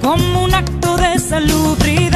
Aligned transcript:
como 0.00 0.44
un 0.44 0.54
acto 0.54 0.96
de 0.96 1.18
salubridad. 1.18 2.15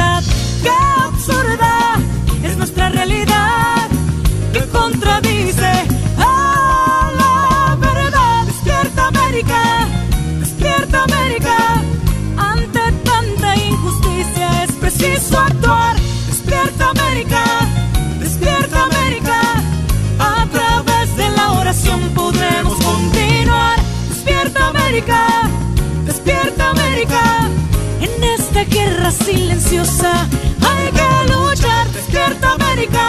Guerra 29.01 29.11
silenciosa 29.11 30.27
hay 30.61 30.91
que 30.91 31.31
luchar. 31.31 31.87
Despierta 31.91 32.53
América, 32.53 33.07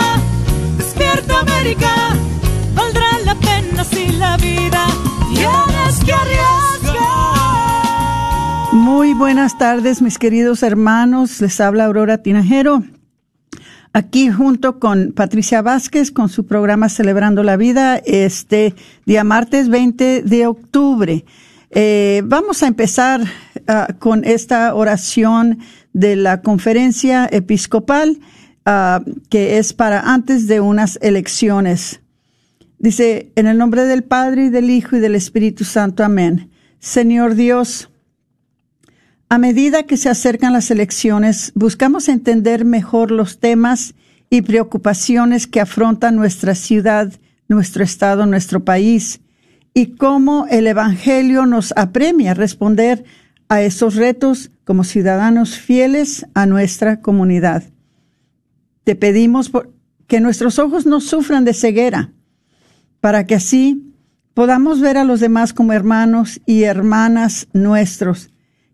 despierta 0.78 1.40
América. 1.40 1.90
Valdrá 2.74 3.06
la 3.24 3.34
pena 3.34 3.84
si 3.84 4.12
la 4.12 4.36
vida 4.38 4.86
tienes 5.34 6.04
que 6.04 6.12
arriesgar. 6.12 7.02
Muy 8.72 9.12
buenas 9.12 9.58
tardes, 9.58 10.00
mis 10.00 10.18
queridos 10.18 10.62
hermanos. 10.62 11.40
Les 11.40 11.60
habla 11.60 11.84
Aurora 11.84 12.18
Tinajero. 12.18 12.82
Aquí 13.92 14.30
junto 14.30 14.78
con 14.78 15.12
Patricia 15.12 15.60
Vázquez 15.60 16.10
con 16.10 16.30
su 16.30 16.46
programa 16.46 16.88
Celebrando 16.88 17.42
la 17.42 17.58
Vida, 17.58 17.98
este 17.98 18.74
día 19.04 19.24
martes 19.24 19.68
20 19.68 20.22
de 20.22 20.46
octubre. 20.46 21.26
Eh, 21.74 22.22
vamos 22.24 22.62
a 22.62 22.66
empezar 22.66 23.22
uh, 23.22 23.98
con 23.98 24.24
esta 24.24 24.74
oración 24.74 25.58
de 25.92 26.16
la 26.16 26.42
conferencia 26.42 27.28
episcopal 27.30 28.18
uh, 28.66 29.04
que 29.28 29.58
es 29.58 29.72
para 29.72 30.12
antes 30.12 30.46
de 30.46 30.60
unas 30.60 30.98
elecciones. 31.02 32.00
Dice, 32.78 33.30
en 33.36 33.46
el 33.46 33.58
nombre 33.58 33.84
del 33.84 34.02
Padre 34.02 34.46
y 34.46 34.50
del 34.50 34.70
Hijo 34.70 34.96
y 34.96 35.00
del 35.00 35.14
Espíritu 35.14 35.64
Santo, 35.64 36.04
amén. 36.04 36.50
Señor 36.80 37.36
Dios, 37.36 37.90
a 39.28 39.38
medida 39.38 39.84
que 39.84 39.96
se 39.96 40.08
acercan 40.08 40.52
las 40.52 40.70
elecciones, 40.70 41.52
buscamos 41.54 42.08
entender 42.08 42.64
mejor 42.64 43.10
los 43.10 43.38
temas 43.38 43.94
y 44.28 44.42
preocupaciones 44.42 45.46
que 45.46 45.60
afronta 45.60 46.10
nuestra 46.10 46.54
ciudad, 46.54 47.12
nuestro 47.48 47.84
estado, 47.84 48.26
nuestro 48.26 48.64
país, 48.64 49.20
y 49.74 49.94
cómo 49.96 50.46
el 50.50 50.66
Evangelio 50.66 51.46
nos 51.46 51.72
apremia 51.76 52.32
a 52.32 52.34
responder 52.34 53.04
a 53.52 53.60
esos 53.60 53.96
retos 53.96 54.50
como 54.64 54.82
ciudadanos 54.82 55.58
fieles 55.58 56.24
a 56.32 56.46
nuestra 56.46 57.02
comunidad. 57.02 57.64
Te 58.82 58.96
pedimos 58.96 59.52
que 60.06 60.22
nuestros 60.22 60.58
ojos 60.58 60.86
no 60.86 61.02
sufran 61.02 61.44
de 61.44 61.52
ceguera, 61.52 62.14
para 63.00 63.26
que 63.26 63.34
así 63.34 63.92
podamos 64.32 64.80
ver 64.80 64.96
a 64.96 65.04
los 65.04 65.20
demás 65.20 65.52
como 65.52 65.74
hermanos 65.74 66.40
y 66.46 66.62
hermanas 66.62 67.46
nuestros 67.52 68.30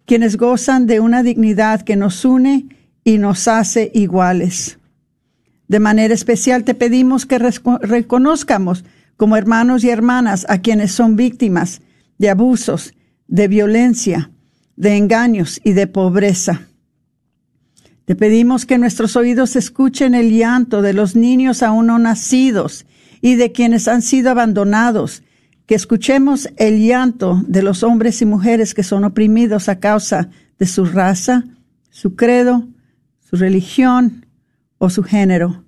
quienes 0.06 0.36
gozan 0.36 0.86
de 0.86 1.00
una 1.00 1.24
dignidad 1.24 1.82
que 1.82 1.96
nos 1.96 2.24
une 2.24 2.68
y 3.02 3.18
nos 3.18 3.48
hace 3.48 3.90
iguales. 3.94 4.78
De 5.66 5.80
manera 5.80 6.14
especial 6.14 6.62
te 6.62 6.74
pedimos 6.74 7.26
que 7.26 7.40
reconozcamos 7.40 8.84
como 9.16 9.36
hermanos 9.36 9.82
y 9.82 9.90
hermanas 9.90 10.46
a 10.48 10.58
quienes 10.58 10.92
son 10.92 11.16
víctimas 11.16 11.82
de 12.18 12.30
abusos, 12.30 12.94
de 13.26 13.48
violencia, 13.48 14.30
de 14.78 14.96
engaños 14.96 15.60
y 15.64 15.72
de 15.72 15.88
pobreza. 15.88 16.68
Te 18.04 18.14
pedimos 18.14 18.64
que 18.64 18.78
nuestros 18.78 19.16
oídos 19.16 19.56
escuchen 19.56 20.14
el 20.14 20.30
llanto 20.30 20.82
de 20.82 20.92
los 20.92 21.16
niños 21.16 21.64
aún 21.64 21.88
no 21.88 21.98
nacidos 21.98 22.86
y 23.20 23.34
de 23.34 23.50
quienes 23.50 23.88
han 23.88 24.02
sido 24.02 24.30
abandonados 24.30 25.24
que 25.66 25.74
escuchemos 25.74 26.48
el 26.56 26.78
llanto 26.86 27.42
de 27.46 27.62
los 27.62 27.82
hombres 27.82 28.22
y 28.22 28.24
mujeres 28.24 28.72
que 28.72 28.84
son 28.84 29.04
oprimidos 29.04 29.68
a 29.68 29.80
causa 29.80 30.30
de 30.58 30.66
su 30.66 30.84
raza, 30.84 31.44
su 31.90 32.14
credo, 32.14 32.66
su 33.28 33.36
religión 33.36 34.26
o 34.78 34.90
su 34.90 35.02
género. 35.02 35.64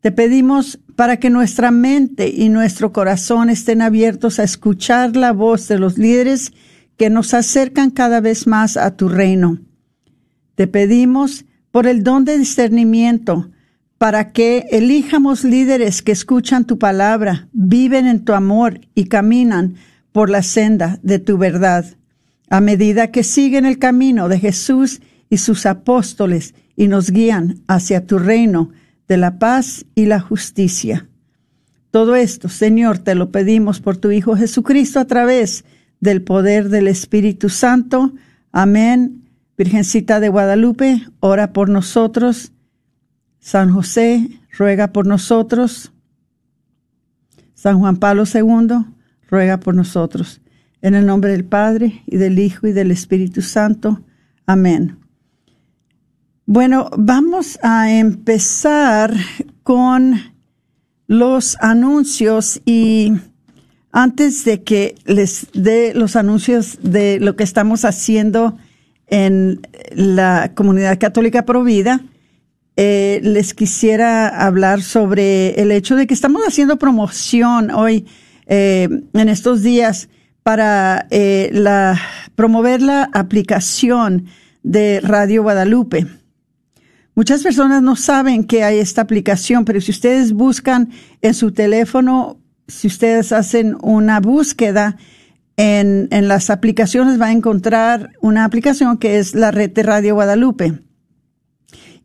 Te 0.00 0.12
pedimos 0.12 0.78
para 0.96 1.16
que 1.16 1.30
nuestra 1.30 1.70
mente 1.70 2.28
y 2.28 2.50
nuestro 2.50 2.92
corazón 2.92 3.48
estén 3.48 3.80
abiertos 3.80 4.38
a 4.38 4.44
escuchar 4.44 5.16
la 5.16 5.32
voz 5.32 5.66
de 5.66 5.78
los 5.78 5.96
líderes 5.96 6.52
que 6.96 7.10
nos 7.10 7.34
acercan 7.34 7.90
cada 7.90 8.20
vez 8.20 8.46
más 8.46 8.76
a 8.76 8.96
tu 8.96 9.08
reino. 9.08 9.58
Te 10.54 10.66
pedimos 10.66 11.44
por 11.70 11.86
el 11.86 12.02
don 12.02 12.24
de 12.24 12.38
discernimiento 12.38 13.50
para 13.98 14.32
que 14.32 14.66
elijamos 14.70 15.44
líderes 15.44 16.02
que 16.02 16.12
escuchan 16.12 16.66
tu 16.66 16.78
palabra, 16.78 17.48
viven 17.52 18.06
en 18.06 18.24
tu 18.24 18.32
amor 18.32 18.80
y 18.94 19.06
caminan 19.06 19.74
por 20.12 20.30
la 20.30 20.42
senda 20.42 20.98
de 21.02 21.18
tu 21.18 21.38
verdad. 21.38 21.84
A 22.48 22.60
medida 22.60 23.10
que 23.10 23.24
siguen 23.24 23.66
el 23.66 23.78
camino 23.78 24.28
de 24.28 24.38
Jesús 24.38 25.00
y 25.30 25.38
sus 25.38 25.66
apóstoles 25.66 26.54
y 26.76 26.88
nos 26.88 27.10
guían 27.10 27.62
hacia 27.66 28.06
tu 28.06 28.18
reino 28.18 28.70
de 29.08 29.16
la 29.16 29.38
paz 29.38 29.86
y 29.94 30.06
la 30.06 30.20
justicia. 30.20 31.08
Todo 31.90 32.16
esto, 32.16 32.48
Señor, 32.48 32.98
te 32.98 33.14
lo 33.14 33.30
pedimos 33.30 33.80
por 33.80 33.96
tu 33.96 34.10
Hijo 34.10 34.36
Jesucristo 34.36 35.00
a 35.00 35.04
través 35.06 35.64
del 36.04 36.22
poder 36.22 36.68
del 36.68 36.86
Espíritu 36.86 37.48
Santo. 37.48 38.12
Amén. 38.52 39.24
Virgencita 39.58 40.20
de 40.20 40.28
Guadalupe, 40.28 41.02
ora 41.20 41.52
por 41.52 41.68
nosotros 41.68 42.52
San 43.44 43.74
José, 43.74 44.40
ruega 44.56 44.94
por 44.94 45.06
nosotros. 45.06 45.92
San 47.52 47.78
Juan 47.78 47.98
Pablo 47.98 48.24
II, 48.24 48.86
ruega 49.28 49.60
por 49.60 49.74
nosotros. 49.74 50.40
En 50.80 50.94
el 50.94 51.04
nombre 51.04 51.30
del 51.32 51.44
Padre, 51.44 52.02
y 52.06 52.16
del 52.16 52.38
Hijo, 52.38 52.66
y 52.66 52.72
del 52.72 52.90
Espíritu 52.90 53.42
Santo. 53.42 54.02
Amén. 54.46 54.96
Bueno, 56.46 56.88
vamos 56.96 57.58
a 57.62 57.92
empezar 57.92 59.14
con 59.62 60.14
los 61.06 61.58
anuncios 61.60 62.62
y 62.64 63.12
antes 63.94 64.44
de 64.44 64.64
que 64.64 64.96
les 65.06 65.46
dé 65.54 65.92
los 65.94 66.16
anuncios 66.16 66.78
de 66.82 67.20
lo 67.20 67.36
que 67.36 67.44
estamos 67.44 67.84
haciendo 67.84 68.58
en 69.06 69.60
la 69.92 70.50
comunidad 70.56 70.98
católica 70.98 71.46
Provida, 71.46 72.00
eh, 72.76 73.20
les 73.22 73.54
quisiera 73.54 74.26
hablar 74.28 74.82
sobre 74.82 75.60
el 75.62 75.70
hecho 75.70 75.94
de 75.94 76.08
que 76.08 76.14
estamos 76.14 76.42
haciendo 76.42 76.76
promoción 76.76 77.70
hoy, 77.70 78.04
eh, 78.46 78.88
en 79.12 79.28
estos 79.28 79.62
días, 79.62 80.08
para 80.42 81.06
eh, 81.10 81.50
la, 81.52 81.96
promover 82.34 82.82
la 82.82 83.08
aplicación 83.12 84.26
de 84.64 85.00
Radio 85.04 85.44
Guadalupe. 85.44 86.08
Muchas 87.14 87.44
personas 87.44 87.80
no 87.80 87.94
saben 87.94 88.42
que 88.42 88.64
hay 88.64 88.80
esta 88.80 89.02
aplicación, 89.02 89.64
pero 89.64 89.80
si 89.80 89.92
ustedes 89.92 90.32
buscan 90.32 90.90
en 91.22 91.32
su 91.32 91.52
teléfono 91.52 92.40
si 92.66 92.86
ustedes 92.86 93.32
hacen 93.32 93.76
una 93.82 94.20
búsqueda 94.20 94.96
en, 95.56 96.08
en 96.10 96.28
las 96.28 96.50
aplicaciones, 96.50 97.20
va 97.20 97.26
a 97.26 97.32
encontrar 97.32 98.12
una 98.20 98.44
aplicación 98.44 98.98
que 98.98 99.18
es 99.18 99.34
la 99.34 99.50
red 99.50 99.70
de 99.70 99.82
Radio 99.82 100.14
Guadalupe. 100.14 100.80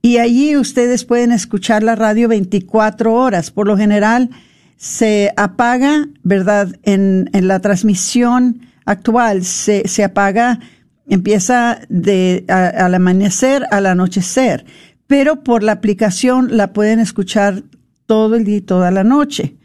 Y 0.02 0.18
allí 0.18 0.56
ustedes 0.56 1.04
pueden 1.04 1.32
escuchar 1.32 1.84
la 1.84 1.96
radio 1.96 2.28
24 2.28 3.14
horas. 3.14 3.52
Por 3.52 3.68
lo 3.68 3.78
general, 3.78 4.30
se 4.78 5.34
apaga, 5.36 6.08
¿verdad? 6.24 6.74
En, 6.84 7.30
en 7.34 7.48
la 7.48 7.60
transmisión 7.60 8.62
actual, 8.86 9.44
se, 9.44 9.88
se 9.88 10.04
apaga, 10.06 10.60
empieza 11.08 11.82
de, 11.90 12.46
al 12.48 12.96
amanecer 12.96 13.66
al 13.72 13.88
anochecer. 13.88 14.66
Pero 15.06 15.44
por 15.44 15.64
la 15.64 15.74
aplicación 15.74 16.56
la 16.56 16.72
pueden 16.72 17.00
escuchar 17.00 17.64
todo 18.06 18.36
el 18.36 18.46
día 18.46 18.58
y 18.58 18.62
toda 18.62 18.90
la 18.92 19.04
noche. 19.04 19.59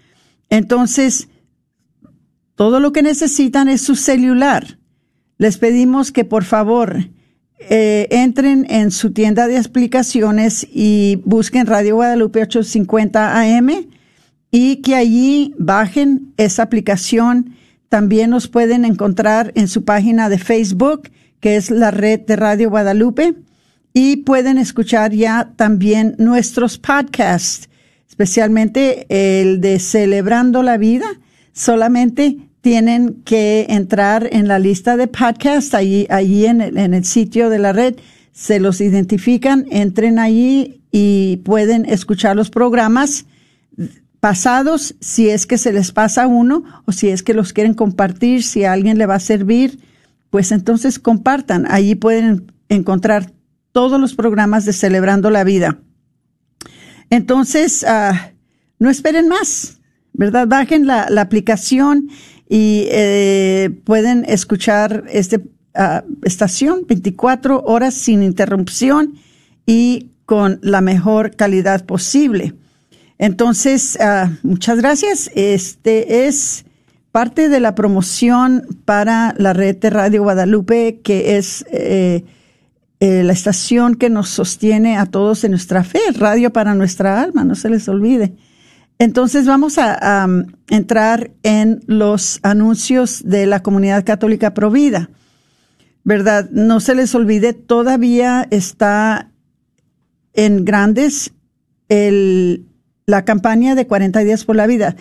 Entonces, 0.50 1.28
todo 2.54 2.80
lo 2.80 2.92
que 2.92 3.02
necesitan 3.02 3.68
es 3.68 3.82
su 3.82 3.96
celular. 3.96 4.78
Les 5.38 5.58
pedimos 5.58 6.12
que 6.12 6.24
por 6.24 6.44
favor 6.44 7.08
eh, 7.58 8.08
entren 8.10 8.66
en 8.68 8.90
su 8.90 9.12
tienda 9.12 9.46
de 9.46 9.58
aplicaciones 9.58 10.66
y 10.70 11.20
busquen 11.24 11.66
Radio 11.66 11.96
Guadalupe 11.96 12.42
850 12.42 13.40
AM 13.40 13.70
y 14.50 14.76
que 14.76 14.94
allí 14.94 15.54
bajen 15.58 16.32
esa 16.36 16.62
aplicación. 16.62 17.56
También 17.88 18.30
nos 18.30 18.48
pueden 18.48 18.84
encontrar 18.84 19.50
en 19.56 19.66
su 19.66 19.84
página 19.84 20.28
de 20.28 20.38
Facebook, 20.38 21.10
que 21.40 21.56
es 21.56 21.70
la 21.70 21.90
red 21.90 22.20
de 22.20 22.36
Radio 22.36 22.70
Guadalupe, 22.70 23.34
y 23.92 24.18
pueden 24.18 24.58
escuchar 24.58 25.12
ya 25.12 25.52
también 25.56 26.16
nuestros 26.18 26.78
podcasts, 26.78 27.68
especialmente 28.14 29.06
el 29.08 29.60
de 29.60 29.80
Celebrando 29.80 30.62
la 30.62 30.76
Vida. 30.76 31.06
Solamente 31.52 32.38
tienen 32.60 33.22
que 33.24 33.66
entrar 33.68 34.28
en 34.30 34.46
la 34.46 34.60
lista 34.60 34.96
de 34.96 35.08
podcasts, 35.08 35.74
allí, 35.74 36.06
allí 36.10 36.46
en, 36.46 36.60
el, 36.60 36.78
en 36.78 36.94
el 36.94 37.04
sitio 37.04 37.50
de 37.50 37.58
la 37.58 37.72
red, 37.72 37.96
se 38.30 38.60
los 38.60 38.80
identifican, 38.80 39.66
entren 39.68 40.20
allí 40.20 40.80
y 40.92 41.38
pueden 41.38 41.86
escuchar 41.86 42.36
los 42.36 42.50
programas 42.50 43.26
pasados 44.20 44.94
si 45.00 45.28
es 45.28 45.44
que 45.44 45.58
se 45.58 45.72
les 45.72 45.90
pasa 45.90 46.28
uno 46.28 46.62
o 46.84 46.92
si 46.92 47.08
es 47.08 47.24
que 47.24 47.34
los 47.34 47.52
quieren 47.52 47.74
compartir, 47.74 48.44
si 48.44 48.62
a 48.62 48.72
alguien 48.72 48.96
le 48.96 49.06
va 49.06 49.16
a 49.16 49.20
servir, 49.20 49.80
pues 50.30 50.52
entonces 50.52 51.00
compartan. 51.00 51.66
Allí 51.68 51.96
pueden 51.96 52.52
encontrar 52.68 53.32
todos 53.72 54.00
los 54.00 54.14
programas 54.14 54.64
de 54.64 54.72
Celebrando 54.72 55.30
la 55.30 55.42
Vida. 55.42 55.80
Entonces, 57.14 57.84
uh, 57.84 58.12
no 58.80 58.90
esperen 58.90 59.28
más, 59.28 59.78
¿verdad? 60.14 60.48
Bajen 60.48 60.88
la, 60.88 61.04
aplicación 61.20 62.08
y 62.48 62.88
eh, 62.90 63.70
pueden 63.84 64.24
escuchar 64.26 65.04
esta 65.08 65.36
uh, 65.36 66.02
estación 66.24 66.86
24 66.88 67.62
horas 67.66 67.94
sin 67.94 68.24
interrupción 68.24 69.14
y 69.64 70.08
con 70.26 70.58
la 70.60 70.80
mejor 70.80 71.36
calidad 71.36 71.84
posible. 71.86 72.54
Entonces, 73.18 73.96
uh, 74.00 74.28
muchas 74.42 74.78
gracias. 74.78 75.30
Este 75.36 76.26
es 76.26 76.64
parte 77.12 77.48
de 77.48 77.60
la 77.60 77.76
promoción 77.76 78.66
para 78.84 79.36
la 79.38 79.52
red 79.52 79.76
de 79.76 79.90
Radio 79.90 80.24
Guadalupe, 80.24 80.98
que 81.04 81.36
es 81.36 81.64
eh, 81.70 82.24
eh, 83.00 83.22
la 83.22 83.32
estación 83.32 83.96
que 83.96 84.10
nos 84.10 84.28
sostiene 84.28 84.96
a 84.96 85.06
todos 85.06 85.44
en 85.44 85.50
nuestra 85.50 85.84
fe, 85.84 86.00
radio 86.14 86.52
para 86.52 86.74
nuestra 86.74 87.20
alma, 87.20 87.44
no 87.44 87.54
se 87.54 87.68
les 87.68 87.88
olvide. 87.88 88.34
Entonces 88.98 89.46
vamos 89.46 89.78
a, 89.78 90.28
entrar 90.70 91.30
en 91.42 91.80
los 91.86 92.40
anuncios 92.42 93.22
de 93.24 93.46
la 93.46 93.60
comunidad 93.62 94.04
católica 94.04 94.54
provida. 94.54 95.10
¿Verdad? 96.04 96.48
No 96.50 96.80
se 96.80 96.94
les 96.94 97.14
olvide, 97.14 97.52
todavía 97.54 98.46
está 98.50 99.30
en 100.34 100.64
grandes 100.64 101.32
el, 101.88 102.66
la 103.06 103.24
campaña 103.24 103.74
de 103.74 103.86
40 103.86 104.20
días 104.20 104.44
por 104.44 104.56
la 104.56 104.66
vida. 104.66 104.96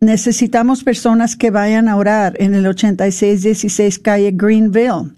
Necesitamos 0.00 0.84
personas 0.84 1.36
que 1.36 1.50
vayan 1.50 1.88
a 1.88 1.96
orar 1.96 2.34
en 2.38 2.54
el 2.54 2.66
8616 2.66 3.98
calle 3.98 4.32
Greenville, 4.34 5.12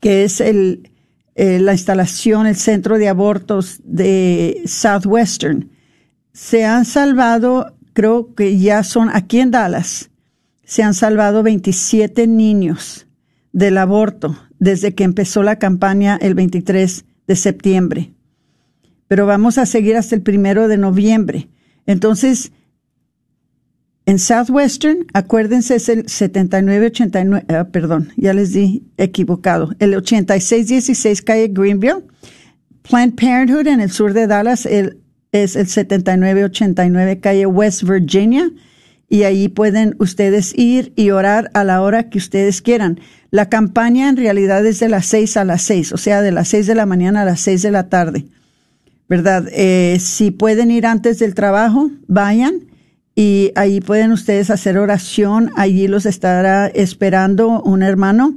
que 0.00 0.24
es 0.24 0.40
el, 0.40 0.90
eh, 1.34 1.58
la 1.60 1.72
instalación, 1.72 2.46
el 2.46 2.56
centro 2.56 2.98
de 2.98 3.08
abortos 3.08 3.80
de 3.84 4.62
Southwestern 4.66 5.70
se 6.38 6.64
han 6.64 6.84
salvado, 6.84 7.74
creo 7.94 8.32
que 8.34 8.58
ya 8.58 8.84
son 8.84 9.10
aquí 9.12 9.40
en 9.40 9.50
Dallas, 9.50 10.10
se 10.64 10.84
han 10.84 10.94
salvado 10.94 11.42
27 11.42 12.28
niños 12.28 13.08
del 13.52 13.76
aborto 13.76 14.38
desde 14.60 14.94
que 14.94 15.02
empezó 15.02 15.42
la 15.42 15.58
campaña 15.58 16.16
el 16.20 16.34
23 16.34 17.04
de 17.26 17.36
septiembre. 17.36 18.12
Pero 19.08 19.26
vamos 19.26 19.58
a 19.58 19.66
seguir 19.66 19.96
hasta 19.96 20.14
el 20.14 20.22
primero 20.22 20.68
de 20.68 20.76
noviembre. 20.76 21.48
Entonces, 21.86 22.52
en 24.08 24.18
Southwestern, 24.18 25.04
acuérdense, 25.12 25.76
es 25.76 25.90
el 25.90 26.08
7989, 26.08 27.44
ah, 27.50 27.64
perdón, 27.70 28.08
ya 28.16 28.32
les 28.32 28.54
di 28.54 28.82
equivocado, 28.96 29.74
el 29.80 29.94
8616 29.94 31.20
calle 31.20 31.48
Greenville. 31.48 32.04
Planned 32.88 33.16
Parenthood 33.16 33.66
en 33.66 33.82
el 33.82 33.90
sur 33.90 34.14
de 34.14 34.26
Dallas, 34.26 34.64
el 34.64 34.96
es 35.30 35.56
el 35.56 35.66
7989 35.66 37.20
calle 37.20 37.44
West 37.44 37.82
Virginia 37.82 38.50
y 39.10 39.24
ahí 39.24 39.48
pueden 39.48 39.94
ustedes 39.98 40.56
ir 40.56 40.94
y 40.96 41.10
orar 41.10 41.50
a 41.52 41.64
la 41.64 41.82
hora 41.82 42.08
que 42.08 42.16
ustedes 42.16 42.62
quieran. 42.62 42.98
La 43.30 43.50
campaña 43.50 44.08
en 44.08 44.16
realidad 44.16 44.64
es 44.64 44.80
de 44.80 44.88
las 44.88 45.04
6 45.04 45.36
a 45.36 45.44
las 45.44 45.60
6, 45.60 45.92
o 45.92 45.98
sea, 45.98 46.22
de 46.22 46.32
las 46.32 46.48
6 46.48 46.66
de 46.66 46.74
la 46.74 46.86
mañana 46.86 47.22
a 47.22 47.24
las 47.26 47.42
6 47.42 47.60
de 47.60 47.70
la 47.70 47.90
tarde. 47.90 48.24
¿Verdad? 49.06 49.48
Eh, 49.52 49.98
si 50.00 50.30
pueden 50.30 50.70
ir 50.70 50.86
antes 50.86 51.18
del 51.18 51.34
trabajo, 51.34 51.90
vayan 52.06 52.67
y 53.18 53.50
ahí 53.56 53.80
pueden 53.80 54.12
ustedes 54.12 54.48
hacer 54.48 54.78
oración. 54.78 55.50
Allí 55.56 55.88
los 55.88 56.06
estará 56.06 56.68
esperando 56.68 57.60
un 57.62 57.82
hermano 57.82 58.36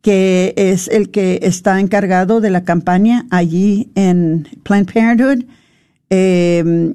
que 0.00 0.54
es 0.56 0.86
el 0.86 1.10
que 1.10 1.40
está 1.42 1.80
encargado 1.80 2.40
de 2.40 2.50
la 2.50 2.62
campaña 2.62 3.26
allí 3.30 3.90
en 3.96 4.46
Planned 4.62 4.92
Parenthood. 4.92 5.44
Eh, 6.08 6.94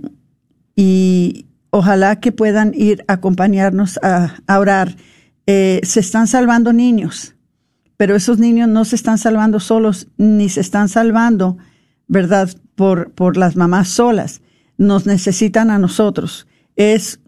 y 0.73 1.47
ojalá 1.69 2.21
que 2.21 2.31
puedan 2.31 2.71
ir 2.73 3.03
a 3.09 3.15
acompañarnos 3.15 3.99
a, 4.01 4.37
orar. 4.47 4.95
Eh, 5.47 5.81
se 5.83 5.99
están 5.99 6.27
salvando 6.27 6.71
niños, 6.71 7.35
pero 7.97 8.15
esos 8.15 8.39
niños 8.39 8.69
no 8.69 8.85
se 8.85 8.95
están 8.95 9.17
salvando 9.17 9.59
solos, 9.59 10.07
ni 10.15 10.47
se 10.47 10.61
están 10.61 10.87
salvando, 10.87 11.57
¿verdad?, 12.07 12.49
por, 12.75 13.11
por 13.11 13.35
las 13.35 13.57
mamás 13.57 13.89
solas. 13.89 14.39
Nos 14.77 15.05
necesitan 15.05 15.71
a 15.71 15.79
nosotros. 15.79 16.47
Es 16.75 17.19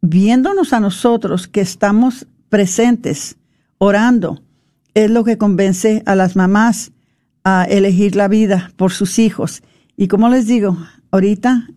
viéndonos 0.00 0.72
a 0.72 0.80
nosotros 0.80 1.48
que 1.48 1.60
estamos 1.60 2.26
presentes, 2.48 3.36
orando, 3.78 4.42
es 4.94 5.10
lo 5.10 5.24
que 5.24 5.36
convence 5.36 6.02
a 6.06 6.14
las 6.14 6.36
mamás 6.36 6.92
a 7.44 7.64
elegir 7.64 8.16
la 8.16 8.28
vida 8.28 8.72
por 8.76 8.92
sus 8.92 9.18
hijos. 9.18 9.62
Y 9.96 10.08
como 10.08 10.28
les 10.28 10.46
digo, 10.46 10.78
ahorita, 11.10 11.68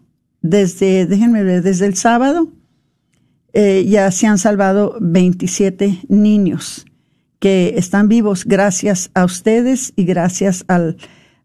desde, 0.41 1.05
déjenme 1.05 1.43
ver, 1.43 1.61
desde 1.61 1.85
el 1.85 1.95
sábado, 1.95 2.47
eh, 3.53 3.85
ya 3.87 4.09
se 4.11 4.27
han 4.27 4.37
salvado 4.37 4.95
27 5.01 6.05
niños 6.07 6.85
que 7.39 7.73
están 7.77 8.07
vivos 8.07 8.45
gracias 8.45 9.11
a 9.13 9.25
ustedes 9.25 9.93
y 9.95 10.05
gracias 10.05 10.65
al, 10.67 10.97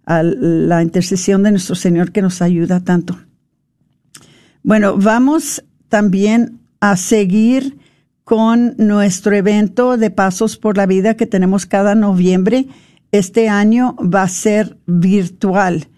a 0.04 0.23
la 0.23 0.83
intercesión 0.83 1.42
de 1.42 1.52
nuestro 1.52 1.75
Señor 1.75 2.12
que 2.12 2.23
nos 2.23 2.42
ayuda 2.42 2.80
tanto. 2.80 3.18
Bueno, 4.64 4.97
vamos 4.97 5.62
también 5.90 6.59
a 6.80 6.97
seguir 6.97 7.78
con 8.25 8.75
nuestro 8.78 9.37
evento 9.37 9.99
de 9.99 10.11
Pasos 10.11 10.56
por 10.56 10.78
la 10.78 10.87
Vida 10.87 11.18
que 11.18 11.26
tenemos 11.26 11.66
cada 11.66 11.94
noviembre. 11.94 12.68
Este 13.12 13.50
año 13.50 13.94
va 13.97 14.23
a 14.23 14.28
ser 14.28 14.78
virtual. 14.87 15.88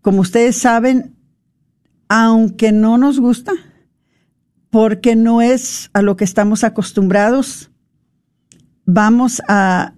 Como 0.00 0.20
ustedes 0.20 0.56
saben, 0.56 1.16
aunque 2.08 2.70
no 2.70 2.98
nos 2.98 3.18
gusta, 3.18 3.50
porque 4.70 5.16
no 5.16 5.42
es 5.42 5.90
a 5.92 6.00
lo 6.00 6.16
que 6.16 6.22
estamos 6.22 6.62
acostumbrados, 6.62 7.72
vamos 8.84 9.42
a 9.48 9.92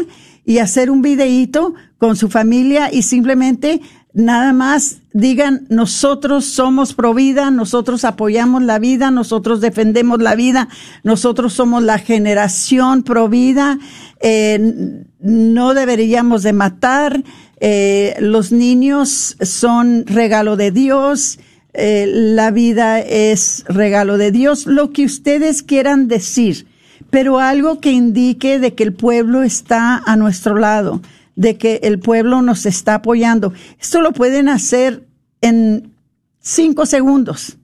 y 0.45 0.59
hacer 0.59 0.91
un 0.91 1.01
videíto 1.01 1.73
con 1.97 2.15
su 2.15 2.29
familia 2.29 2.93
y 2.93 3.01
simplemente 3.01 3.81
nada 4.13 4.53
más 4.53 4.97
digan, 5.13 5.65
nosotros 5.69 6.45
somos 6.45 6.93
pro 6.93 7.13
vida, 7.13 7.49
nosotros 7.49 8.05
apoyamos 8.05 8.61
la 8.61 8.77
vida, 8.77 9.09
nosotros 9.09 9.61
defendemos 9.61 10.21
la 10.21 10.35
vida, 10.35 10.69
nosotros 11.03 11.53
somos 11.53 11.83
la 11.83 11.97
generación 11.97 13.03
pro 13.03 13.29
vida, 13.29 13.79
eh, 14.23 15.03
no 15.19 15.73
deberíamos 15.73 16.41
de 16.41 16.53
matar, 16.53 17.23
eh, 17.59 18.15
los 18.19 18.51
niños 18.51 19.37
son 19.41 20.07
regalo 20.07 20.55
de 20.55 20.71
Dios, 20.71 21.39
eh, 21.73 22.05
la 22.07 22.49
vida 22.49 22.99
es 22.99 23.65
regalo 23.67 24.17
de 24.17 24.31
Dios, 24.31 24.65
lo 24.65 24.91
que 24.91 25.05
ustedes 25.05 25.61
quieran 25.61 26.07
decir, 26.07 26.67
pero 27.09 27.37
algo 27.37 27.79
que 27.79 27.91
indique 27.91 28.59
de 28.59 28.73
que 28.73 28.83
el 28.83 28.93
pueblo 28.93 29.43
está 29.43 30.01
a 30.05 30.15
nuestro 30.15 30.57
lado 30.57 31.01
de 31.35 31.57
que 31.57 31.79
el 31.83 31.99
pueblo 31.99 32.41
nos 32.41 32.65
está 32.65 32.95
apoyando. 32.95 33.53
Esto 33.79 34.01
lo 34.01 34.13
pueden 34.13 34.49
hacer 34.49 35.03
en 35.41 35.93
cinco 36.39 36.85
segundos. 36.85 37.57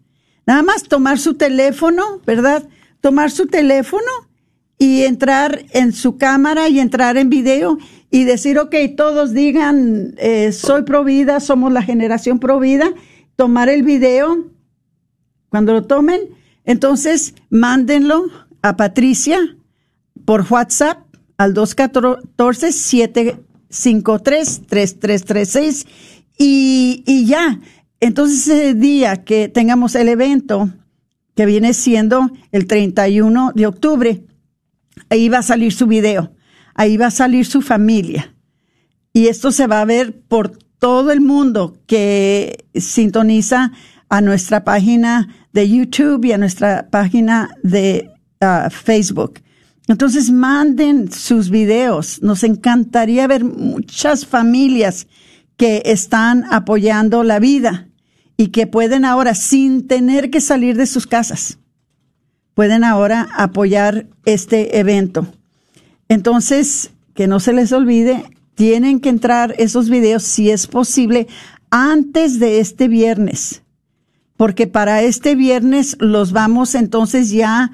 Nada 0.45 0.63
más 0.63 0.83
tomar 0.83 1.19
su 1.19 1.35
teléfono, 1.35 2.21
¿verdad? 2.25 2.67
Tomar 3.01 3.31
su 3.31 3.47
teléfono 3.47 4.28
y 4.79 5.03
entrar 5.03 5.65
en 5.71 5.93
su 5.93 6.17
cámara 6.17 6.69
y 6.69 6.79
entrar 6.79 7.17
en 7.17 7.29
video 7.29 7.77
y 8.09 8.23
decir, 8.23 8.57
ok, 8.57 8.73
todos 8.97 9.33
digan, 9.33 10.15
eh, 10.17 10.51
soy 10.51 10.81
provida, 10.83 11.41
somos 11.41 11.71
la 11.71 11.83
generación 11.83 12.39
provida, 12.39 12.91
tomar 13.35 13.69
el 13.69 13.83
video, 13.83 14.47
cuando 15.49 15.73
lo 15.73 15.83
tomen, 15.83 16.21
entonces 16.63 17.35
mándenlo 17.49 18.25
a 18.61 18.77
Patricia 18.77 19.57
por 20.25 20.45
WhatsApp 20.49 20.99
al 21.37 21.53
214 21.53 22.71
7 22.71 23.39
533336 23.69 25.85
y, 26.37 27.03
y 27.05 27.25
ya. 27.25 27.59
Entonces 27.99 28.47
ese 28.47 28.73
día 28.73 29.23
que 29.23 29.49
tengamos 29.49 29.93
el 29.95 30.07
evento, 30.07 30.69
que 31.35 31.45
viene 31.45 31.73
siendo 31.73 32.31
el 32.51 32.65
31 32.65 33.51
de 33.53 33.67
octubre, 33.67 34.23
ahí 35.09 35.29
va 35.29 35.39
a 35.39 35.43
salir 35.43 35.73
su 35.73 35.87
video, 35.87 36.33
ahí 36.75 36.97
va 36.97 37.07
a 37.07 37.11
salir 37.11 37.45
su 37.45 37.61
familia. 37.61 38.35
Y 39.13 39.27
esto 39.27 39.51
se 39.51 39.67
va 39.67 39.81
a 39.81 39.85
ver 39.85 40.21
por 40.21 40.57
todo 40.79 41.11
el 41.11 41.21
mundo 41.21 41.77
que 41.87 42.65
sintoniza 42.75 43.71
a 44.09 44.21
nuestra 44.21 44.63
página 44.63 45.27
de 45.53 45.69
YouTube 45.69 46.25
y 46.25 46.31
a 46.31 46.37
nuestra 46.37 46.89
página 46.89 47.49
de 47.63 48.09
uh, 48.41 48.69
Facebook. 48.69 49.41
Entonces 49.87 50.31
manden 50.31 51.11
sus 51.11 51.49
videos. 51.49 52.21
Nos 52.21 52.43
encantaría 52.43 53.27
ver 53.27 53.43
muchas 53.43 54.25
familias 54.25 55.07
que 55.57 55.81
están 55.85 56.45
apoyando 56.51 57.23
la 57.23 57.39
vida 57.39 57.89
y 58.37 58.47
que 58.47 58.67
pueden 58.67 59.03
ahora, 59.03 59.35
sin 59.35 59.87
tener 59.87 60.29
que 60.29 60.39
salir 60.39 60.77
de 60.77 60.85
sus 60.85 61.05
casas, 61.05 61.58
pueden 62.59 62.83
ahora 62.83 63.29
apoyar 63.37 64.07
este 64.25 64.79
evento. 64.79 65.25
Entonces, 66.09 66.91
que 67.13 67.25
no 67.25 67.39
se 67.39 67.53
les 67.53 67.71
olvide, 67.71 68.25
tienen 68.53 68.99
que 68.99 69.07
entrar 69.07 69.55
esos 69.57 69.89
videos, 69.89 70.23
si 70.23 70.51
es 70.51 70.67
posible, 70.67 71.29
antes 71.69 72.37
de 72.37 72.59
este 72.59 72.89
viernes, 72.89 73.61
porque 74.35 74.67
para 74.67 75.01
este 75.03 75.35
viernes 75.35 75.95
los 76.01 76.33
vamos 76.33 76.75
entonces 76.75 77.29
ya 77.31 77.71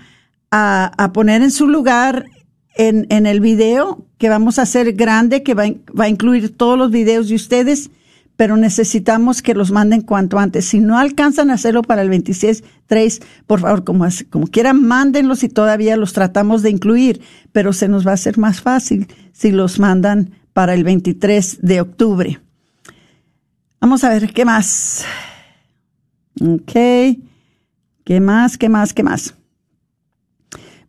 a, 0.52 1.12
poner 1.16 1.42
en 1.42 1.50
su 1.50 1.68
lugar 1.68 2.28
en, 2.76 3.26
el 3.26 3.40
video 3.40 4.06
que 4.20 4.30
vamos 4.30 4.60
a 4.60 4.62
hacer 4.62 4.94
grande, 4.94 5.42
que 5.42 5.56
va, 5.56 5.64
a 5.64 6.10
incluir 6.10 6.56
todos 6.56 6.78
los 6.78 6.92
videos 6.92 7.28
de 7.28 7.34
ustedes, 7.34 7.90
pero 8.36 8.58
necesitamos 8.58 9.42
que 9.42 9.54
los 9.54 9.72
manden 9.72 10.02
cuanto 10.02 10.40
antes. 10.40 10.66
Si 10.66 10.80
no 10.80 10.98
alcanzan 10.98 11.50
a 11.50 11.54
hacerlo 11.54 11.82
para 11.82 12.02
el 12.02 12.10
26, 12.10 12.64
3, 12.88 13.22
por 13.48 13.62
favor, 13.62 13.84
como, 13.84 14.06
como 14.30 14.48
quieran, 14.48 14.86
mándenlos 14.86 15.44
y 15.44 15.50
todavía 15.50 15.98
los 15.98 16.14
tratamos 16.14 16.62
de 16.62 16.70
incluir, 16.70 17.22
pero 17.52 17.74
se 17.74 17.88
nos 17.88 18.06
va 18.06 18.12
a 18.12 18.16
hacer 18.16 18.38
más 18.38 18.62
fácil 18.62 19.08
si 19.32 19.52
los 19.52 19.80
mandan 19.80 20.32
para 20.54 20.74
el 20.74 20.84
23 20.84 21.60
de 21.62 21.82
octubre. 21.82 22.40
Vamos 23.80 24.04
a 24.04 24.10
ver 24.10 24.34
qué 24.34 24.46
más. 24.46 25.06
Ok. 26.42 26.72
¿Qué 28.04 28.20
más? 28.20 28.58
¿Qué 28.58 28.70
más? 28.70 28.94
¿Qué 28.94 29.04
más? 29.04 29.34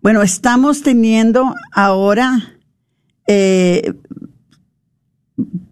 Bueno, 0.02 0.22
estamos 0.22 0.82
teniendo 0.82 1.54
ahora 1.72 2.56
eh, 3.26 3.94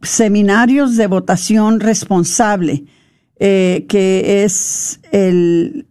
seminarios 0.03 0.97
de 0.97 1.07
votación 1.07 1.81
responsable, 1.81 2.85
eh, 3.39 3.87
que 3.89 4.45
es 4.45 5.01
el, 5.13 5.87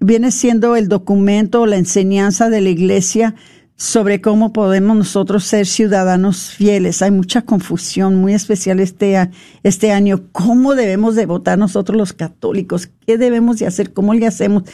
viene 0.00 0.30
siendo 0.30 0.76
el 0.76 0.88
documento, 0.88 1.66
la 1.66 1.76
enseñanza 1.76 2.50
de 2.50 2.60
la 2.60 2.70
iglesia 2.70 3.34
sobre 3.76 4.22
cómo 4.22 4.52
podemos 4.52 4.96
nosotros 4.96 5.44
ser 5.44 5.66
ciudadanos 5.66 6.50
fieles. 6.50 7.02
Hay 7.02 7.10
mucha 7.10 7.42
confusión, 7.42 8.16
muy 8.16 8.32
especial 8.32 8.80
este, 8.80 9.30
este 9.62 9.92
año. 9.92 10.24
¿Cómo 10.32 10.74
debemos 10.74 11.14
de 11.14 11.26
votar 11.26 11.58
nosotros 11.58 11.96
los 11.96 12.12
católicos? 12.14 12.88
¿Qué 13.06 13.18
debemos 13.18 13.58
de 13.58 13.66
hacer? 13.66 13.92
¿Cómo 13.92 14.14
le 14.14 14.26
hacemos? 14.26 14.64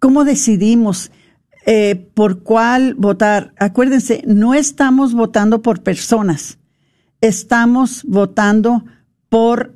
¿Cómo 0.00 0.24
decidimos? 0.24 1.12
Eh, 1.66 2.10
por 2.14 2.42
cuál 2.42 2.94
votar. 2.94 3.54
Acuérdense, 3.58 4.22
no 4.26 4.52
estamos 4.52 5.14
votando 5.14 5.62
por 5.62 5.82
personas, 5.82 6.58
estamos 7.26 8.04
votando 8.04 8.84
por 9.30 9.74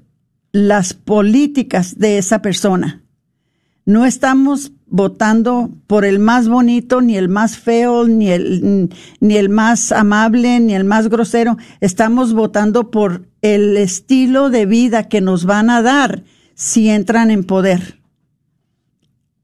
las 0.52 0.92
políticas 0.92 1.98
de 1.98 2.18
esa 2.18 2.42
persona. 2.42 3.02
No 3.86 4.04
estamos 4.04 4.72
votando 4.86 5.70
por 5.86 6.04
el 6.04 6.18
más 6.18 6.46
bonito, 6.48 7.00
ni 7.00 7.16
el 7.16 7.30
más 7.30 7.56
feo, 7.56 8.06
ni 8.06 8.28
el, 8.28 8.90
ni 9.20 9.36
el 9.36 9.48
más 9.48 9.92
amable, 9.92 10.60
ni 10.60 10.74
el 10.74 10.84
más 10.84 11.08
grosero. 11.08 11.56
Estamos 11.80 12.34
votando 12.34 12.90
por 12.90 13.26
el 13.40 13.78
estilo 13.78 14.50
de 14.50 14.66
vida 14.66 15.08
que 15.08 15.22
nos 15.22 15.46
van 15.46 15.70
a 15.70 15.80
dar 15.80 16.24
si 16.54 16.90
entran 16.90 17.30
en 17.30 17.44
poder. 17.44 17.98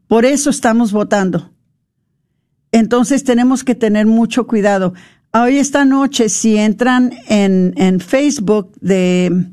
Por 0.09 0.27
eso 0.27 0.51
estamos 0.51 0.93
votando. 0.93 1.55
Entonces 2.71 3.25
tenemos 3.25 3.65
que 3.65 3.75
tener 3.75 4.05
mucho 4.05 4.47
cuidado. 4.47 4.93
Hoy 5.37 5.59
esta 5.59 5.85
noche, 5.85 6.29
si 6.29 6.57
entran 6.59 7.13
en, 7.27 7.99
Facebook 7.99 8.71
de 8.81 9.47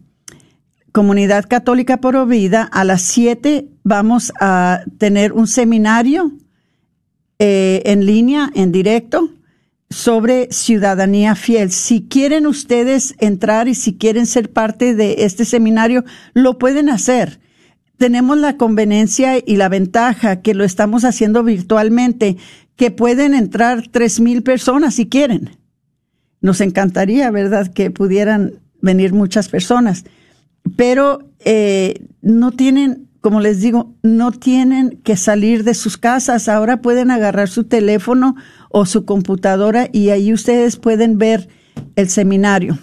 Comunidad 0.92 1.46
Católica 1.50 1.98
por 1.98 2.28
Vida, 2.28 2.70
a 2.72 2.84
las 2.84 3.02
7 3.02 3.68
vamos 3.84 4.32
a 4.40 4.84
tener 5.00 5.34
un 5.34 5.48
seminario 5.48 6.34
eh, 7.40 7.82
en 7.86 8.06
línea, 8.06 8.52
en 8.54 8.72
directo, 8.72 9.32
sobre 9.90 10.50
ciudadanía 10.52 11.34
fiel. 11.34 11.72
Si 11.72 12.08
quieren 12.08 12.46
ustedes 12.46 13.16
entrar 13.18 13.68
y 13.68 13.74
si 13.74 13.98
quieren 13.98 14.28
ser 14.28 14.52
parte 14.52 14.94
de 14.94 15.16
este 15.26 15.46
seminario, 15.46 16.06
lo 16.36 16.60
pueden 16.60 16.90
hacer. 16.90 17.40
Tenemos 17.98 18.38
la 18.38 18.56
conveniencia 18.56 19.40
y 19.44 19.56
la 19.56 19.68
ventaja 19.68 20.44
que 20.44 20.54
lo 20.54 20.64
estamos 20.64 21.06
haciendo 21.06 21.44
virtualmente 21.44 22.38
que 22.76 22.92
pueden 22.92 23.34
entrar 23.34 23.88
tres 23.90 24.20
mil 24.20 24.44
personas 24.44 24.94
si 24.94 25.10
quieren. 25.10 25.61
Nos 26.42 26.62
encantaría, 26.62 27.32
¿verdad?, 27.32 27.72
que 27.72 27.92
pudieran 27.92 28.54
venir 28.82 29.14
muchas 29.14 29.48
personas, 29.48 30.06
pero 30.76 31.30
eh, 31.40 32.06
no 32.22 32.52
tienen 32.52 33.08
como 33.22 33.40
les 33.40 33.62
digo, 33.62 33.94
no 34.02 34.32
tienen 34.32 35.00
que 35.04 35.16
salir 35.16 35.64
de 35.64 35.76
sus 35.76 35.98
casas. 35.98 36.50
Ahora 36.50 36.82
pueden 36.82 37.12
agarrar 37.12 37.50
su 37.50 37.66
teléfono 37.66 38.36
o 38.70 38.88
su 38.88 39.06
computadora 39.06 39.88
y 39.92 40.10
ahí 40.10 40.34
ustedes 40.34 40.76
pueden 40.76 41.20
ver 41.20 41.48
el 41.96 42.10
seminario. 42.10 42.80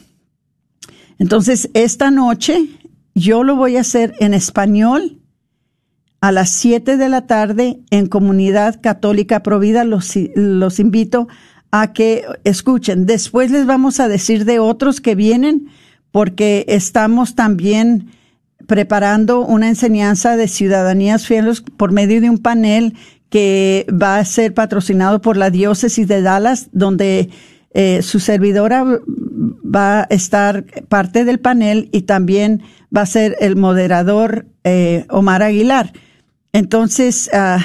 Entonces, 1.18 1.70
esta 1.74 2.12
noche 2.12 2.68
yo 3.14 3.42
lo 3.42 3.56
voy 3.56 3.76
a 3.76 3.80
hacer 3.80 4.14
en 4.20 4.32
español 4.32 5.20
a 6.20 6.30
las 6.30 6.50
7 6.50 6.96
de 6.96 7.08
la 7.08 7.26
tarde 7.26 7.80
en 7.90 8.06
Comunidad 8.06 8.80
Católica 8.80 9.42
Provida. 9.42 9.82
Los, 9.82 10.12
los 10.36 10.78
invito 10.78 11.26
a 11.70 11.92
que 11.92 12.24
escuchen. 12.44 13.06
Después 13.06 13.50
les 13.50 13.66
vamos 13.66 14.00
a 14.00 14.08
decir 14.08 14.44
de 14.44 14.58
otros 14.58 15.00
que 15.00 15.14
vienen 15.14 15.68
porque 16.10 16.64
estamos 16.68 17.34
también 17.34 18.10
preparando 18.66 19.40
una 19.40 19.68
enseñanza 19.68 20.36
de 20.36 20.48
ciudadanías 20.48 21.26
fieles 21.26 21.62
por 21.62 21.92
medio 21.92 22.20
de 22.20 22.30
un 22.30 22.38
panel 22.38 22.94
que 23.30 23.86
va 23.90 24.18
a 24.18 24.24
ser 24.24 24.54
patrocinado 24.54 25.20
por 25.20 25.36
la 25.36 25.50
diócesis 25.50 26.08
de 26.08 26.22
Dallas, 26.22 26.68
donde 26.72 27.30
eh, 27.72 28.02
su 28.02 28.20
servidora 28.20 28.84
va 28.84 30.00
a 30.00 30.06
estar 30.10 30.64
parte 30.88 31.24
del 31.24 31.38
panel 31.38 31.90
y 31.92 32.02
también 32.02 32.62
va 32.94 33.02
a 33.02 33.06
ser 33.06 33.36
el 33.40 33.56
moderador 33.56 34.46
eh, 34.64 35.04
Omar 35.10 35.42
Aguilar. 35.42 35.92
Entonces, 36.52 37.28
ah, 37.32 37.58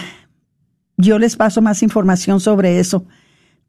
yo 0.98 1.20
les 1.20 1.36
paso 1.36 1.62
más 1.62 1.82
información 1.82 2.40
sobre 2.40 2.80
eso. 2.80 3.06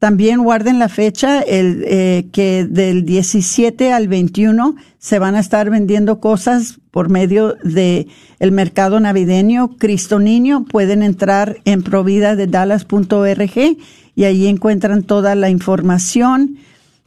También 0.05 0.43
guarden 0.43 0.77
la 0.77 0.87
fecha, 0.87 1.41
eh, 1.47 2.27
que 2.31 2.67
del 2.69 3.05
17 3.05 3.91
al 3.91 4.07
21 4.07 4.75
se 4.99 5.17
van 5.17 5.33
a 5.33 5.39
estar 5.39 5.71
vendiendo 5.71 6.19
cosas 6.19 6.79
por 6.91 7.09
medio 7.09 7.55
de 7.63 8.07
el 8.37 8.51
mercado 8.51 8.99
navideño 8.99 9.77
Cristo 9.79 10.19
Niño. 10.19 10.65
Pueden 10.65 11.01
entrar 11.01 11.57
en 11.65 11.81
providadedallas.org 11.81 13.77
y 14.15 14.23
ahí 14.25 14.45
encuentran 14.45 15.01
toda 15.01 15.33
la 15.33 15.49
información. 15.49 16.59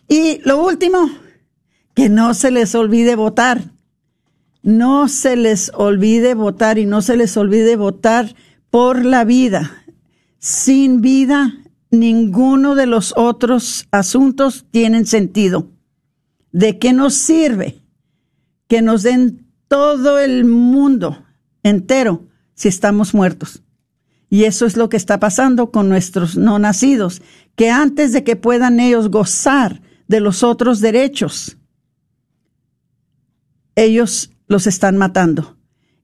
Y 0.08 0.40
lo 0.44 0.60
último, 0.66 1.08
que 1.94 2.08
no 2.08 2.34
se 2.34 2.50
les 2.50 2.74
olvide 2.74 3.14
votar. 3.14 3.62
No 4.64 5.06
se 5.06 5.36
les 5.36 5.70
olvide 5.72 6.34
votar 6.34 6.78
y 6.78 6.86
no 6.86 7.00
se 7.00 7.16
les 7.16 7.36
olvide 7.36 7.76
votar 7.76 8.34
por 8.70 9.04
la 9.04 9.22
vida. 9.22 9.84
Sin 10.40 11.00
vida 11.00 11.54
ninguno 11.90 12.74
de 12.74 12.86
los 12.86 13.14
otros 13.16 13.86
asuntos 13.90 14.66
tienen 14.70 15.06
sentido. 15.06 15.70
¿De 16.52 16.78
qué 16.78 16.92
nos 16.92 17.14
sirve 17.14 17.82
que 18.66 18.82
nos 18.82 19.02
den 19.02 19.46
todo 19.68 20.18
el 20.18 20.44
mundo 20.44 21.24
entero 21.62 22.26
si 22.54 22.68
estamos 22.68 23.14
muertos? 23.14 23.62
Y 24.30 24.44
eso 24.44 24.66
es 24.66 24.76
lo 24.76 24.88
que 24.88 24.96
está 24.96 25.18
pasando 25.20 25.70
con 25.70 25.88
nuestros 25.88 26.36
no 26.36 26.58
nacidos, 26.58 27.22
que 27.56 27.70
antes 27.70 28.12
de 28.12 28.24
que 28.24 28.36
puedan 28.36 28.78
ellos 28.78 29.10
gozar 29.10 29.80
de 30.06 30.20
los 30.20 30.42
otros 30.42 30.80
derechos, 30.80 31.56
ellos 33.74 34.30
los 34.46 34.66
están 34.66 34.96
matando. 34.96 35.56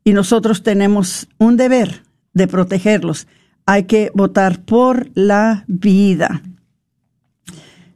Y 0.04 0.12
nosotros 0.12 0.62
tenemos 0.62 1.28
un 1.38 1.56
deber 1.56 2.02
de 2.32 2.46
protegerlos 2.46 3.26
hay 3.66 3.84
que 3.84 4.10
votar 4.14 4.64
por 4.64 5.10
la 5.14 5.64
vida. 5.66 6.42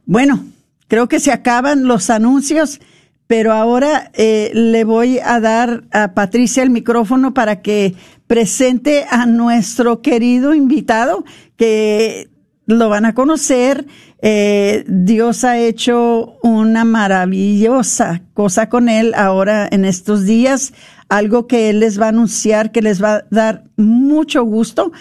Bueno, 0.05 0.43
creo 0.87 1.07
que 1.07 1.19
se 1.19 1.31
acaban 1.31 1.85
los 1.85 2.09
anuncios, 2.09 2.79
pero 3.27 3.53
ahora 3.53 4.09
eh, 4.15 4.51
le 4.53 4.83
voy 4.83 5.19
a 5.19 5.39
dar 5.39 5.83
a 5.91 6.13
Patricia 6.13 6.63
el 6.63 6.71
micrófono 6.71 7.33
para 7.33 7.61
que 7.61 7.95
presente 8.25 9.05
a 9.09 9.25
nuestro 9.25 10.01
querido 10.01 10.55
invitado, 10.55 11.23
que 11.57 12.29
lo 12.65 12.89
van 12.89 13.05
a 13.05 13.13
conocer. 13.13 13.85
Eh, 14.21 14.83
Dios 14.87 15.43
ha 15.43 15.59
hecho 15.59 16.37
una 16.43 16.85
maravillosa 16.85 18.23
cosa 18.33 18.69
con 18.69 18.89
él 18.89 19.13
ahora 19.15 19.67
en 19.71 19.85
estos 19.85 20.25
días, 20.25 20.73
algo 21.07 21.47
que 21.47 21.69
él 21.69 21.79
les 21.79 21.99
va 21.99 22.07
a 22.07 22.09
anunciar, 22.09 22.71
que 22.71 22.81
les 22.81 23.01
va 23.01 23.15
a 23.15 23.25
dar 23.29 23.63
mucho 23.77 24.43
gusto, 24.43 24.91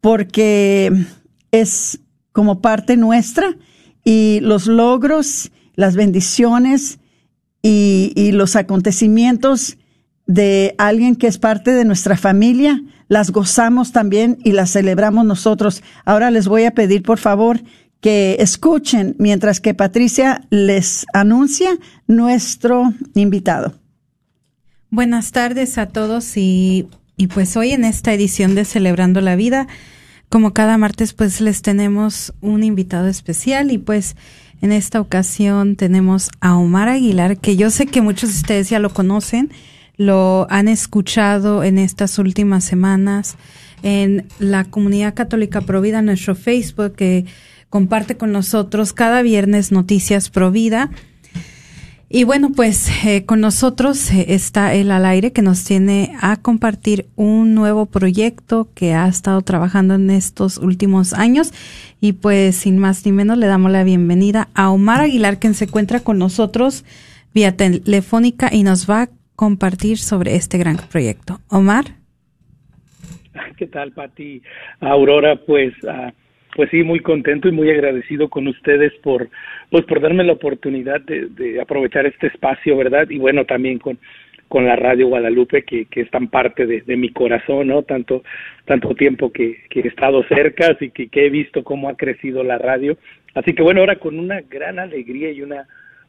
porque 0.00 0.92
es 1.50 2.00
como 2.32 2.60
parte 2.60 2.96
nuestra 2.96 3.56
y 4.04 4.40
los 4.42 4.66
logros, 4.66 5.50
las 5.74 5.96
bendiciones 5.96 6.98
y, 7.62 8.32
los 8.32 8.56
acontecimientos 8.56 9.76
de 10.26 10.74
alguien 10.78 11.16
que 11.16 11.26
es 11.26 11.38
parte 11.38 11.72
de 11.72 11.84
nuestra 11.84 12.16
familia, 12.16 12.82
las 13.08 13.30
gozamos 13.30 13.92
también 13.92 14.38
y 14.44 14.52
las 14.52 14.72
celebramos 14.72 15.24
nosotros. 15.24 15.82
Ahora 16.04 16.30
les 16.30 16.46
voy 16.46 16.64
a 16.64 16.72
pedir, 16.72 17.02
por 17.02 17.18
favor, 17.18 17.60
que 18.00 18.36
escuchen 18.38 19.16
mientras 19.18 19.60
que 19.60 19.74
Patricia 19.74 20.46
les 20.50 21.06
anuncia 21.12 21.70
nuestro 22.06 22.92
invitado. 23.14 23.74
Buenas 24.90 25.32
tardes 25.32 25.76
a 25.78 25.86
todos 25.86 26.36
y 26.36 26.88
y 27.18 27.26
pues 27.26 27.56
hoy 27.56 27.72
en 27.72 27.84
esta 27.84 28.14
edición 28.14 28.54
de 28.54 28.64
Celebrando 28.64 29.20
la 29.20 29.36
Vida, 29.36 29.66
como 30.30 30.54
cada 30.54 30.78
martes, 30.78 31.12
pues 31.12 31.40
les 31.40 31.60
tenemos 31.62 32.32
un 32.40 32.62
invitado 32.62 33.08
especial 33.08 33.72
y 33.72 33.78
pues 33.78 34.16
en 34.62 34.72
esta 34.72 35.00
ocasión 35.00 35.76
tenemos 35.76 36.30
a 36.40 36.56
Omar 36.56 36.88
Aguilar, 36.88 37.36
que 37.36 37.56
yo 37.56 37.70
sé 37.70 37.86
que 37.86 38.00
muchos 38.00 38.30
de 38.30 38.36
ustedes 38.36 38.70
ya 38.70 38.78
lo 38.78 38.90
conocen, 38.90 39.50
lo 39.96 40.46
han 40.48 40.68
escuchado 40.68 41.64
en 41.64 41.76
estas 41.76 42.18
últimas 42.18 42.62
semanas 42.64 43.36
en 43.82 44.28
la 44.38 44.64
comunidad 44.64 45.14
católica 45.14 45.60
Provida, 45.60 46.02
nuestro 46.02 46.36
Facebook, 46.36 46.94
que 46.94 47.26
comparte 47.68 48.16
con 48.16 48.30
nosotros 48.30 48.92
cada 48.92 49.22
viernes 49.22 49.72
noticias 49.72 50.30
Provida. 50.30 50.90
Y 52.10 52.24
bueno, 52.24 52.52
pues 52.56 53.04
eh, 53.04 53.26
con 53.26 53.40
nosotros 53.40 54.10
eh, 54.10 54.26
está 54.28 54.72
él 54.74 54.90
al 54.90 55.04
aire 55.04 55.30
que 55.32 55.42
nos 55.42 55.62
tiene 55.64 56.16
a 56.22 56.40
compartir 56.40 57.04
un 57.16 57.54
nuevo 57.54 57.84
proyecto 57.84 58.70
que 58.74 58.94
ha 58.94 59.06
estado 59.06 59.42
trabajando 59.42 59.94
en 59.94 60.08
estos 60.08 60.56
últimos 60.56 61.12
años. 61.12 61.52
Y 62.00 62.14
pues 62.14 62.56
sin 62.56 62.78
más 62.78 63.04
ni 63.04 63.12
menos 63.12 63.36
le 63.36 63.46
damos 63.46 63.70
la 63.70 63.84
bienvenida 63.84 64.48
a 64.54 64.70
Omar 64.70 65.02
Aguilar, 65.02 65.38
quien 65.38 65.52
se 65.52 65.66
encuentra 65.66 66.00
con 66.00 66.18
nosotros 66.18 66.86
vía 67.34 67.54
telefónica 67.56 68.48
y 68.50 68.62
nos 68.62 68.88
va 68.88 69.02
a 69.02 69.08
compartir 69.36 69.98
sobre 69.98 70.34
este 70.34 70.56
gran 70.56 70.78
proyecto. 70.90 71.40
Omar. 71.48 71.84
¿Qué 73.58 73.66
tal, 73.66 73.92
Pati? 73.92 74.40
Aurora, 74.80 75.36
pues... 75.44 75.74
Uh 75.82 76.10
pues 76.58 76.70
sí, 76.70 76.82
muy 76.82 76.98
contento 76.98 77.46
y 77.46 77.52
muy 77.52 77.70
agradecido 77.70 78.28
con 78.28 78.48
ustedes 78.48 78.92
por, 79.04 79.28
pues 79.70 79.84
por 79.84 80.00
darme 80.00 80.24
la 80.24 80.32
oportunidad 80.32 81.00
de, 81.02 81.60
aprovechar 81.60 82.04
este 82.04 82.26
espacio, 82.26 82.76
¿verdad? 82.76 83.08
Y 83.10 83.18
bueno, 83.18 83.44
también 83.44 83.78
con, 83.78 83.96
con 84.48 84.64
la 84.64 84.74
radio 84.74 85.06
Guadalupe, 85.06 85.62
que, 85.62 85.84
que 85.84 86.00
es 86.00 86.10
tan 86.10 86.26
parte 86.26 86.66
de, 86.66 86.96
mi 86.96 87.12
corazón, 87.12 87.68
¿no? 87.68 87.84
Tanto, 87.84 88.24
tanto 88.64 88.92
tiempo 88.96 89.30
que, 89.30 89.58
que 89.70 89.82
he 89.82 89.86
estado 89.86 90.24
cerca, 90.24 90.72
así 90.72 90.90
que, 90.90 91.06
que 91.06 91.26
he 91.26 91.30
visto 91.30 91.62
cómo 91.62 91.88
ha 91.88 91.96
crecido 91.96 92.42
la 92.42 92.58
radio. 92.58 92.98
Así 93.36 93.52
que 93.52 93.62
bueno, 93.62 93.78
ahora 93.78 94.00
con 94.00 94.18
una 94.18 94.40
gran 94.40 94.80
alegría 94.80 95.30
y 95.30 95.42
una 95.42 95.68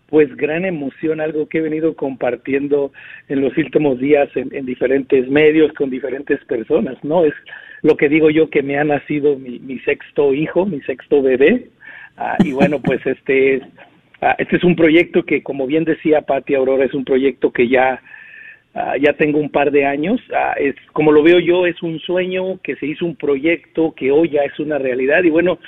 pues 0.09 0.35
gran 0.35 0.65
emoción, 0.65 1.21
algo 1.21 1.47
que 1.47 1.59
he 1.59 1.61
venido 1.61 1.95
compartiendo 1.95 2.91
en 3.27 3.41
los 3.41 3.55
últimos 3.57 3.99
días 3.99 4.29
en, 4.35 4.53
en 4.53 4.65
diferentes 4.65 5.27
medios 5.29 5.71
con 5.73 5.89
diferentes 5.89 6.43
personas, 6.45 6.97
¿no? 7.03 7.25
Es 7.25 7.33
lo 7.81 7.95
que 7.95 8.09
digo 8.09 8.29
yo 8.29 8.49
que 8.49 8.63
me 8.63 8.77
ha 8.77 8.83
nacido 8.83 9.37
mi, 9.37 9.59
mi 9.59 9.79
sexto 9.79 10.33
hijo, 10.33 10.65
mi 10.65 10.81
sexto 10.81 11.21
bebé, 11.21 11.67
ah, 12.17 12.37
y 12.43 12.51
bueno, 12.51 12.79
pues 12.83 13.05
este 13.05 13.55
es, 13.55 13.63
ah, 14.21 14.35
este 14.37 14.57
es 14.57 14.63
un 14.63 14.75
proyecto 14.75 15.23
que, 15.23 15.43
como 15.43 15.67
bien 15.67 15.85
decía 15.85 16.21
Patti 16.21 16.55
Aurora, 16.55 16.85
es 16.85 16.93
un 16.93 17.05
proyecto 17.05 17.51
que 17.51 17.67
ya, 17.67 18.01
ah, 18.73 18.95
ya 18.97 19.13
tengo 19.13 19.39
un 19.39 19.49
par 19.49 19.71
de 19.71 19.85
años, 19.85 20.19
es, 20.57 20.75
como 20.93 21.11
lo 21.11 21.23
veo 21.23 21.39
yo, 21.39 21.65
es 21.65 21.81
un 21.81 21.99
sueño, 21.99 22.59
que 22.63 22.75
se 22.75 22.87
hizo 22.87 23.05
un 23.05 23.15
proyecto, 23.15 23.93
que 23.95 24.11
hoy 24.11 24.29
ya 24.29 24.41
es 24.41 24.59
una 24.59 24.77
realidad, 24.77 25.23
y 25.23 25.29
bueno, 25.29 25.59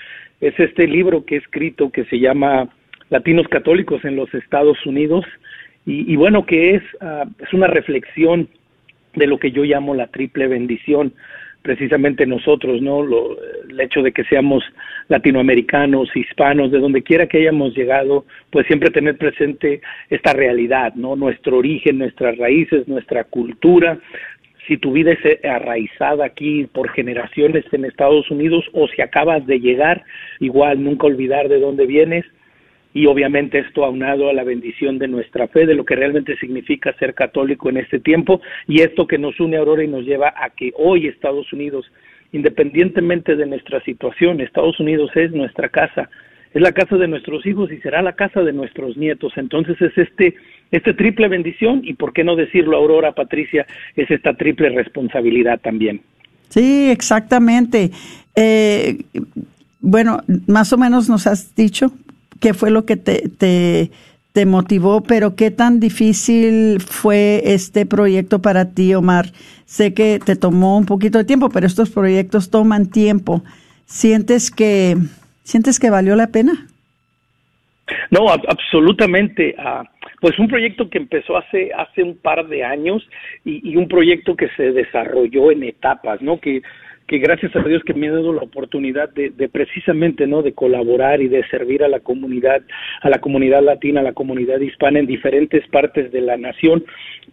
es 0.41 0.59
este 0.59 0.87
libro 0.87 1.23
que 1.23 1.35
he 1.35 1.37
escrito 1.37 1.91
que 1.91 2.03
se 2.05 2.19
llama 2.19 2.69
Latinos 3.11 3.47
Católicos 3.49 4.03
en 4.05 4.15
los 4.15 4.33
Estados 4.33 4.83
Unidos, 4.85 5.25
y, 5.85 6.15
bueno, 6.15 6.45
que 6.45 6.75
es, 6.75 6.83
es 7.39 7.53
una 7.53 7.67
reflexión 7.67 8.47
de 9.15 9.27
lo 9.27 9.39
que 9.39 9.51
yo 9.51 9.63
llamo 9.63 9.95
la 9.95 10.07
triple 10.07 10.47
bendición, 10.47 11.13
precisamente 11.61 12.25
nosotros, 12.25 12.81
¿no? 12.81 13.03
Lo, 13.03 13.37
el 13.67 13.79
hecho 13.79 14.01
de 14.01 14.11
que 14.11 14.23
seamos 14.25 14.63
latinoamericanos, 15.09 16.15
hispanos, 16.15 16.71
de 16.71 16.79
donde 16.79 17.03
quiera 17.03 17.27
que 17.27 17.39
hayamos 17.39 17.75
llegado, 17.75 18.25
pues 18.49 18.65
siempre 18.67 18.91
tener 18.91 19.17
presente 19.17 19.81
esta 20.09 20.33
realidad, 20.33 20.93
¿no? 20.95 21.15
Nuestro 21.15 21.57
origen, 21.57 21.97
nuestras 21.97 22.37
raíces, 22.37 22.87
nuestra 22.87 23.23
cultura. 23.25 23.99
Si 24.67 24.77
tu 24.77 24.93
vida 24.93 25.11
es 25.11 25.43
arraizada 25.43 26.25
aquí 26.25 26.67
por 26.71 26.89
generaciones 26.91 27.65
en 27.73 27.85
Estados 27.85 28.31
Unidos 28.31 28.63
o 28.71 28.87
si 28.87 29.01
acabas 29.01 29.45
de 29.45 29.59
llegar, 29.59 30.03
igual 30.39 30.83
nunca 30.83 31.07
olvidar 31.07 31.49
de 31.49 31.59
dónde 31.59 31.85
vienes 31.85 32.23
y 32.93 33.05
obviamente 33.05 33.59
esto 33.59 33.85
aunado 33.85 34.29
a 34.29 34.33
la 34.33 34.43
bendición 34.43 34.99
de 34.99 35.07
nuestra 35.07 35.47
fe, 35.47 35.65
de 35.65 35.75
lo 35.75 35.85
que 35.85 35.95
realmente 35.95 36.37
significa 36.37 36.93
ser 36.93 37.13
católico 37.13 37.69
en 37.69 37.77
este 37.77 37.99
tiempo 37.99 38.41
y 38.67 38.81
esto 38.81 39.07
que 39.07 39.17
nos 39.17 39.39
une 39.39 39.57
ahora 39.57 39.83
y 39.83 39.87
nos 39.87 40.05
lleva 40.05 40.33
a 40.35 40.49
que 40.49 40.73
hoy 40.77 41.07
Estados 41.07 41.51
Unidos, 41.53 41.85
independientemente 42.31 43.35
de 43.35 43.45
nuestra 43.45 43.81
situación, 43.83 44.41
Estados 44.41 44.79
Unidos 44.79 45.11
es 45.15 45.31
nuestra 45.31 45.69
casa, 45.69 46.09
es 46.53 46.61
la 46.61 46.73
casa 46.73 46.97
de 46.97 47.07
nuestros 47.07 47.45
hijos 47.45 47.71
y 47.71 47.77
será 47.77 48.01
la 48.01 48.13
casa 48.13 48.41
de 48.41 48.51
nuestros 48.51 48.97
nietos. 48.97 49.31
Entonces 49.37 49.81
es 49.81 49.97
este, 49.97 50.35
este 50.71 50.93
triple 50.93 51.29
bendición 51.29 51.81
y 51.83 51.93
por 51.93 52.11
qué 52.11 52.25
no 52.25 52.35
decirlo, 52.35 52.75
Aurora, 52.75 53.13
Patricia, 53.13 53.65
es 53.95 54.11
esta 54.11 54.33
triple 54.33 54.69
responsabilidad 54.69 55.61
también. 55.61 56.01
Sí, 56.49 56.89
exactamente. 56.89 57.91
Eh, 58.35 58.97
bueno, 59.79 60.21
más 60.47 60.73
o 60.73 60.77
menos 60.77 61.07
nos 61.07 61.25
has 61.25 61.55
dicho 61.55 61.93
qué 62.41 62.53
fue 62.53 62.71
lo 62.71 62.85
que 62.85 62.97
te, 62.97 63.29
te, 64.33 64.45
motivó, 64.45 65.01
pero 65.03 65.35
qué 65.35 65.51
tan 65.51 65.79
difícil 65.79 66.81
fue 66.81 67.41
este 67.45 67.85
proyecto 67.85 68.41
para 68.41 68.73
ti, 68.73 68.93
Omar. 68.93 69.27
Sé 69.65 69.93
que 69.93 70.19
te 70.19 70.35
tomó 70.35 70.77
un 70.77 70.85
poquito 70.85 71.19
de 71.19 71.25
tiempo, 71.25 71.49
pero 71.49 71.67
estos 71.67 71.91
proyectos 71.91 72.49
toman 72.49 72.89
tiempo. 72.89 73.43
¿Sientes 73.85 74.51
que, 74.51 74.95
sientes 75.43 75.79
que 75.79 75.89
valió 75.89 76.15
la 76.15 76.27
pena? 76.27 76.67
No, 78.09 78.29
absolutamente. 78.29 79.55
Uh, 79.59 79.85
pues 80.19 80.37
un 80.39 80.47
proyecto 80.47 80.89
que 80.89 80.97
empezó 80.97 81.37
hace 81.37 81.71
hace 81.73 82.03
un 82.03 82.17
par 82.17 82.47
de 82.47 82.63
años 82.63 83.07
y, 83.43 83.71
y, 83.71 83.75
un 83.75 83.87
proyecto 83.87 84.35
que 84.35 84.49
se 84.55 84.71
desarrolló 84.71 85.51
en 85.51 85.63
etapas, 85.63 86.21
¿no? 86.21 86.39
Que 86.39 86.61
que 87.07 87.17
gracias 87.17 87.55
a 87.55 87.59
Dios 87.59 87.83
que 87.83 87.93
me 87.93 88.07
ha 88.07 88.11
dado 88.11 88.33
la 88.33 88.41
oportunidad 88.41 89.09
de, 89.09 89.31
de, 89.31 89.49
precisamente 89.49 90.27
no 90.27 90.41
de 90.41 90.53
colaborar 90.53 91.21
y 91.21 91.27
de 91.27 91.45
servir 91.49 91.83
a 91.83 91.87
la 91.87 91.99
comunidad 91.99 92.61
a 93.01 93.09
la 93.09 93.19
comunidad 93.19 93.63
latina 93.63 93.99
a 93.99 94.03
la 94.03 94.13
comunidad 94.13 94.59
hispana 94.59 94.99
en 94.99 95.07
diferentes 95.07 95.67
partes 95.67 96.11
de 96.11 96.21
la 96.21 96.37
nación 96.37 96.83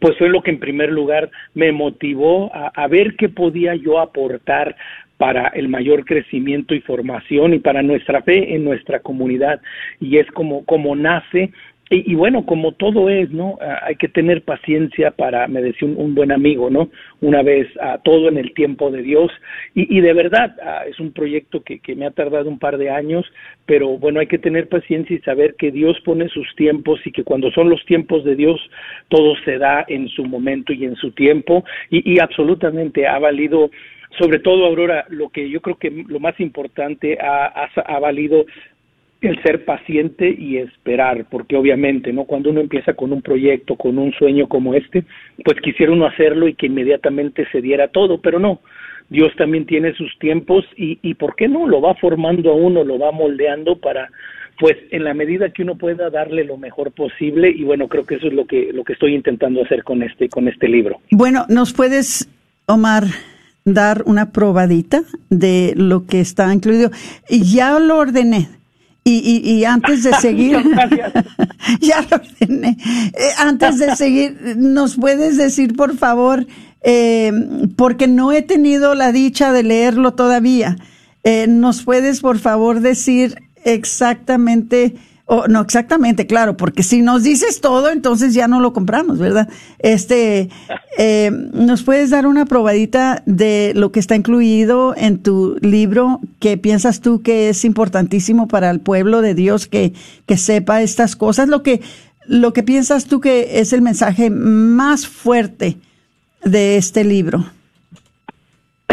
pues 0.00 0.16
fue 0.18 0.28
lo 0.28 0.42
que 0.42 0.50
en 0.50 0.60
primer 0.60 0.90
lugar 0.90 1.30
me 1.54 1.72
motivó 1.72 2.54
a, 2.54 2.68
a 2.74 2.88
ver 2.88 3.16
qué 3.16 3.28
podía 3.28 3.74
yo 3.74 3.98
aportar 4.00 4.76
para 5.18 5.48
el 5.48 5.68
mayor 5.68 6.04
crecimiento 6.04 6.74
y 6.74 6.80
formación 6.80 7.52
y 7.52 7.58
para 7.58 7.82
nuestra 7.82 8.22
fe 8.22 8.54
en 8.54 8.64
nuestra 8.64 9.00
comunidad. 9.00 9.60
Y 10.00 10.16
es 10.18 10.26
como 10.28 10.64
como 10.64 10.96
nace 10.96 11.50
y, 11.90 12.14
bueno, 12.14 12.44
como 12.44 12.72
todo 12.72 13.08
es, 13.08 13.30
¿no? 13.30 13.58
Ah, 13.62 13.80
hay 13.84 13.96
que 13.96 14.08
tener 14.08 14.42
paciencia 14.42 15.10
para, 15.10 15.48
me 15.48 15.62
decía 15.62 15.88
un, 15.88 16.14
buen 16.14 16.32
amigo, 16.32 16.68
¿no? 16.68 16.90
Una 17.20 17.42
vez, 17.42 17.66
uh, 17.76 17.98
todo 18.04 18.28
en 18.28 18.36
el 18.36 18.52
tiempo 18.52 18.90
de 18.90 19.02
Dios. 19.02 19.30
Y, 19.74 19.96
y 19.96 20.00
de 20.02 20.12
verdad, 20.12 20.54
uh, 20.58 20.88
es 20.88 21.00
un 21.00 21.12
proyecto 21.12 21.62
que, 21.62 21.78
que 21.78 21.96
me 21.96 22.06
ha 22.06 22.10
tardado 22.10 22.50
un 22.50 22.58
par 22.58 22.76
de 22.76 22.90
años, 22.90 23.24
pero 23.64 23.96
bueno, 23.96 24.20
hay 24.20 24.26
que 24.26 24.38
tener 24.38 24.68
paciencia 24.68 25.16
y 25.16 25.20
saber 25.20 25.54
que 25.54 25.70
Dios 25.70 25.98
pone 26.04 26.28
sus 26.28 26.54
tiempos 26.56 27.00
y 27.06 27.12
que 27.12 27.24
cuando 27.24 27.50
son 27.52 27.70
los 27.70 27.82
tiempos 27.86 28.22
de 28.24 28.36
Dios, 28.36 28.60
todo 29.08 29.34
se 29.44 29.56
da 29.56 29.84
en 29.88 30.08
su 30.08 30.24
momento 30.24 30.74
y 30.74 30.84
en 30.84 30.96
su 30.96 31.12
tiempo. 31.12 31.64
Y, 31.88 32.12
y 32.12 32.18
absolutamente 32.18 33.06
ha 33.06 33.18
valido 33.18 33.70
sobre 34.16 34.38
todo 34.38 34.64
Aurora, 34.64 35.04
lo 35.10 35.28
que 35.28 35.50
yo 35.50 35.60
creo 35.60 35.76
que 35.76 35.90
lo 35.90 36.18
más 36.18 36.38
importante 36.40 37.18
ha, 37.20 37.46
ha, 37.46 37.68
ha, 37.80 37.98
valido 37.98 38.46
el 39.20 39.42
ser 39.42 39.64
paciente 39.64 40.28
y 40.28 40.58
esperar, 40.58 41.26
porque 41.28 41.56
obviamente, 41.56 42.12
¿no? 42.12 42.24
Cuando 42.24 42.50
uno 42.50 42.60
empieza 42.60 42.94
con 42.94 43.12
un 43.12 43.20
proyecto, 43.20 43.76
con 43.76 43.98
un 43.98 44.12
sueño 44.12 44.48
como 44.48 44.74
este, 44.74 45.04
pues 45.44 45.60
quisiera 45.60 45.92
uno 45.92 46.06
hacerlo 46.06 46.46
y 46.46 46.54
que 46.54 46.66
inmediatamente 46.66 47.46
se 47.50 47.60
diera 47.60 47.88
todo, 47.88 48.20
pero 48.20 48.38
no. 48.38 48.60
Dios 49.08 49.32
también 49.36 49.66
tiene 49.66 49.94
sus 49.94 50.16
tiempos 50.18 50.64
y, 50.76 50.98
y 51.02 51.14
¿por 51.14 51.34
qué 51.34 51.48
no? 51.48 51.66
Lo 51.66 51.80
va 51.80 51.94
formando 51.94 52.50
a 52.50 52.54
uno, 52.54 52.84
lo 52.84 52.98
va 52.98 53.10
moldeando 53.10 53.76
para, 53.78 54.08
pues 54.60 54.76
en 54.90 55.02
la 55.02 55.14
medida 55.14 55.50
que 55.50 55.62
uno 55.62 55.76
pueda 55.76 56.10
darle 56.10 56.44
lo 56.44 56.56
mejor 56.56 56.92
posible 56.92 57.50
y 57.50 57.64
bueno, 57.64 57.88
creo 57.88 58.04
que 58.04 58.16
eso 58.16 58.28
es 58.28 58.34
lo 58.34 58.46
que, 58.46 58.70
lo 58.72 58.84
que 58.84 58.92
estoy 58.92 59.14
intentando 59.14 59.62
hacer 59.62 59.82
con 59.82 60.02
este, 60.02 60.28
con 60.28 60.46
este 60.46 60.68
libro. 60.68 61.00
Bueno, 61.10 61.46
¿nos 61.48 61.72
puedes, 61.72 62.28
Omar, 62.66 63.04
dar 63.64 64.02
una 64.06 64.30
probadita 64.30 65.02
de 65.30 65.72
lo 65.74 66.06
que 66.06 66.20
está 66.20 66.52
incluido? 66.52 66.90
Ya 67.28 67.78
lo 67.80 67.96
ordené 67.98 68.57
y, 69.04 69.42
y, 69.44 69.50
y, 69.50 69.64
antes 69.64 70.02
de 70.02 70.12
seguir, 70.20 70.56
ya 71.80 72.06
lo 72.10 72.16
ordené. 72.16 72.76
Eh, 73.14 73.30
antes 73.38 73.78
de 73.78 73.96
seguir, 73.96 74.56
¿nos 74.56 74.96
puedes 74.96 75.36
decir, 75.36 75.74
por 75.76 75.96
favor, 75.96 76.46
eh, 76.82 77.32
porque 77.76 78.06
no 78.06 78.32
he 78.32 78.42
tenido 78.42 78.94
la 78.94 79.12
dicha 79.12 79.52
de 79.52 79.62
leerlo 79.62 80.14
todavía, 80.14 80.76
eh, 81.24 81.46
¿nos 81.48 81.82
puedes, 81.82 82.20
por 82.20 82.38
favor, 82.38 82.80
decir 82.80 83.42
exactamente 83.64 84.94
Oh, 85.30 85.46
no, 85.46 85.60
exactamente, 85.60 86.26
claro, 86.26 86.56
porque 86.56 86.82
si 86.82 87.02
nos 87.02 87.22
dices 87.22 87.60
todo, 87.60 87.90
entonces 87.90 88.32
ya 88.32 88.48
no 88.48 88.60
lo 88.60 88.72
compramos, 88.72 89.18
¿verdad? 89.18 89.46
Este, 89.78 90.48
eh, 90.96 91.30
¿nos 91.52 91.82
puedes 91.82 92.08
dar 92.08 92.26
una 92.26 92.46
probadita 92.46 93.22
de 93.26 93.72
lo 93.74 93.92
que 93.92 94.00
está 94.00 94.16
incluido 94.16 94.94
en 94.96 95.18
tu 95.18 95.58
libro 95.60 96.22
que 96.40 96.56
piensas 96.56 97.02
tú 97.02 97.20
que 97.20 97.50
es 97.50 97.66
importantísimo 97.66 98.48
para 98.48 98.70
el 98.70 98.80
pueblo 98.80 99.20
de 99.20 99.34
Dios 99.34 99.66
que, 99.66 99.92
que 100.24 100.38
sepa 100.38 100.80
estas 100.80 101.14
cosas? 101.14 101.46
Lo 101.46 101.62
que, 101.62 101.82
lo 102.24 102.54
que 102.54 102.62
piensas 102.62 103.04
tú 103.04 103.20
que 103.20 103.60
es 103.60 103.74
el 103.74 103.82
mensaje 103.82 104.30
más 104.30 105.06
fuerte 105.06 105.76
de 106.42 106.78
este 106.78 107.04
libro. 107.04 107.44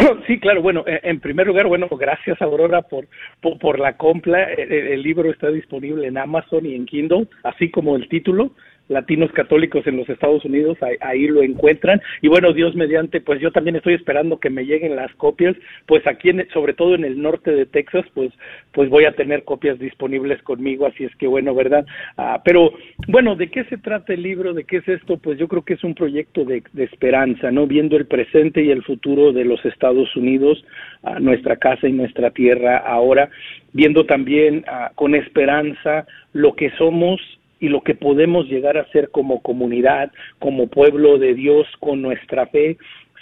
Sí, 0.27 0.39
claro. 0.39 0.61
Bueno, 0.61 0.83
eh, 0.87 0.99
en 1.03 1.19
primer 1.19 1.47
lugar, 1.47 1.67
bueno, 1.67 1.87
gracias 1.89 2.41
Aurora 2.41 2.81
por, 2.83 3.07
por, 3.41 3.57
por 3.59 3.79
la 3.79 3.97
compra. 3.97 4.51
El, 4.53 4.71
el, 4.71 5.01
libro 5.01 5.29
está 5.29 5.49
disponible 5.49 6.07
en 6.07 6.17
Amazon 6.17 6.65
y 6.65 6.75
en 6.75 6.85
Kindle, 6.85 7.27
así 7.43 7.69
como 7.69 7.95
el 7.95 8.07
título 8.09 8.51
latinos 8.87 9.31
católicos 9.31 9.85
en 9.87 9.97
los 9.97 10.07
Estados 10.09 10.45
Unidos, 10.45 10.77
ahí, 10.81 10.95
ahí, 11.01 11.27
lo 11.27 11.41
encuentran. 11.41 12.01
Y 12.21 12.27
bueno, 12.27 12.53
Dios 12.53 12.75
mediante, 12.75 13.21
pues 13.21 13.41
yo 13.41 13.51
también 13.51 13.75
estoy 13.75 13.93
esperando 13.93 14.39
que 14.39 14.49
me 14.49 14.65
lleguen 14.65 14.95
las 14.95 15.13
copias, 15.15 15.55
pues 15.87 16.05
aquí, 16.07 16.29
en, 16.29 16.47
sobre 16.53 16.73
todo 16.73 16.95
en 16.95 17.03
el 17.03 17.21
norte 17.21 17.51
de 17.51 17.65
Texas, 17.65 18.05
pues, 18.13 18.31
pues 18.71 18.89
voy 18.89 19.05
a 19.05 19.13
tener 19.13 19.43
copias 19.43 19.79
disponibles 19.79 20.41
conmigo, 20.43 20.85
así 20.85 21.03
es 21.03 21.15
que 21.15 21.27
bueno, 21.27 21.55
¿verdad? 21.55 21.85
Ah, 22.17 22.41
pero 22.43 22.71
bueno, 23.07 23.35
¿de 23.35 23.49
qué 23.49 23.63
se 23.65 23.77
trata 23.77 24.13
el 24.13 24.21
libro? 24.21 24.53
¿De 24.53 24.63
qué 24.63 24.77
es 24.77 24.87
esto? 24.87 25.17
Pues 25.17 25.37
yo 25.39 25.47
creo 25.47 25.63
que 25.63 25.73
es 25.73 25.83
un 25.83 25.95
proyecto 25.95 26.45
de, 26.45 26.63
esperanza, 26.75 27.51
¿no? 27.51 27.67
Viendo 27.67 27.97
el 27.97 28.05
presente 28.05 28.63
y 28.63 28.69
el 28.69 28.83
futuro 28.83 29.31
de 29.31 29.45
los 29.45 29.63
Estados 29.65 30.15
Unidos, 30.15 30.63
a 31.03 31.19
nuestra 31.19 31.57
casa 31.57 31.87
y 31.87 31.93
nuestra 31.93 32.31
tierra 32.31 32.77
ahora, 32.77 33.29
viendo 33.73 34.05
también 34.05 34.63
ah, 34.67 34.91
con 34.95 35.15
esperanza 35.15 36.05
lo 36.33 36.55
que 36.55 36.69
somos 36.71 37.19
y 37.59 37.69
lo 37.69 37.81
que 37.81 37.95
podemos 37.95 38.47
llegar 38.47 38.77
a 38.77 38.89
ser 38.91 39.09
como 39.09 39.41
comunidad, 39.41 40.11
como 40.39 40.67
pueblo 40.67 41.17
de 41.17 41.33
Dios, 41.33 41.67
con 41.79 42.01
nuestra 42.01 42.47
fe, 42.47 42.77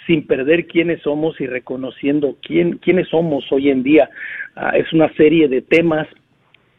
sin 0.06 0.26
perder 0.26 0.66
quiénes 0.66 1.02
somos 1.02 1.40
y 1.40 1.46
reconociendo 1.46 2.36
quién, 2.42 2.78
quiénes 2.78 3.08
somos 3.08 3.50
hoy 3.50 3.70
en 3.70 3.82
día. 3.82 4.10
Uh, 4.56 4.76
es 4.76 4.92
una 4.92 5.12
serie 5.14 5.48
de 5.48 5.62
temas 5.62 6.06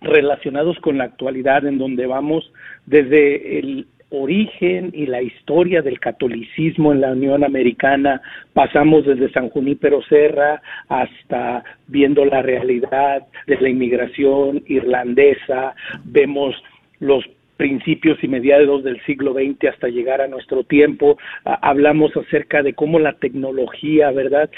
relacionados 0.02 0.78
con 0.80 0.98
la 0.98 1.06
actualidad 1.06 1.66
en 1.66 1.78
donde 1.78 2.06
vamos 2.06 2.52
desde 2.86 3.60
el 3.60 3.88
origen 4.10 4.92
y 4.94 5.08
la 5.08 5.22
historia 5.22 5.82
del 5.82 6.00
catolicismo 6.00 6.92
en 6.92 7.02
la 7.02 7.12
Unión 7.12 7.44
Americana, 7.44 8.22
pasamos 8.54 9.06
desde 9.06 9.32
San 9.32 9.50
Junípero 9.50 10.02
Serra 10.04 10.62
hasta 10.88 11.64
viendo 11.88 12.24
la 12.24 12.42
realidad 12.42 13.26
de 13.48 13.60
la 13.60 13.70
inmigración 13.70 14.64
irlandesa, 14.68 15.76
vemos 16.04 16.56
los 17.00 17.26
principios 17.58 18.18
y 18.24 18.28
mediados 18.28 18.84
del 18.84 19.02
siglo 19.06 19.34
XX 19.34 19.70
hasta 19.70 19.88
llegar 19.88 20.22
a 20.22 20.28
nuestro 20.28 20.64
tiempo. 20.64 21.18
Hablamos 21.44 22.16
acerca 22.18 22.64
de 22.64 22.74
cómo 22.74 23.00
la 23.00 23.14
tecnología, 23.14 24.12
¿verdad?, 24.12 24.50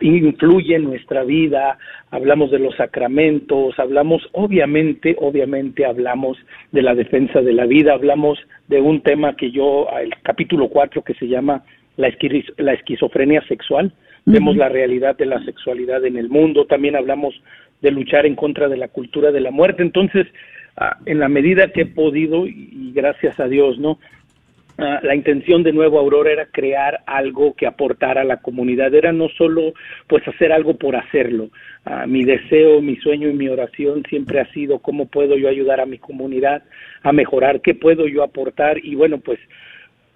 influye 0.00 0.76
en 0.76 0.84
nuestra 0.84 1.24
vida. 1.24 1.78
Hablamos 2.10 2.50
de 2.50 2.58
los 2.58 2.76
sacramentos, 2.76 3.78
hablamos, 3.78 4.26
obviamente, 4.32 5.16
obviamente 5.18 5.84
hablamos 5.84 6.38
de 6.72 6.82
la 6.82 6.94
defensa 6.94 7.40
de 7.42 7.52
la 7.52 7.66
vida, 7.66 7.92
hablamos 7.92 8.38
de 8.68 8.80
un 8.80 9.02
tema 9.02 9.36
que 9.36 9.50
yo, 9.50 9.88
el 10.00 10.14
capítulo 10.22 10.68
4 10.68 11.02
que 11.02 11.14
se 11.14 11.26
llama 11.26 11.64
la, 11.96 12.08
esquiz 12.08 12.46
la 12.56 12.72
esquizofrenia 12.72 13.42
sexual. 13.48 13.86
Uh 13.86 14.30
-huh. 14.30 14.34
Vemos 14.34 14.56
la 14.56 14.68
realidad 14.68 15.16
de 15.16 15.26
la 15.26 15.42
sexualidad 15.44 16.04
en 16.04 16.16
el 16.16 16.28
mundo. 16.28 16.66
También 16.66 16.96
hablamos 16.96 17.34
de 17.80 17.90
luchar 17.90 18.26
en 18.26 18.34
contra 18.34 18.68
de 18.68 18.76
la 18.76 18.88
cultura 18.88 19.30
de 19.30 19.40
la 19.40 19.50
muerte. 19.50 19.82
Entonces, 19.82 20.26
en 21.06 21.18
la 21.18 21.28
medida 21.28 21.72
que 21.72 21.82
he 21.82 21.86
podido, 21.86 22.46
y, 22.46 22.92
gracias 22.94 23.38
a 23.40 23.48
Dios, 23.48 23.78
¿no? 23.78 23.98
Uh, 24.78 25.04
la 25.04 25.16
intención 25.16 25.64
de 25.64 25.72
Nuevo 25.72 25.98
Aurora 25.98 26.30
era 26.30 26.46
crear 26.46 27.00
algo 27.04 27.54
que 27.54 27.66
aportara 27.66 28.20
a 28.20 28.24
la 28.24 28.36
comunidad, 28.36 28.94
era 28.94 29.12
no 29.12 29.28
solo 29.30 29.74
pues 30.06 30.26
hacer 30.28 30.52
algo 30.52 30.76
por 30.76 30.94
hacerlo. 30.94 31.50
Uh, 31.84 32.06
mi 32.06 32.22
deseo, 32.22 32.80
mi 32.80 32.94
sueño 32.96 33.28
y 33.28 33.32
mi 33.32 33.48
oración 33.48 34.04
siempre 34.08 34.38
ha 34.38 34.52
sido 34.52 34.78
cómo 34.78 35.06
puedo 35.06 35.36
yo 35.36 35.48
ayudar 35.48 35.80
a 35.80 35.86
mi 35.86 35.98
comunidad 35.98 36.62
a 37.02 37.12
mejorar, 37.12 37.60
qué 37.60 37.74
puedo 37.74 38.06
yo 38.06 38.22
aportar 38.22 38.78
y 38.84 38.94
bueno 38.94 39.18
pues 39.18 39.40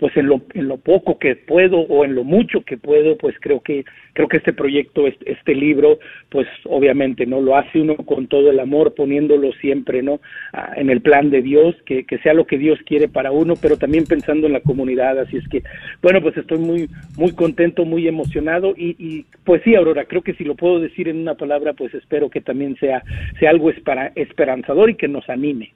pues 0.03 0.17
en 0.17 0.27
lo, 0.27 0.43
en 0.55 0.67
lo 0.67 0.79
poco 0.79 1.17
que 1.17 1.37
puedo 1.37 1.79
o 1.79 2.05
en 2.05 2.17
lo 2.17 2.25
mucho 2.25 2.63
que 2.63 2.77
puedo, 2.77 3.17
pues 3.17 3.37
creo 3.41 3.61
que, 3.61 3.85
creo 4.15 4.27
que 4.27 4.39
este 4.39 4.53
proyecto, 4.53 5.07
este, 5.07 5.55
libro, 5.55 6.01
pues 6.29 6.49
obviamente, 6.65 7.25
¿no? 7.25 7.41
Lo 7.41 7.57
hace 7.57 7.81
uno 7.81 7.95
con 7.95 8.27
todo 8.27 8.51
el 8.51 8.59
amor, 8.59 8.95
poniéndolo 8.97 9.53
siempre, 9.61 10.03
¿no? 10.03 10.21
Ah, 10.55 10.73
en 10.75 10.91
el 10.91 11.03
plan 11.03 11.31
de 11.31 11.41
Dios, 11.41 11.77
que, 11.87 12.03
que 12.03 12.19
sea 12.19 12.35
lo 12.35 12.49
que 12.49 12.59
Dios 12.59 12.81
quiere 12.85 13.07
para 13.07 13.31
uno, 13.31 13.55
pero 13.55 13.77
también 13.77 14.05
pensando 14.05 14.49
en 14.49 14.55
la 14.55 14.61
comunidad, 14.61 15.21
así 15.21 15.37
es 15.37 15.47
que, 15.47 15.63
bueno, 16.03 16.21
pues 16.21 16.37
estoy 16.37 16.59
muy, 16.59 16.89
muy 17.17 17.31
contento, 17.31 17.85
muy 17.85 18.09
emocionado 18.09 18.75
y, 18.77 18.97
y 18.99 19.25
pues 19.45 19.63
sí, 19.63 19.77
Aurora, 19.77 20.07
creo 20.07 20.23
que 20.23 20.35
si 20.35 20.43
lo 20.43 20.57
puedo 20.57 20.81
decir 20.81 21.07
en 21.07 21.19
una 21.19 21.37
palabra, 21.37 21.75
pues 21.75 21.95
espero 21.95 22.29
que 22.29 22.41
también 22.41 22.77
sea, 22.81 23.05
sea 23.39 23.51
algo 23.51 23.71
esperanzador 23.71 24.91
y 24.91 24.97
que 24.97 25.07
nos 25.07 25.29
anime. 25.29 25.73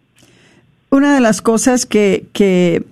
Una 0.90 1.14
de 1.14 1.20
las 1.20 1.42
cosas 1.42 1.86
que, 1.86 2.24
que 2.32 2.82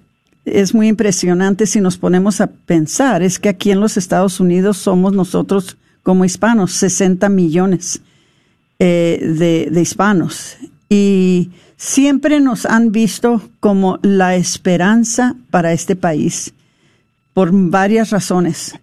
es 0.45 0.75
muy 0.75 0.89
impresionante 0.89 1.67
si 1.67 1.81
nos 1.81 1.97
ponemos 1.97 2.41
a 2.41 2.49
pensar 2.49 3.23
es 3.23 3.39
que 3.39 3.49
aquí 3.49 3.71
en 3.71 3.81
los 3.81 3.97
Estados 3.97 4.41
Unidos 4.41 4.77
somos 4.77 5.13
nosotros 5.13 5.77
como 6.03 6.25
hispanos, 6.25 6.73
60 6.73 7.29
millones 7.31 8.03
eh, 8.79 9.19
de, 9.23 9.69
de 9.71 9.81
hispanos. 9.81 10.57
Y 10.91 11.51
siempre 11.77 12.41
nos 12.41 12.67
han 12.67 12.93
visto 12.93 13.43
como 13.61 13.99
la 14.03 14.37
esperanza 14.37 15.35
para 15.51 15.73
este 15.73 15.97
país, 15.97 16.53
por 17.33 17.51
varias 17.53 18.11
razones. 18.11 18.79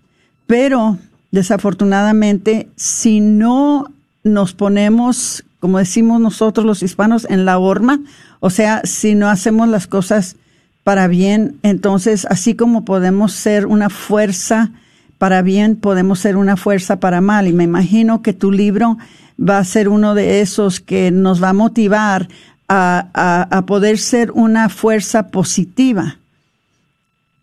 Pero 0.48 0.98
desafortunadamente, 1.32 2.70
si 2.76 3.20
no 3.22 3.92
nos 4.24 4.54
ponemos, 4.54 5.44
como 5.60 5.78
decimos 5.78 6.20
nosotros 6.20 6.66
los 6.66 6.82
hispanos, 6.82 7.28
en 7.30 7.46
la 7.46 7.60
horma, 7.60 8.00
o 8.40 8.50
sea, 8.50 8.82
si 8.84 9.14
no 9.14 9.30
hacemos 9.30 9.70
las 9.70 9.86
cosas 9.86 10.36
para 10.84 11.08
bien, 11.08 11.58
entonces 11.64 12.26
así 12.30 12.56
como 12.56 12.86
podemos 12.86 13.34
ser 13.34 13.66
una 13.68 13.90
fuerza 13.90 14.72
para 15.18 15.44
bien, 15.44 15.76
podemos 15.76 16.20
ser 16.20 16.36
una 16.36 16.58
fuerza 16.58 17.00
para 17.00 17.22
mal. 17.22 17.48
Y 17.48 17.54
me 17.54 17.64
imagino 17.64 18.24
que 18.24 18.34
tu 18.34 18.52
libro 18.52 18.98
va 19.40 19.60
a 19.60 19.64
ser 19.64 19.88
uno 19.88 20.16
de 20.16 20.42
esos 20.42 20.80
que 20.80 21.12
nos 21.12 21.44
va 21.44 21.50
a 21.50 21.54
motivar 21.54 22.28
a, 22.68 23.48
a, 23.52 23.66
poder 23.66 23.98
ser 23.98 24.32
una 24.32 24.70
fuerza 24.70 25.28
positiva 25.28 26.18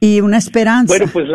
y 0.01 0.23
una 0.23 0.39
esperanza. 0.39 0.95
Pues 1.13 1.29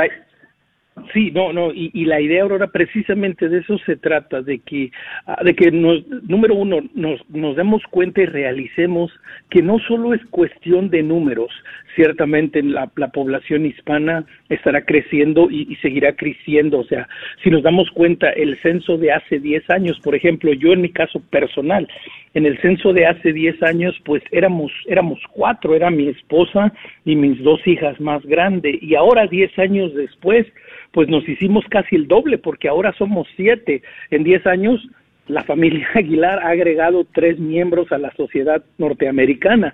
Sí, 1.11 1.31
no, 1.31 1.51
no, 1.51 1.71
y, 1.71 1.89
y, 1.93 2.05
la 2.05 2.21
idea, 2.21 2.43
Aurora, 2.43 2.67
precisamente 2.67 3.49
de 3.49 3.59
eso 3.59 3.79
se 3.79 3.95
trata, 3.95 4.43
de 4.43 4.59
que, 4.59 4.91
ah, 5.25 5.41
de 5.43 5.55
que 5.55 5.71
nos, 5.71 6.07
número 6.27 6.53
uno, 6.53 6.81
nos, 6.93 7.19
nos 7.29 7.55
demos 7.55 7.81
cuenta 7.89 8.21
y 8.21 8.27
realicemos 8.27 9.11
que 9.49 9.63
no 9.63 9.79
solo 9.79 10.13
es 10.13 10.23
cuestión 10.27 10.91
de 10.91 11.01
números, 11.01 11.51
ciertamente 11.95 12.61
la, 12.61 12.91
la 12.95 13.07
población 13.07 13.65
hispana 13.65 14.25
estará 14.49 14.85
creciendo 14.85 15.49
y, 15.49 15.67
y, 15.67 15.75
seguirá 15.77 16.15
creciendo, 16.15 16.79
o 16.79 16.83
sea, 16.83 17.07
si 17.43 17.49
nos 17.49 17.63
damos 17.63 17.89
cuenta, 17.91 18.29
el 18.29 18.55
censo 18.61 18.97
de 18.97 19.13
hace 19.13 19.39
10 19.39 19.69
años, 19.71 19.99
por 19.99 20.13
ejemplo, 20.13 20.53
yo 20.53 20.73
en 20.73 20.81
mi 20.81 20.89
caso 20.89 21.21
personal, 21.31 21.87
en 22.33 22.45
el 22.45 22.59
censo 22.61 22.93
de 22.93 23.05
hace 23.05 23.31
10 23.31 23.61
años, 23.63 23.95
pues 24.05 24.23
éramos, 24.31 24.71
éramos 24.87 25.19
cuatro, 25.31 25.75
era 25.75 25.89
mi 25.89 26.07
esposa 26.07 26.73
y 27.05 27.15
mis 27.15 27.41
dos 27.43 27.65
hijas 27.67 27.99
más 27.99 28.23
grandes, 28.25 28.81
y 28.81 28.95
ahora 28.95 29.27
10 29.27 29.57
años 29.59 29.93
después, 29.93 30.47
pues 30.93 31.09
nos 31.09 31.27
hicimos 31.27 31.65
casi 31.69 31.95
el 31.95 32.07
doble, 32.07 32.37
porque 32.37 32.69
ahora 32.69 32.93
somos 32.93 33.27
siete. 33.35 33.81
En 34.11 34.23
diez 34.23 34.45
años, 34.45 34.79
la 35.27 35.43
familia 35.43 35.87
Aguilar 35.95 36.39
ha 36.39 36.49
agregado 36.49 37.05
tres 37.13 37.39
miembros 37.39 37.91
a 37.91 37.97
la 37.97 38.11
sociedad 38.13 38.63
norteamericana. 38.77 39.73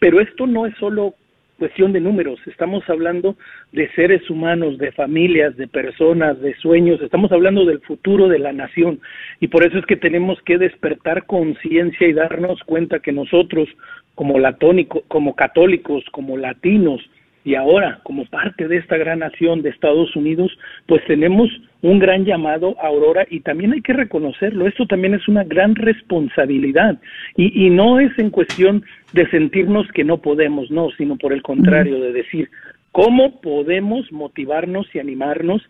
Pero 0.00 0.20
esto 0.20 0.46
no 0.46 0.66
es 0.66 0.74
solo 0.78 1.14
cuestión 1.58 1.92
de 1.92 2.00
números, 2.00 2.40
estamos 2.46 2.82
hablando 2.88 3.36
de 3.72 3.88
seres 3.92 4.28
humanos, 4.28 4.76
de 4.78 4.90
familias, 4.90 5.56
de 5.56 5.68
personas, 5.68 6.40
de 6.40 6.54
sueños, 6.56 7.00
estamos 7.00 7.30
hablando 7.30 7.64
del 7.64 7.80
futuro 7.80 8.28
de 8.28 8.40
la 8.40 8.52
nación 8.52 9.00
y 9.40 9.48
por 9.48 9.64
eso 9.64 9.78
es 9.78 9.86
que 9.86 9.96
tenemos 9.96 10.40
que 10.42 10.58
despertar 10.58 11.26
conciencia 11.26 12.08
y 12.08 12.12
darnos 12.12 12.60
cuenta 12.64 12.98
que 12.98 13.12
nosotros 13.12 13.68
como 14.16 14.38
latónico, 14.38 15.04
como 15.06 15.36
católicos, 15.36 16.04
como 16.10 16.36
latinos, 16.36 17.00
y 17.44 17.54
ahora 17.54 18.00
como 18.02 18.24
parte 18.24 18.66
de 18.66 18.78
esta 18.78 18.96
gran 18.96 19.18
nación 19.18 19.62
de 19.62 19.70
Estados 19.70 20.16
Unidos, 20.16 20.50
pues 20.86 21.04
tenemos 21.06 21.50
un 21.82 21.98
gran 21.98 22.24
llamado 22.24 22.76
a 22.80 22.86
Aurora 22.86 23.26
y 23.30 23.40
también 23.40 23.72
hay 23.72 23.82
que 23.82 23.92
reconocerlo, 23.92 24.66
esto 24.66 24.86
también 24.86 25.14
es 25.14 25.28
una 25.28 25.44
gran 25.44 25.74
responsabilidad 25.74 26.98
y, 27.36 27.66
y 27.66 27.70
no 27.70 28.00
es 28.00 28.18
en 28.18 28.30
cuestión 28.30 28.84
de 29.12 29.28
sentirnos 29.28 29.86
que 29.92 30.04
no 30.04 30.18
podemos, 30.18 30.70
no, 30.70 30.90
sino 30.96 31.16
por 31.16 31.32
el 31.34 31.42
contrario, 31.42 32.00
de 32.00 32.12
decir 32.12 32.48
cómo 32.92 33.40
podemos 33.40 34.10
motivarnos 34.10 34.86
y 34.94 34.98
animarnos 34.98 35.62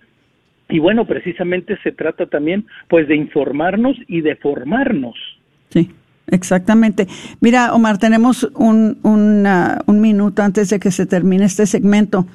y 0.68 0.78
bueno, 0.78 1.04
precisamente 1.06 1.76
se 1.82 1.92
trata 1.92 2.26
también 2.26 2.66
pues 2.88 3.08
de 3.08 3.16
informarnos 3.16 3.96
y 4.06 4.20
de 4.20 4.36
formarnos. 4.36 5.16
Sí. 5.68 5.90
Exactamente. 6.26 7.06
Mira, 7.40 7.74
Omar, 7.74 7.98
tenemos 7.98 8.48
un, 8.54 8.98
un 9.02 10.00
minuto 10.00 10.42
antes 10.42 10.70
de 10.70 10.78
que 10.78 10.90
se 10.90 11.06
termine 11.06 11.44
este 11.44 11.66
segmento. 11.66 12.26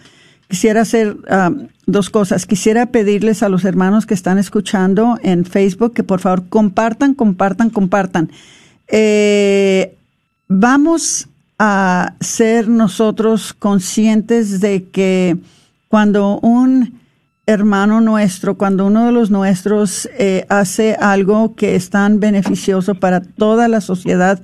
Quisiera 0.49 0.81
hacer 0.81 1.15
ah, 1.29 1.51
dos 1.85 2.09
cosas. 2.09 2.47
Quisiera 2.47 2.87
pedirles 2.87 3.43
a 3.43 3.49
los 3.49 3.65
hermanos 3.65 4.07
que 4.07 4.15
están 4.15 4.39
escuchando 4.39 5.19
en 5.21 5.45
Facebook 5.45 5.93
que 5.93 6.03
por 6.03 6.21
favor 6.21 6.49
compartan, 6.49 7.13
compartan, 7.13 7.69
compartan. 7.69 8.31
Eh, 8.87 9.95
vamos 10.47 11.27
a 11.59 12.13
ser 12.19 12.67
nosotros 12.67 13.53
conscientes 13.53 14.59
de 14.59 14.85
que 14.85 15.37
cuando 15.87 16.39
un 16.39 16.99
hermano 17.49 17.99
nuestro, 17.99 18.59
cuando 18.59 18.85
uno 18.85 19.07
de 19.07 19.11
los 19.11 19.31
nuestros 19.31 20.07
eh, 20.19 20.45
hace 20.49 20.93
algo 20.93 21.55
que 21.55 21.75
es 21.75 21.89
tan 21.89 22.19
beneficioso 22.19 22.93
para 22.93 23.21
toda 23.21 23.67
la 23.67 23.81
sociedad, 23.81 24.39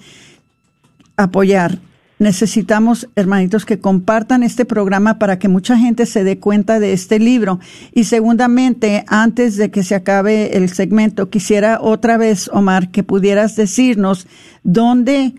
apoyar. 1.15 1.77
Necesitamos, 2.17 3.07
hermanitos, 3.15 3.63
que 3.63 3.77
compartan 3.77 4.41
este 4.41 4.65
programa 4.65 5.19
para 5.19 5.37
que 5.37 5.49
mucha 5.49 5.77
gente 5.77 6.07
se 6.07 6.23
dé 6.23 6.39
cuenta 6.39 6.79
de 6.79 6.93
este 6.93 7.19
libro. 7.19 7.59
Y 7.93 8.05
segundamente, 8.05 9.05
antes 9.07 9.55
de 9.57 9.69
que 9.69 9.83
se 9.83 9.93
acabe 9.93 10.57
el 10.57 10.69
segmento, 10.69 11.29
quisiera 11.29 11.79
otra 11.81 12.17
vez, 12.17 12.49
Omar, 12.53 12.89
que 12.89 13.03
pudieras 13.03 13.55
decirnos 13.55 14.25
dónde 14.63 15.35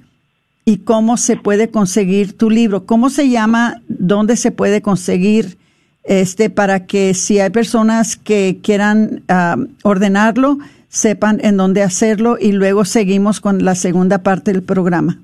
y 0.65 0.79
cómo 0.79 1.17
se 1.17 1.37
puede 1.37 1.71
conseguir 1.71 2.37
tu 2.37 2.49
libro. 2.49 2.87
¿Cómo 2.87 3.11
se 3.11 3.29
llama? 3.29 3.83
¿Dónde 3.89 4.37
se 4.37 4.53
puede 4.53 4.83
conseguir? 4.83 5.59
Este, 6.07 6.51
para 6.51 6.87
que 6.87 7.15
si 7.15 7.41
hay 7.41 7.51
personas 7.51 8.17
que 8.17 8.59
quieran 8.63 9.23
ah, 9.29 9.57
ordenarlo, 9.83 10.59
sepan 10.89 11.41
en 11.43 11.57
dónde 11.57 11.83
hacerlo 11.83 12.37
y 12.41 12.53
luego 12.53 12.85
seguimos 12.85 13.41
con 13.41 13.65
la 13.65 13.75
segunda 13.75 14.23
parte 14.23 14.53
del 14.53 14.63
programa. 14.63 15.19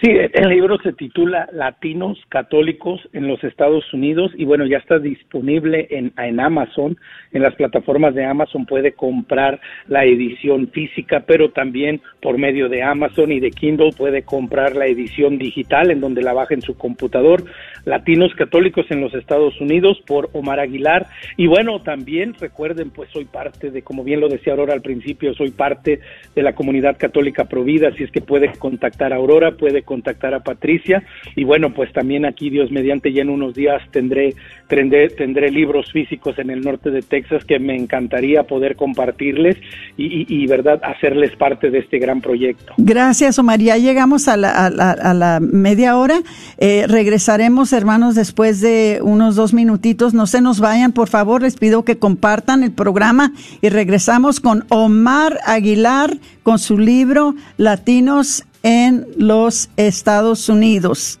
Sí, 0.00 0.12
el 0.12 0.48
libro 0.48 0.78
se 0.78 0.92
titula 0.92 1.48
Latinos 1.52 2.20
Católicos 2.28 3.00
en 3.12 3.26
los 3.26 3.42
Estados 3.42 3.92
Unidos 3.92 4.30
y 4.36 4.44
bueno, 4.44 4.64
ya 4.64 4.78
está 4.78 5.00
disponible 5.00 5.88
en, 5.90 6.12
en 6.16 6.38
Amazon, 6.38 6.96
en 7.32 7.42
las 7.42 7.56
plataformas 7.56 8.14
de 8.14 8.24
Amazon 8.24 8.64
puede 8.64 8.92
comprar 8.92 9.60
la 9.88 10.04
edición 10.04 10.68
física, 10.68 11.24
pero 11.26 11.50
también 11.50 12.00
por 12.22 12.38
medio 12.38 12.68
de 12.68 12.84
Amazon 12.84 13.32
y 13.32 13.40
de 13.40 13.50
Kindle 13.50 13.90
puede 13.98 14.22
comprar 14.22 14.76
la 14.76 14.86
edición 14.86 15.36
digital 15.36 15.90
en 15.90 16.00
donde 16.00 16.22
la 16.22 16.32
baja 16.32 16.54
en 16.54 16.62
su 16.62 16.78
computador. 16.78 17.42
Latinos 17.88 18.34
Católicos 18.34 18.86
en 18.90 19.00
los 19.00 19.14
Estados 19.14 19.58
Unidos 19.60 19.98
por 20.06 20.28
Omar 20.34 20.60
Aguilar. 20.60 21.06
Y 21.36 21.46
bueno, 21.46 21.80
también 21.80 22.34
recuerden, 22.38 22.90
pues 22.90 23.10
soy 23.10 23.24
parte 23.24 23.70
de, 23.70 23.82
como 23.82 24.04
bien 24.04 24.20
lo 24.20 24.28
decía 24.28 24.52
Aurora 24.52 24.74
al 24.74 24.82
principio, 24.82 25.34
soy 25.34 25.50
parte 25.50 26.00
de 26.34 26.42
la 26.42 26.54
comunidad 26.54 26.98
católica 26.98 27.46
Provida, 27.46 27.88
así 27.88 28.04
es 28.04 28.10
que 28.10 28.20
puede 28.20 28.52
contactar 28.58 29.12
a 29.12 29.16
Aurora, 29.16 29.52
puede 29.52 29.82
contactar 29.82 30.34
a 30.34 30.40
Patricia. 30.40 31.02
Y 31.34 31.44
bueno, 31.44 31.72
pues 31.72 31.90
también 31.92 32.26
aquí 32.26 32.50
Dios 32.50 32.70
mediante 32.70 33.12
ya 33.12 33.22
en 33.22 33.30
unos 33.30 33.54
días 33.54 33.80
tendré 33.90 34.34
tendré, 34.68 35.08
tendré 35.08 35.50
libros 35.50 35.90
físicos 35.92 36.38
en 36.38 36.50
el 36.50 36.60
norte 36.60 36.90
de 36.90 37.02
Texas 37.02 37.44
que 37.44 37.58
me 37.58 37.74
encantaría 37.74 38.44
poder 38.44 38.76
compartirles 38.76 39.56
y, 39.96 40.46
verdad 40.46 40.80
hacerles 40.82 41.36
parte 41.36 41.70
de 41.70 41.80
este 41.80 41.98
gran 41.98 42.20
proyecto. 42.20 42.72
Gracias, 42.78 43.38
Omar. 43.38 43.60
Ya 43.60 43.76
llegamos 43.76 44.28
a 44.28 44.36
la, 44.36 44.66
a 44.66 44.70
la, 44.70 44.92
a 44.92 45.12
la 45.12 45.40
media 45.40 45.96
hora. 45.96 46.20
Eh, 46.58 46.86
regresaremos, 46.88 47.72
hermanos, 47.72 48.14
después 48.14 48.60
de 48.60 49.00
unos 49.02 49.36
dos 49.36 49.52
minutitos. 49.52 50.14
No 50.14 50.26
se 50.26 50.40
nos 50.40 50.60
vayan, 50.60 50.92
por 50.92 51.08
favor. 51.08 51.42
Les 51.42 51.56
pido 51.56 51.84
que 51.84 51.98
compartan 51.98 52.62
el 52.62 52.72
programa 52.72 53.32
y 53.60 53.68
regresamos 53.68 54.40
con 54.40 54.64
Omar 54.68 55.38
Aguilar 55.44 56.16
con 56.42 56.58
su 56.58 56.78
libro 56.78 57.34
Latinos 57.56 58.44
en 58.62 59.06
los 59.16 59.70
Estados 59.76 60.48
Unidos. 60.48 61.20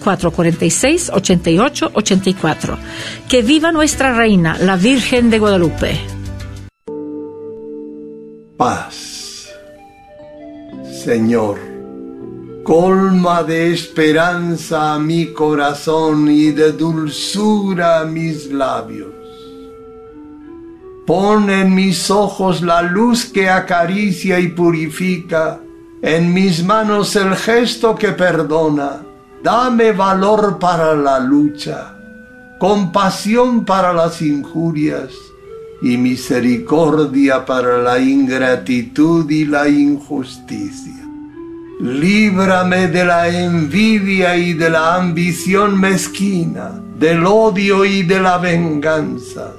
972-446-8884. 0.00 2.78
Que 3.28 3.42
viva 3.42 3.72
nuestra 3.72 4.14
reina, 4.14 4.56
la 4.58 4.76
Virgen 4.76 5.30
de 5.30 5.38
Guadalupe. 5.38 5.98
Paz. 8.56 9.48
Señor 11.04 11.68
colma 12.68 13.42
de 13.44 13.72
esperanza 13.72 14.98
mi 14.98 15.32
corazón 15.32 16.30
y 16.30 16.50
de 16.50 16.72
dulzura 16.72 18.04
mis 18.04 18.52
labios. 18.52 19.14
Pon 21.06 21.48
en 21.48 21.74
mis 21.74 22.10
ojos 22.10 22.60
la 22.60 22.82
luz 22.82 23.24
que 23.24 23.48
acaricia 23.48 24.38
y 24.38 24.48
purifica, 24.48 25.60
en 26.02 26.34
mis 26.34 26.62
manos 26.62 27.16
el 27.16 27.34
gesto 27.36 27.94
que 27.94 28.08
perdona. 28.08 29.00
Dame 29.42 29.92
valor 29.92 30.58
para 30.58 30.96
la 30.96 31.20
lucha, 31.20 31.94
compasión 32.58 33.64
para 33.64 33.92
las 33.92 34.20
injurias 34.20 35.10
y 35.80 35.96
misericordia 35.96 37.46
para 37.46 37.78
la 37.78 38.00
ingratitud 38.00 39.30
y 39.30 39.44
la 39.44 39.68
injusticia. 39.68 41.06
Líbrame 41.80 42.88
de 42.88 43.04
la 43.04 43.28
envidia 43.28 44.36
y 44.36 44.54
de 44.54 44.70
la 44.70 44.96
ambición 44.96 45.80
mezquina, 45.80 46.82
del 46.98 47.24
odio 47.24 47.84
y 47.84 48.02
de 48.02 48.20
la 48.20 48.38
venganza, 48.38 49.52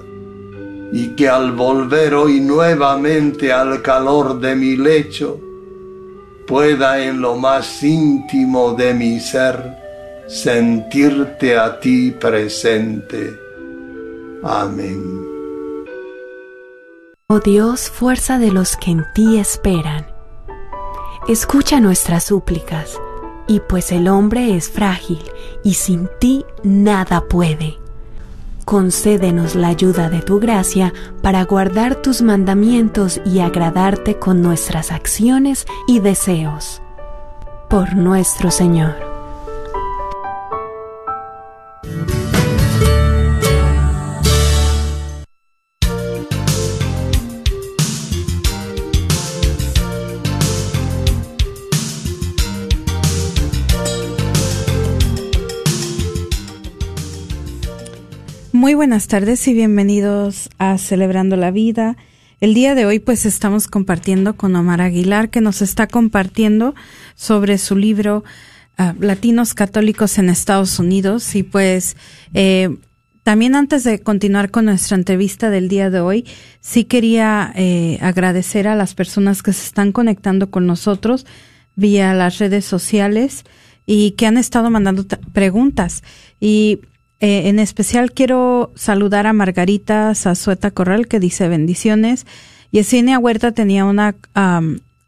y 0.91 1.15
que 1.15 1.29
al 1.29 1.53
volver 1.53 2.15
hoy 2.15 2.41
nuevamente 2.41 3.53
al 3.53 3.81
calor 3.81 4.41
de 4.41 4.57
mi 4.57 4.75
lecho, 4.75 5.39
pueda 6.49 6.99
en 6.99 7.21
lo 7.21 7.35
más 7.35 7.83
íntimo 7.83 8.73
de 8.73 8.93
mi 8.93 9.21
ser 9.21 9.77
sentirte 10.27 11.57
a 11.57 11.79
ti 11.79 12.11
presente. 12.11 13.39
Amén. 14.43 15.01
Oh 17.29 17.39
Dios, 17.39 17.89
fuerza 17.89 18.39
de 18.39 18.51
los 18.51 18.75
que 18.75 18.91
en 18.91 19.05
ti 19.13 19.37
esperan 19.37 20.19
Escucha 21.27 21.79
nuestras 21.79 22.23
súplicas, 22.23 22.99
y 23.47 23.59
pues 23.59 23.91
el 23.91 24.07
hombre 24.07 24.55
es 24.55 24.67
frágil 24.67 25.21
y 25.63 25.75
sin 25.75 26.09
ti 26.19 26.43
nada 26.63 27.27
puede. 27.27 27.78
Concédenos 28.69 29.55
la 29.55 29.69
ayuda 29.69 30.11
de 30.11 30.21
tu 30.21 30.39
gracia 30.39 30.93
para 31.23 31.43
guardar 31.43 31.95
tus 32.03 32.21
mandamientos 32.21 33.19
y 33.25 33.39
agradarte 33.39 34.19
con 34.19 34.43
nuestras 34.43 34.91
acciones 34.91 35.65
y 35.87 36.01
deseos. 36.01 36.79
Por 37.67 37.95
nuestro 37.95 38.51
Señor. 38.51 39.08
Muy 58.59 58.73
buenas 58.73 59.07
tardes 59.07 59.47
y 59.47 59.53
bienvenidos 59.53 60.49
a 60.57 60.77
Celebrando 60.77 61.37
la 61.37 61.49
Vida. 61.49 61.95
El 62.41 62.53
día 62.53 62.75
de 62.75 62.85
hoy 62.85 62.99
pues 62.99 63.25
estamos 63.25 63.69
compartiendo 63.69 64.35
con 64.35 64.53
Omar 64.53 64.81
Aguilar 64.81 65.29
que 65.29 65.39
nos 65.39 65.61
está 65.61 65.87
compartiendo 65.87 66.75
sobre 67.15 67.57
su 67.57 67.77
libro 67.77 68.25
ah, 68.77 68.95
Latinos 68.99 69.53
Católicos 69.53 70.17
en 70.17 70.27
Estados 70.27 70.77
Unidos 70.77 71.35
y 71.35 71.43
pues 71.43 71.95
eh, 72.33 72.75
también 73.23 73.55
antes 73.55 73.85
de 73.85 74.01
continuar 74.01 74.51
con 74.51 74.65
nuestra 74.65 74.97
entrevista 74.97 75.49
del 75.49 75.69
día 75.69 75.89
de 75.89 76.01
hoy, 76.01 76.25
sí 76.59 76.83
quería 76.83 77.53
eh, 77.55 77.97
agradecer 78.01 78.67
a 78.67 78.75
las 78.75 78.93
personas 78.93 79.41
que 79.41 79.53
se 79.53 79.67
están 79.67 79.93
conectando 79.93 80.51
con 80.51 80.67
nosotros 80.67 81.25
vía 81.77 82.13
las 82.13 82.39
redes 82.39 82.65
sociales 82.65 83.45
y 83.85 84.11
que 84.17 84.25
han 84.25 84.37
estado 84.37 84.69
mandando 84.69 85.05
preguntas. 85.31 86.03
Y 86.41 86.81
eh, 87.21 87.49
en 87.49 87.59
especial 87.59 88.13
quiero 88.13 88.71
saludar 88.75 89.27
a 89.27 89.33
Margarita 89.33 90.13
Zazueta 90.15 90.71
Corral 90.71 91.07
que 91.07 91.19
dice 91.19 91.49
bendiciones. 91.49 92.25
Yesenia 92.71 93.19
Huerta 93.19 93.51
tenía 93.51 93.83
una, 93.85 94.15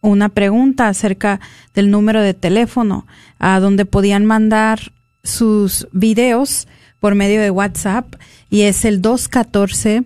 una 0.02 0.30
pregunta 0.30 0.88
acerca 0.88 1.40
del 1.74 1.90
número 1.90 2.22
de 2.22 2.34
teléfono 2.34 3.06
a 3.40 3.60
donde 3.60 3.86
podían 3.86 4.26
mandar 4.26 4.92
sus 5.24 5.88
videos 5.92 6.68
por 7.00 7.16
medio 7.16 7.42
de 7.42 7.52
WhatsApp 7.52 8.16
y 8.50 8.62
es 8.62 8.84
el 8.84 9.02
214 9.02 10.04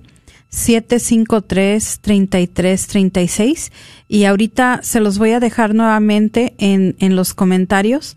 753 0.50 2.00
3336 2.02 3.72
y 4.08 4.24
ahorita 4.26 4.80
se 4.84 5.00
los 5.00 5.18
voy 5.18 5.32
a 5.32 5.39
dejar 5.39 5.74
nuevamente 5.74 6.54
en, 6.58 6.96
en 7.00 7.15
los 7.15 7.34
comentarios 7.34 8.15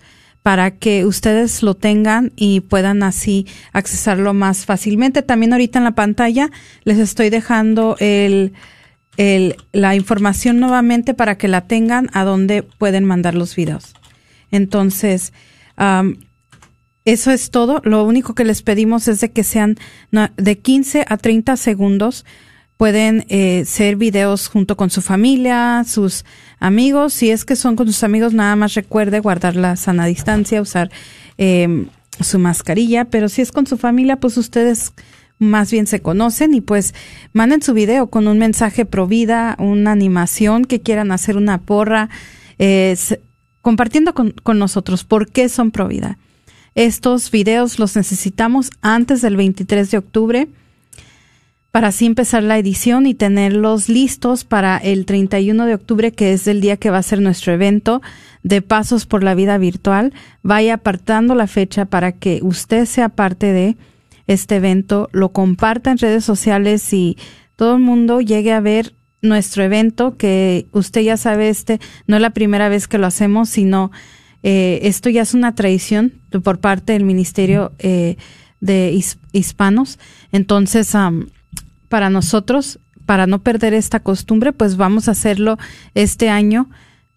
para 0.48 0.70
que 0.70 1.04
ustedes 1.04 1.62
lo 1.62 1.74
tengan 1.74 2.32
y 2.34 2.60
puedan 2.60 3.02
así 3.02 3.46
accesarlo 3.74 4.32
más 4.32 4.64
fácilmente. 4.64 5.20
También 5.20 5.52
ahorita 5.52 5.78
en 5.78 5.84
la 5.84 5.90
pantalla 5.90 6.50
les 6.84 6.96
estoy 6.96 7.28
dejando 7.28 7.96
el, 8.00 8.54
la 9.72 9.94
información 9.94 10.58
nuevamente 10.58 11.12
para 11.12 11.36
que 11.36 11.48
la 11.48 11.66
tengan 11.66 12.08
a 12.14 12.24
donde 12.24 12.62
pueden 12.62 13.04
mandar 13.04 13.34
los 13.34 13.54
videos. 13.56 13.92
Entonces, 14.50 15.34
eso 17.04 17.30
es 17.30 17.50
todo. 17.50 17.82
Lo 17.84 18.04
único 18.04 18.34
que 18.34 18.46
les 18.46 18.62
pedimos 18.62 19.06
es 19.06 19.20
de 19.20 19.30
que 19.30 19.44
sean 19.44 19.76
de 20.38 20.58
15 20.58 21.04
a 21.06 21.18
30 21.18 21.58
segundos 21.58 22.24
pueden 22.78 23.26
eh, 23.28 23.64
ser 23.66 23.96
videos 23.96 24.48
junto 24.48 24.76
con 24.76 24.88
su 24.88 25.02
familia, 25.02 25.84
sus 25.84 26.24
amigos. 26.60 27.12
Si 27.12 27.30
es 27.30 27.44
que 27.44 27.56
son 27.56 27.74
con 27.74 27.88
sus 27.88 28.04
amigos, 28.04 28.32
nada 28.32 28.54
más 28.54 28.74
recuerde 28.74 29.18
guardar 29.18 29.56
la 29.56 29.74
sana 29.74 30.06
distancia, 30.06 30.62
usar 30.62 30.90
eh, 31.38 31.86
su 32.20 32.38
mascarilla. 32.38 33.04
Pero 33.06 33.28
si 33.28 33.42
es 33.42 33.50
con 33.50 33.66
su 33.66 33.76
familia, 33.76 34.20
pues 34.20 34.36
ustedes 34.36 34.92
más 35.40 35.72
bien 35.72 35.88
se 35.88 36.00
conocen 36.00 36.54
y 36.54 36.60
pues 36.60 36.94
manden 37.32 37.62
su 37.62 37.74
video 37.74 38.10
con 38.10 38.28
un 38.28 38.38
mensaje 38.38 38.86
pro 38.86 39.08
vida, 39.08 39.56
una 39.58 39.90
animación 39.90 40.64
que 40.64 40.80
quieran 40.80 41.10
hacer 41.10 41.36
una 41.36 41.58
porra, 41.58 42.10
eh, 42.60 42.96
compartiendo 43.60 44.14
con, 44.14 44.30
con 44.30 44.60
nosotros 44.60 45.02
por 45.02 45.28
qué 45.28 45.48
son 45.48 45.72
pro 45.72 45.88
vida. 45.88 46.18
Estos 46.76 47.32
videos 47.32 47.80
los 47.80 47.96
necesitamos 47.96 48.70
antes 48.82 49.20
del 49.20 49.36
23 49.36 49.90
de 49.90 49.98
octubre 49.98 50.48
para 51.70 51.88
así 51.88 52.06
empezar 52.06 52.42
la 52.42 52.58
edición 52.58 53.06
y 53.06 53.14
tenerlos 53.14 53.88
listos 53.88 54.44
para 54.44 54.78
el 54.78 55.04
31 55.04 55.66
de 55.66 55.74
octubre, 55.74 56.12
que 56.12 56.32
es 56.32 56.46
el 56.46 56.60
día 56.60 56.76
que 56.76 56.90
va 56.90 56.98
a 56.98 57.02
ser 57.02 57.20
nuestro 57.20 57.52
evento 57.52 58.00
de 58.42 58.62
Pasos 58.62 59.06
por 59.06 59.22
la 59.22 59.34
Vida 59.34 59.58
Virtual. 59.58 60.14
Vaya 60.42 60.74
apartando 60.74 61.34
la 61.34 61.46
fecha 61.46 61.84
para 61.84 62.12
que 62.12 62.40
usted 62.42 62.86
sea 62.86 63.10
parte 63.10 63.52
de 63.52 63.76
este 64.26 64.56
evento, 64.56 65.08
lo 65.12 65.30
comparta 65.30 65.90
en 65.90 65.98
redes 65.98 66.24
sociales 66.24 66.92
y 66.92 67.16
todo 67.56 67.76
el 67.76 67.82
mundo 67.82 68.20
llegue 68.20 68.52
a 68.52 68.60
ver 68.60 68.94
nuestro 69.20 69.64
evento, 69.64 70.16
que 70.16 70.66
usted 70.72 71.00
ya 71.00 71.16
sabe, 71.16 71.48
este 71.48 71.80
no 72.06 72.16
es 72.16 72.22
la 72.22 72.30
primera 72.30 72.68
vez 72.68 72.86
que 72.86 72.98
lo 72.98 73.06
hacemos, 73.06 73.48
sino 73.48 73.90
eh, 74.42 74.80
esto 74.82 75.10
ya 75.10 75.22
es 75.22 75.34
una 75.34 75.54
tradición 75.54 76.12
por 76.44 76.60
parte 76.60 76.92
del 76.92 77.04
Ministerio 77.04 77.72
eh, 77.78 78.16
de 78.60 79.02
Hispanos. 79.32 79.98
Entonces, 80.30 80.94
para 81.88 82.10
nosotros, 82.10 82.80
para 83.06 83.26
no 83.26 83.42
perder 83.42 83.74
esta 83.74 84.00
costumbre, 84.00 84.52
pues 84.52 84.76
vamos 84.76 85.08
a 85.08 85.12
hacerlo 85.12 85.56
este 85.94 86.28
año, 86.28 86.68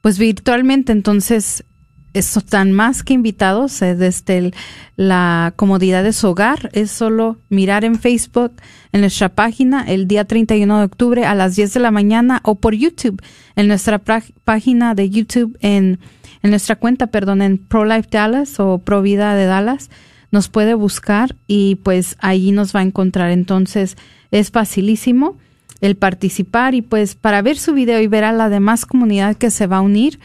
pues 0.02 0.18
virtualmente. 0.18 0.92
Entonces, 0.92 1.66
están 2.14 2.72
más 2.72 3.04
que 3.04 3.14
invitados 3.14 3.82
eh, 3.82 3.96
desde 3.96 4.52
la 4.96 5.54
comodidad 5.56 6.04
de 6.04 6.14
su 6.14 6.30
hogar. 6.30 6.70
Es 6.74 6.92
solo 6.92 7.40
mirar 7.50 7.86
en 7.86 8.00
Facebook, 8.00 8.54
en 8.92 9.02
nuestra 9.02 9.30
página, 9.30 9.84
el 9.88 10.08
día 10.08 10.26
31 10.26 10.80
de 10.80 10.84
octubre 10.84 11.26
a 11.26 11.36
las 11.36 11.56
10 11.56 11.74
de 11.74 11.80
la 11.80 11.92
mañana 11.92 12.42
o 12.44 12.56
por 12.56 12.74
YouTube, 12.74 13.22
en 13.56 13.68
nuestra 13.68 14.02
página 14.44 14.96
de 14.96 15.10
YouTube, 15.10 15.58
en, 15.62 16.00
en 16.42 16.50
nuestra 16.50 16.76
cuenta, 16.76 17.08
perdón, 17.08 17.42
en 17.42 17.58
Pro 17.58 17.86
Life 17.86 18.10
Dallas 18.12 18.60
o 18.60 18.80
Pro 18.80 19.02
Vida 19.02 19.36
de 19.36 19.46
Dallas. 19.46 19.90
Nos 20.32 20.50
puede 20.50 20.74
buscar 20.74 21.36
y 21.46 21.76
pues 21.76 22.16
ahí 22.20 22.52
nos 22.52 22.74
va 22.76 22.80
a 22.80 22.84
encontrar. 22.84 23.32
Entonces, 23.32 23.98
es 24.32 24.52
facilísimo 24.52 25.38
el 25.82 25.96
participar 25.96 26.76
y 26.76 26.82
pues 26.82 27.16
para 27.16 27.42
ver 27.42 27.58
su 27.58 27.74
video 27.74 28.02
y 28.02 28.08
ver 28.08 28.24
a 28.24 28.32
la 28.32 28.50
demás 28.50 28.86
comunidad 28.86 29.36
que 29.36 29.50
se 29.52 29.68
va 29.68 29.78
a 29.78 29.82
unir 29.82 30.20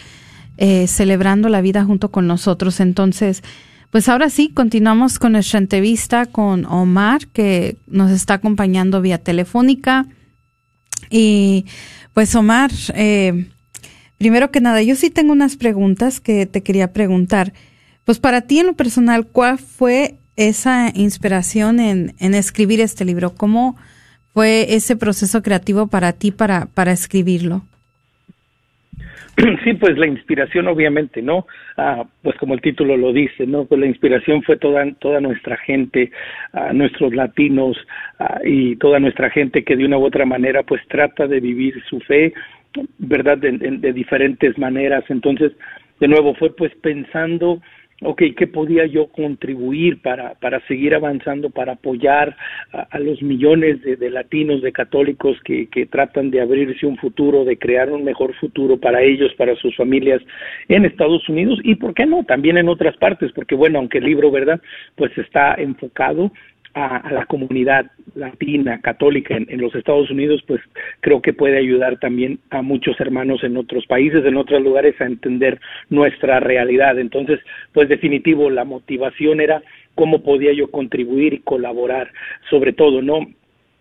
eh, 0.59 0.87
celebrando 0.87 1.49
la 1.49 1.61
vida 1.61 1.85
junto 1.85 2.11
con 2.11 2.27
nosotros. 2.27 2.81
Entonces, 2.81 3.43
pues 3.91 4.09
ahora 4.09 4.31
sí, 4.31 4.51
continuamos 4.51 5.19
con 5.19 5.33
nuestra 5.33 5.59
entrevista 5.59 6.27
con 6.27 6.67
Omar, 6.67 7.27
que 7.29 7.77
nos 7.87 8.11
está 8.11 8.35
acompañando 8.35 9.01
vía 9.01 9.19
telefónica. 9.19 10.07
Y 11.11 11.67
pues 12.13 12.35
Omar, 12.35 12.71
eh, 12.95 13.49
primero 14.19 14.51
que 14.51 14.61
nada, 14.61 14.83
yo 14.83 14.97
sí 14.97 15.11
tengo 15.11 15.33
unas 15.33 15.57
preguntas 15.57 16.21
que 16.21 16.47
te 16.47 16.63
quería 16.63 16.93
preguntar. 16.93 17.53
Pues 18.07 18.21
para 18.21 18.43
ti 18.43 18.61
en 18.61 18.69
lo 18.69 18.75
personal, 18.75 19.27
¿cuál 19.31 19.59
fue 19.59 20.15
esa 20.37 20.93
inspiración 20.95 21.81
en, 21.81 22.13
escribir 22.21 22.81
este 22.81 23.05
libro? 23.05 23.33
¿Cómo 23.37 23.77
fue 24.33 24.75
ese 24.77 24.97
proceso 24.97 25.43
creativo 25.43 25.89
para 25.89 26.13
ti 26.13 26.31
para, 26.31 26.69
escribirlo? 26.93 27.63
Sí, 29.65 29.75
pues 29.75 29.99
la 29.99 30.07
inspiración 30.07 30.67
obviamente, 30.69 31.21
¿no? 31.21 31.47
Ah, 31.77 32.05
pues 32.23 32.37
como 32.39 32.55
el 32.55 32.63
título 32.63 32.97
lo 32.97 33.13
dice, 33.13 33.45
¿no? 33.47 33.67
Pues 33.67 33.79
la 33.79 33.87
inspiración 33.87 34.43
fue 34.45 34.57
toda, 34.57 34.87
nuestra 35.21 35.59
gente, 35.59 36.11
ah, 36.55 36.73
nuestros 36.73 37.13
latinos 37.13 37.77
ah, 38.19 38.39
y 38.43 38.77
toda 38.77 38.99
nuestra 38.99 39.29
gente 39.29 39.63
que 39.63 39.77
de 39.77 39.85
una 39.85 39.99
u 39.99 40.07
otra 40.07 40.25
manera 40.25 40.63
pues 40.63 40.81
trata 40.89 41.27
de 41.27 41.41
vivir 41.41 41.75
su 41.91 42.01
fe, 42.01 42.33
¿verdad? 42.99 43.37
De, 43.37 43.51
de 43.51 43.93
diferentes 43.93 44.57
maneras. 44.57 45.05
Entonces, 45.09 45.53
de 46.01 46.09
nuevo, 46.09 46.35
fue 46.35 46.55
pues 46.57 46.73
pensando 46.77 47.61
ok, 48.03 48.23
¿qué 48.37 48.47
podía 48.47 48.87
yo 48.87 49.07
contribuir 49.09 50.03
para, 50.03 50.35
para 50.35 50.61
seguir 50.67 50.95
avanzando, 50.95 51.51
para 51.51 51.73
apoyar 51.73 52.37
a, 52.73 52.99
los 52.99 53.23
millones 53.23 53.81
de, 53.83 54.11
latinos, 54.11 54.63
de 54.63 54.73
católicos 54.73 55.39
que, 55.45 55.69
que 55.69 55.87
tratan 55.87 56.31
de 56.31 56.41
abrirse 56.41 56.87
un 56.87 56.99
futuro, 56.99 57.45
de 57.45 57.59
crear 57.59 57.91
un 57.91 58.05
mejor 58.05 58.35
futuro 58.35 58.79
para 58.79 59.03
ellos, 59.03 59.33
para 59.39 59.57
sus 59.57 59.75
familias 59.77 60.21
en 60.69 60.85
Estados 60.85 61.27
Unidos 61.29 61.59
y, 61.63 61.77
¿por 61.77 61.95
qué 61.95 62.07
no?, 62.07 62.25
también 62.25 62.59
en 62.59 62.69
otras 62.69 62.97
partes, 62.97 63.33
porque 63.33 63.55
bueno, 63.55 63.79
aunque 63.79 63.99
el 63.99 64.05
libro, 64.05 64.31
¿verdad?, 64.31 64.61
pues 64.95 65.17
está 65.17 65.55
enfocado 65.55 66.33
a, 66.77 67.11
la 67.11 67.25
comunidad 67.25 67.91
latina, 68.15 68.81
católica 68.83 69.35
en, 69.35 69.61
los 69.61 69.75
Estados 69.75 70.11
Unidos, 70.11 70.45
pues 70.47 70.61
creo 71.01 71.23
que 71.23 71.33
puede 71.33 71.57
ayudar 71.57 71.99
también 71.99 72.39
a 72.51 72.61
muchos 72.61 73.01
hermanos 73.01 73.43
en 73.43 73.57
otros 73.57 73.87
países, 73.87 74.25
en 74.27 74.37
otros 74.37 74.63
lugares, 74.63 74.95
a 75.01 75.07
entender 75.07 75.59
nuestra 75.89 76.39
realidad. 76.39 76.99
Entonces, 76.99 77.41
pues 77.73 77.89
definitivo, 77.89 78.51
la 78.51 78.65
motivación 78.65 79.41
era 79.41 79.63
cómo 79.95 80.23
podía 80.23 80.53
yo 80.53 80.71
contribuir 80.71 81.33
y 81.33 81.39
colaborar, 81.39 82.13
sobre 82.51 82.75
todo, 82.75 83.01
¿no? 83.01 83.27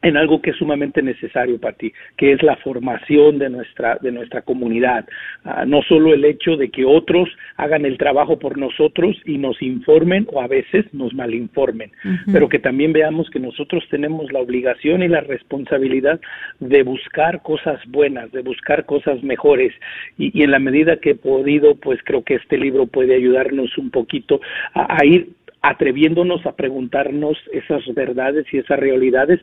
En 0.06 0.18
algo 0.18 0.39
que 0.39 0.51
es 0.51 0.58
sumamente 0.58 1.01
necesario 1.01 1.60
para 1.60 1.76
ti, 1.76 1.91
que 2.16 2.32
es 2.32 2.43
la 2.43 2.56
formación 2.58 3.39
de 3.39 3.49
nuestra 3.49 3.97
de 3.99 4.12
nuestra 4.12 4.43
comunidad, 4.43 5.08
ah, 5.43 5.66
no 5.66 5.82
solo 5.82 6.14
el 6.14 6.24
hecho 6.24 6.58
de 6.58 6.70
que 6.70 6.86
otros 6.86 7.28
hagan 7.58 7.86
el 7.86 7.97
trabajo 7.97 8.38
por 8.38 8.56
nosotros 8.56 9.18
y 9.26 9.39
nos 9.39 9.60
informen 9.64 10.28
o 10.32 10.41
a 10.41 10.47
veces 10.47 10.86
nos 10.93 11.16
malinformen, 11.16 11.91
pero 12.32 12.47
que 12.47 12.60
también 12.60 12.93
veamos 12.93 13.32
que 13.32 13.39
nosotros 13.39 13.84
tenemos 13.89 14.32
la 14.32 14.41
obligación 14.41 15.01
y 15.01 15.08
la 15.08 15.22
responsabilidad 15.22 16.20
de 16.60 16.84
buscar 16.84 17.41
cosas 17.41 17.80
buenas, 17.88 18.32
de 18.32 18.43
buscar 18.43 18.86
cosas 18.86 19.24
mejores. 19.24 19.74
Y, 20.20 20.43
en 20.43 20.51
la 20.51 20.60
medida 20.60 20.97
que 20.97 21.12
he 21.12 21.16
podido, 21.16 21.76
pues 21.76 21.99
creo 22.03 22.24
que 22.24 22.36
este 22.36 22.60
libro 22.60 22.86
puede 22.86 23.16
ayudarnos 23.16 23.76
un 23.80 23.89
poquito 23.89 24.39
a 24.76 25.03
ir 25.03 25.30
atreviéndonos 25.62 26.45
a 26.45 26.56
preguntarnos 26.56 27.38
esas 27.51 27.82
verdades 27.95 28.45
y 28.51 28.60
esas 28.60 28.78
realidades 28.78 29.39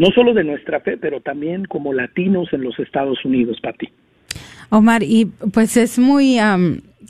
no 0.00 0.10
solo 0.12 0.32
de 0.32 0.44
nuestra 0.44 0.80
fe, 0.80 0.96
pero 0.96 1.20
también 1.20 1.66
como 1.66 1.92
latinos 1.92 2.48
en 2.52 2.62
los 2.62 2.78
Estados 2.78 3.22
Unidos, 3.22 3.58
Pati. 3.62 3.90
Omar, 4.70 5.02
y 5.02 5.26
pues 5.52 5.76
es 5.76 5.98
muy, 5.98 6.38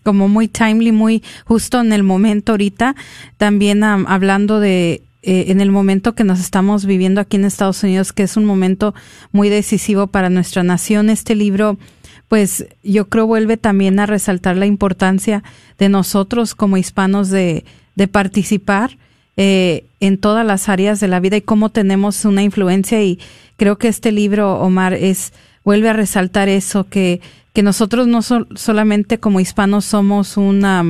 como 0.02 0.26
muy 0.26 0.48
timely, 0.48 0.90
muy 0.90 1.22
justo 1.44 1.80
en 1.80 1.92
el 1.92 2.02
momento 2.02 2.52
ahorita, 2.52 2.96
también 3.36 3.84
hablando 3.84 4.58
de 4.58 5.02
eh, 5.22 5.44
en 5.48 5.60
el 5.60 5.70
momento 5.70 6.16
que 6.16 6.24
nos 6.24 6.40
estamos 6.40 6.84
viviendo 6.84 7.20
aquí 7.20 7.36
en 7.36 7.44
Estados 7.44 7.80
Unidos, 7.84 8.12
que 8.12 8.24
es 8.24 8.36
un 8.36 8.44
momento 8.44 8.92
muy 9.30 9.50
decisivo 9.50 10.08
para 10.08 10.28
nuestra 10.28 10.64
nación. 10.64 11.10
Este 11.10 11.36
libro, 11.36 11.78
pues 12.26 12.66
yo 12.82 13.08
creo 13.08 13.28
vuelve 13.28 13.56
también 13.56 14.00
a 14.00 14.06
resaltar 14.06 14.56
la 14.56 14.66
importancia 14.66 15.44
de 15.78 15.88
nosotros 15.90 16.56
como 16.56 16.76
hispanos 16.76 17.30
de, 17.30 17.64
de 17.94 18.08
participar 18.08 18.98
eh, 19.42 19.84
en 20.00 20.18
todas 20.18 20.44
las 20.44 20.68
áreas 20.68 21.00
de 21.00 21.08
la 21.08 21.18
vida 21.18 21.38
y 21.38 21.40
cómo 21.40 21.70
tenemos 21.70 22.26
una 22.26 22.42
influencia 22.42 23.02
y 23.02 23.18
creo 23.56 23.78
que 23.78 23.88
este 23.88 24.12
libro, 24.12 24.60
Omar, 24.60 24.92
es 24.92 25.32
vuelve 25.64 25.88
a 25.88 25.94
resaltar 25.94 26.50
eso, 26.50 26.90
que, 26.90 27.22
que 27.54 27.62
nosotros 27.62 28.06
no 28.06 28.20
solamente 28.20 29.16
como 29.16 29.40
hispanos 29.40 29.86
somos 29.86 30.36
una 30.36 30.84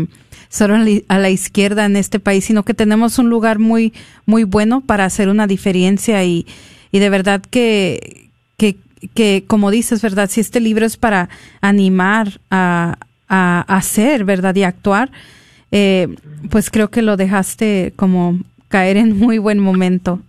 solo 0.48 0.74
a 1.06 1.18
la 1.20 1.30
izquierda 1.30 1.84
en 1.84 1.94
este 1.94 2.18
país, 2.18 2.44
sino 2.44 2.64
que 2.64 2.74
tenemos 2.74 3.20
un 3.20 3.30
lugar 3.30 3.60
muy, 3.60 3.92
muy 4.26 4.42
bueno 4.42 4.80
para 4.80 5.04
hacer 5.04 5.28
una 5.28 5.46
diferencia 5.46 6.24
y, 6.24 6.44
y 6.90 6.98
de 6.98 7.08
verdad 7.08 7.40
que, 7.50 8.30
que, 8.56 8.76
que, 9.14 9.44
como 9.46 9.70
dices, 9.70 10.02
¿verdad? 10.02 10.28
Si 10.28 10.40
este 10.40 10.58
libro 10.58 10.86
es 10.86 10.96
para 10.96 11.28
animar 11.60 12.40
a, 12.50 12.98
a 13.28 13.60
hacer, 13.68 14.24
¿verdad? 14.24 14.56
Y 14.56 14.64
actuar, 14.64 15.12
eh, 15.72 16.08
pues 16.50 16.70
creo 16.70 16.88
que 16.88 17.02
lo 17.02 17.16
dejaste 17.16 17.92
como 17.96 18.38
caer 18.68 18.96
en 18.96 19.16
muy 19.16 19.38
buen 19.38 19.58
momento. 19.58 20.20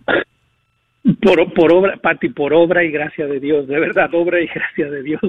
Por, 1.22 1.54
por 1.54 1.74
obra, 1.74 1.98
Pati, 1.98 2.30
por 2.30 2.54
obra 2.54 2.84
y 2.84 2.92
gracia 2.92 3.26
de 3.26 3.40
Dios, 3.40 3.68
de 3.68 3.80
verdad, 3.80 4.14
obra 4.14 4.40
y 4.40 4.48
gracia 4.48 4.90
de 4.90 5.02
Dios, 5.02 5.22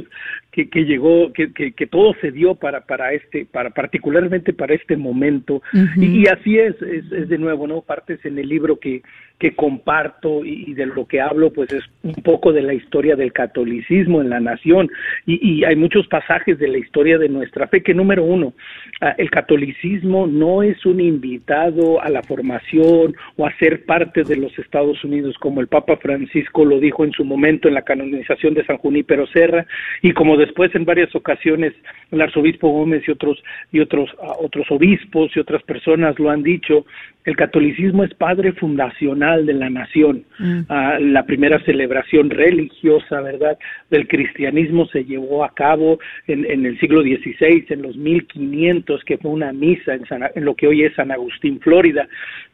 que, 0.53 0.69
que 0.69 0.85
llegó, 0.85 1.33
que, 1.33 1.53
que, 1.53 1.73
que, 1.73 1.87
todo 1.87 2.15
se 2.21 2.31
dio 2.31 2.55
para, 2.55 2.83
para 2.83 3.15
este, 3.15 3.47
para 3.47 3.71
particularmente 3.71 4.53
para 4.53 4.75
este 4.75 4.97
momento. 4.97 5.63
y, 5.97 6.23
y, 6.23 6.27
así 6.27 6.59
es, 6.59 6.81
es, 6.83 7.11
es, 7.11 7.29
de 7.31 7.39
nuevo, 7.39 7.67
¿no? 7.67 7.81
Partes 7.81 8.23
en 8.27 8.39
el 8.39 8.49
libro 8.49 8.79
que, 8.79 9.03
que 9.43 9.57
comparto 9.57 10.45
y, 10.45 10.73
de 10.75 10.87
lo 10.87 11.05
que 11.05 11.21
hablo, 11.21 11.53
pues 11.53 11.73
es 11.73 11.83
un 12.05 12.15
poco 12.23 12.53
de 12.53 12.63
la 12.63 12.75
historia 12.75 13.17
del 13.17 13.33
catolicismo 13.33 14.21
en 14.21 14.31
la 14.31 14.39
nación 14.39 14.89
y, 15.27 15.65
hay 15.65 15.75
muchos 15.75 16.07
pasajes 16.07 16.61
de 16.61 16.69
la 16.69 16.79
historia 16.79 17.19
de 17.19 17.29
nuestra 17.29 17.67
fe 17.67 17.83
que 17.83 17.93
número 17.93 18.23
uno, 18.23 18.53
ah, 19.01 19.17
el 19.19 19.31
catolicismo 19.31 20.29
no 20.29 20.63
es 20.63 20.87
un 20.87 21.01
invitado 21.01 22.01
a 22.01 22.09
la 22.09 22.23
formación 22.23 23.17
o 23.37 23.45
a 23.45 23.57
ser 23.59 23.85
parte 23.85 24.23
de 24.23 24.37
los 24.37 24.57
Estados 24.61 25.03
Unidos 25.03 25.37
como 25.41 25.61
el 25.61 25.67
Papa 25.67 25.97
Francisco 25.97 26.65
lo 26.65 26.79
dijo 26.79 27.05
en 27.05 27.11
su 27.11 27.25
momento 27.25 27.67
en 27.67 27.75
la 27.75 27.83
canonización 27.83 28.55
de 28.55 28.65
San 28.65 28.79
Junípero 28.79 29.27
Serra 29.27 29.67
y 30.03 30.13
como 30.13 30.37
después 30.45 30.75
en 30.75 30.85
varias 30.85 31.15
ocasiones 31.15 31.73
el 32.11 32.21
arzobispo 32.21 32.69
Gómez 32.69 33.03
y 33.07 33.11
otros 33.11 33.43
y 33.73 33.81
otros 33.81 34.11
otros 34.19 34.67
obispos 34.71 35.31
y 35.35 35.41
otras 35.41 35.63
personas 35.63 36.19
lo 36.19 36.31
han 36.31 36.43
dicho 36.43 36.85
el 37.25 37.37
catolicismo 37.37 38.03
es 38.05 38.13
padre 38.15 38.53
fundacional 38.53 39.47
de 39.47 39.55
la 39.55 39.71
nación. 39.71 40.25
Mm. 40.39 40.61
Ah, 40.69 40.99
la 41.01 41.25
primera 41.25 41.61
celebración 41.65 42.31
religiosa, 42.31 43.21
¿verdad?, 43.21 43.59
del 43.91 44.09
cristianismo 44.09 44.87
se 44.87 45.05
llevó 45.05 45.45
a 45.45 45.55
cabo 45.55 46.01
en, 46.27 46.45
en 46.51 46.67
el 46.67 46.79
siglo 46.81 47.03
XVI, 47.03 47.67
en 47.69 47.83
los 47.83 47.97
1500, 47.97 49.05
que 49.05 49.19
fue 49.19 49.31
una 49.31 49.53
misa 49.53 49.95
en, 49.95 50.05
en 50.35 50.45
lo 50.45 50.55
que 50.55 50.67
hoy 50.67 50.83
es 50.83 50.95
San 50.95 51.13
Agustín, 51.13 51.61
Florida, 51.61 52.09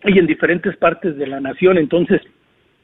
y 0.05 0.19
en 0.19 0.27
diferentes 0.27 0.77
partes 0.77 1.17
de 1.17 1.27
la 1.27 1.41
nación. 1.41 1.79
Entonces, 1.79 2.21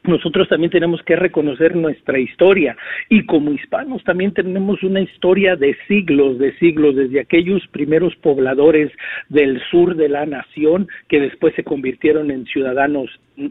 nosotros 0.07 0.47
también 0.47 0.71
tenemos 0.71 1.01
que 1.03 1.15
reconocer 1.15 1.75
nuestra 1.75 2.19
historia. 2.19 2.75
Y 3.09 3.25
como 3.25 3.51
hispanos 3.51 4.03
también 4.03 4.33
tenemos 4.33 4.83
una 4.83 5.01
historia 5.01 5.55
de 5.55 5.75
siglos, 5.87 6.37
de 6.39 6.53
siglos, 6.57 6.95
desde 6.95 7.19
aquellos 7.19 7.65
primeros 7.67 8.15
pobladores 8.17 8.91
del 9.29 9.61
sur 9.71 9.95
de 9.95 10.09
la 10.09 10.25
nación 10.25 10.87
que 11.07 11.19
después 11.19 11.53
se 11.55 11.63
convirtieron 11.63 12.31
en 12.31 12.45
ciudadanos 12.45 13.09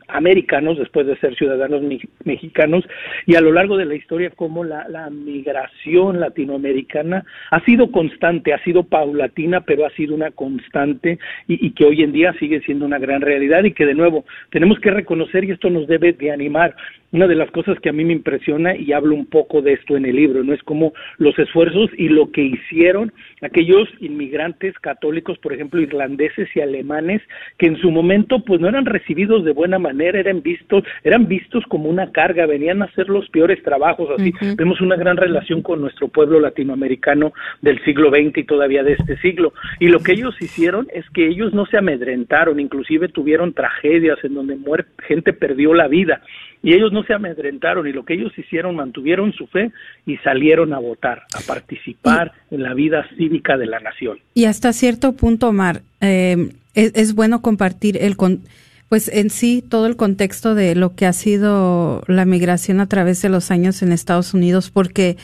americanos 0.09 0.79
después 0.79 1.07
de 1.07 1.17
ser 1.17 1.35
ciudadanos 1.37 1.83
mexicanos 2.25 2.85
y 3.27 3.35
a 3.37 3.41
lo 3.41 3.53
largo 3.53 3.77
de 3.77 3.85
la 3.85 3.95
historia 3.95 4.31
como 4.31 4.65
la, 4.65 4.89
la 4.89 5.11
migración 5.11 6.21
latinoamericana 6.21 7.25
ha 7.51 7.61
sido 7.65 7.91
constante, 7.91 8.55
ha 8.55 8.63
sido 8.65 8.85
paulatina, 8.85 9.61
pero 9.63 9.87
ha 9.87 9.91
sido 9.91 10.15
una 10.15 10.31
constante 10.31 11.19
y, 11.47 11.67
y 11.67 11.71
que 11.73 11.85
hoy 11.85 12.03
en 12.03 12.13
día 12.13 12.35
sigue 12.39 12.61
siendo 12.63 12.87
una 12.87 12.99
gran 12.99 13.21
realidad 13.21 13.65
y 13.65 13.73
que 13.73 13.87
de 13.87 13.95
nuevo 13.95 14.25
tenemos 14.51 14.79
que 14.81 14.91
reconocer 14.91 15.45
y 15.45 15.51
esto 15.51 15.71
nos 15.71 15.87
debe 15.87 16.13
de 16.13 16.31
animar 16.31 16.75
una 17.15 17.29
de 17.29 17.37
las 17.37 17.49
cosas 17.53 17.79
que 17.79 17.89
a 17.89 17.93
mí 17.93 18.05
me 18.05 18.13
impresiona 18.13 18.77
y 18.77 18.93
hablo 18.93 19.15
un 19.15 19.27
poco 19.27 19.63
de 19.63 19.75
esto 19.75 19.97
en 19.97 20.05
el 20.05 20.17
libro, 20.17 20.43
no 20.43 20.53
es 20.53 20.63
como 20.65 20.93
los 21.19 21.39
esfuerzos 21.39 21.89
y 21.97 22.09
lo 22.09 22.33
que 22.33 22.43
hicieron 22.43 23.13
aquellos 23.41 23.89
inmigrantes 24.01 24.77
católicos, 24.81 25.39
por 25.39 25.53
ejemplo, 25.53 25.81
irlandeses 25.81 26.49
y 26.57 26.61
alemanes, 26.61 27.23
que 27.57 27.67
en 27.67 27.77
su 27.77 27.93
momento 27.93 28.41
pues 28.41 28.61
no 28.61 28.69
eran 28.69 28.85
recibidos 28.85 29.45
de 29.45 29.53
buena 29.53 29.79
manera 29.79 30.19
eran 30.19 30.43
vistos, 30.43 30.83
eran 31.05 31.29
vistos 31.29 31.63
como 31.69 31.89
una 31.89 32.11
carga, 32.11 32.47
venían 32.47 32.83
a 32.83 32.87
hacer 32.87 33.09
los 33.09 33.29
peores 33.29 33.63
trabajos, 33.63 34.11
así. 34.19 34.33
Vemos 34.57 34.81
una 34.81 34.97
gran 34.97 35.17
relación 35.17 35.63
con 35.63 35.81
nuestro 35.81 36.09
pueblo 36.09 36.41
latinoamericano 36.41 37.33
del 37.63 37.83
siglo 37.85 38.11
XX 38.11 38.39
y 38.39 38.45
todavía 38.45 38.83
de 38.83 38.95
este 38.95 39.17
siglo. 39.19 39.53
Y 39.79 39.87
lo 39.87 40.01
que 40.01 40.13
ellos 40.13 40.35
hicieron 40.41 40.89
es 40.93 41.09
que 41.11 41.29
ellos 41.29 41.55
no 41.55 41.65
se 41.67 41.79
amedrentaron, 41.79 42.59
inclusive 42.59 43.09
tuvieron 43.09 43.53
tragedias 43.53 44.19
en 44.25 44.35
donde 44.35 44.59
gente 45.07 45.33
perdió 45.33 45.75
la 45.75 45.87
vida 45.87 46.23
y 46.65 46.73
ellos 46.73 46.93
no 46.93 47.04
se 47.05 47.15
amedrentaron 47.15 47.87
y 47.87 47.93
lo 47.93 48.05
que 48.05 48.15
ellos 48.15 48.33
hicieron 48.37 48.77
mantuvieron 48.77 49.33
su 49.33 49.47
fe 49.47 49.71
y 50.07 50.17
salieron 50.19 50.73
a 50.73 50.79
votar, 50.79 51.23
a 51.35 51.41
participar 51.47 52.33
en 52.51 52.63
la 52.63 52.75
vida 52.75 53.07
cívica 53.17 53.57
de 53.57 53.67
la 53.67 53.81
nación. 53.81 54.19
Y 54.35 54.45
hasta 54.47 54.73
cierto 54.73 55.13
punto, 55.15 55.49
Omar, 55.49 55.83
eh, 56.01 56.51
es, 56.75 57.15
bueno 57.15 57.43
compartir 57.43 57.97
el 57.99 58.17
con, 58.17 58.43
pues 58.89 59.09
en 59.09 59.31
sí 59.31 59.63
todo 59.67 59.87
el 59.87 59.97
contexto 59.97 60.55
de 60.55 60.75
lo 60.75 60.95
que 60.95 61.07
ha 61.07 61.13
sido 61.13 62.03
la 62.07 62.25
migración 62.25 62.81
a 62.81 62.89
través 62.89 63.23
de 63.23 63.29
los 63.29 63.51
años 63.51 63.83
en 63.83 63.93
Estados 63.93 64.35
Unidos, 64.35 64.71
porque 64.71 65.17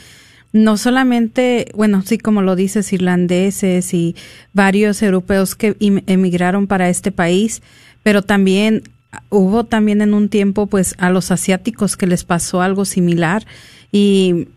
no 0.53 0.77
solamente, 0.77 1.71
bueno, 1.75 2.01
sí, 2.01 2.17
como 2.17 2.41
lo 2.41 2.55
dices, 2.55 2.91
irlandeses 2.91 3.93
y 3.93 4.15
varios 4.53 5.01
europeos 5.01 5.55
que 5.55 5.75
emigraron 5.79 6.67
para 6.67 6.89
este 6.89 7.11
país, 7.11 7.61
pero 8.03 8.21
también 8.21 8.83
hubo 9.29 9.65
también 9.65 10.01
en 10.01 10.13
un 10.13 10.29
tiempo 10.29 10.67
pues 10.67 10.95
a 10.97 11.09
los 11.09 11.31
asiáticos 11.31 11.97
que 11.97 12.07
les 12.07 12.23
pasó 12.23 12.61
algo 12.61 12.85
similar 12.85 13.45
y, 13.91 14.47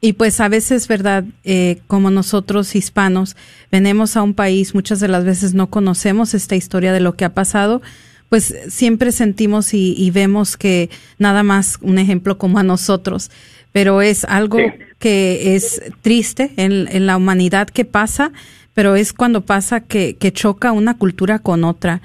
y 0.00 0.14
pues 0.14 0.40
a 0.40 0.48
veces, 0.48 0.88
¿verdad? 0.88 1.24
Eh, 1.44 1.78
como 1.86 2.10
nosotros 2.10 2.74
hispanos 2.74 3.36
venimos 3.70 4.16
a 4.16 4.22
un 4.22 4.34
país, 4.34 4.74
muchas 4.74 5.00
de 5.00 5.08
las 5.08 5.24
veces 5.24 5.54
no 5.54 5.70
conocemos 5.70 6.34
esta 6.34 6.56
historia 6.56 6.92
de 6.92 7.00
lo 7.00 7.14
que 7.14 7.24
ha 7.24 7.34
pasado, 7.34 7.80
pues 8.28 8.54
siempre 8.68 9.12
sentimos 9.12 9.74
y, 9.74 10.10
vemos 10.10 10.56
que 10.56 10.88
nada 11.18 11.42
más 11.42 11.78
un 11.82 11.98
ejemplo 11.98 12.38
como 12.38 12.58
a 12.58 12.62
nosotros, 12.62 13.30
pero 13.72 14.00
es 14.00 14.24
algo 14.24 14.58
que 14.98 15.54
es 15.54 15.82
triste 16.00 16.52
en, 16.56 16.88
en, 16.90 17.06
la 17.06 17.18
humanidad 17.18 17.68
que 17.68 17.84
pasa, 17.84 18.32
pero 18.72 18.96
es 18.96 19.12
cuando 19.12 19.42
pasa 19.42 19.80
que, 19.80 20.16
que 20.16 20.32
choca 20.32 20.72
una 20.72 20.96
cultura 20.96 21.40
con 21.40 21.62
otra 21.62 22.00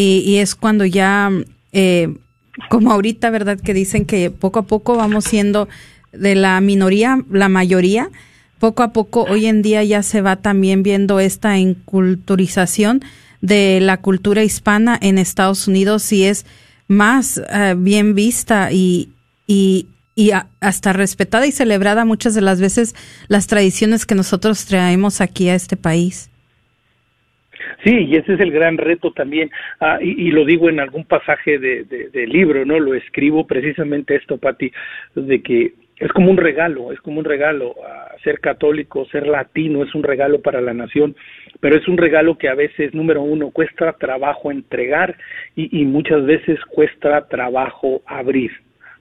y, 0.00 0.36
es 0.36 0.54
cuando 0.54 0.84
ya, 0.84 1.28
eh, 1.72 2.14
como 2.70 2.92
ahorita, 2.92 3.30
¿verdad? 3.30 3.58
Que 3.58 3.74
dicen 3.74 4.04
que 4.04 4.30
poco 4.30 4.60
a 4.60 4.66
poco 4.66 4.96
vamos 4.96 5.24
siendo 5.24 5.68
de 6.12 6.36
la 6.36 6.60
minoría, 6.60 7.24
la 7.30 7.48
mayoría, 7.48 8.08
poco 8.60 8.84
a 8.84 8.92
poco 8.92 9.24
hoy 9.24 9.46
en 9.46 9.60
día 9.60 9.82
ya 9.82 10.04
se 10.04 10.20
va 10.20 10.36
también 10.36 10.84
viendo 10.84 11.18
esta 11.18 11.58
enculturización 11.58 13.02
de 13.40 13.80
la 13.80 13.96
cultura 13.96 14.44
hispana 14.44 14.96
en 15.00 15.18
Estados 15.18 15.66
Unidos 15.66 16.12
y 16.12 16.24
es 16.24 16.46
más 16.86 17.38
eh, 17.50 17.74
bien 17.76 18.14
vista 18.14 18.70
y, 18.70 19.10
y, 19.48 19.88
y 20.14 20.30
hasta 20.60 20.92
respetada 20.92 21.46
y 21.46 21.52
celebrada 21.52 22.04
muchas 22.04 22.34
de 22.34 22.40
las 22.40 22.60
veces 22.60 22.94
las 23.26 23.48
tradiciones 23.48 24.06
que 24.06 24.14
nosotros 24.14 24.64
traemos 24.64 25.20
aquí 25.20 25.48
a 25.48 25.56
este 25.56 25.76
país. 25.76 26.30
Sí, 27.84 27.94
y 27.94 28.16
ese 28.16 28.34
es 28.34 28.40
el 28.40 28.50
gran 28.50 28.76
reto 28.76 29.12
también, 29.12 29.50
ah, 29.80 29.98
y, 30.00 30.30
lo 30.32 30.44
digo 30.44 30.68
en 30.68 30.80
algún 30.80 31.04
pasaje 31.04 31.58
de, 31.58 32.26
libro, 32.26 32.64
¿no? 32.64 32.80
Lo 32.80 32.94
escribo 32.94 33.46
precisamente 33.46 34.16
esto, 34.16 34.36
Pati, 34.36 34.72
de 35.14 35.42
que 35.42 35.74
es 35.96 36.12
como 36.12 36.30
un 36.30 36.36
regalo, 36.36 36.92
es 36.92 37.00
como 37.00 37.20
un 37.20 37.24
regalo, 37.24 37.76
ah, 37.86 38.14
ser 38.24 38.40
católico, 38.40 39.06
ser 39.06 39.28
latino 39.28 39.84
es 39.84 39.94
un 39.94 40.02
regalo 40.02 40.40
para 40.40 40.60
la 40.60 40.74
nación, 40.74 41.14
pero 41.60 41.76
es 41.76 41.86
un 41.86 41.98
regalo 41.98 42.36
que 42.36 42.48
a 42.48 42.54
veces, 42.54 42.94
número 42.94 43.22
uno, 43.22 43.50
cuesta 43.50 43.92
trabajo 43.92 44.50
entregar 44.50 45.16
y, 45.54 45.80
y 45.80 45.84
muchas 45.84 46.24
veces 46.26 46.58
cuesta 46.70 47.28
trabajo 47.28 48.02
abrir 48.06 48.50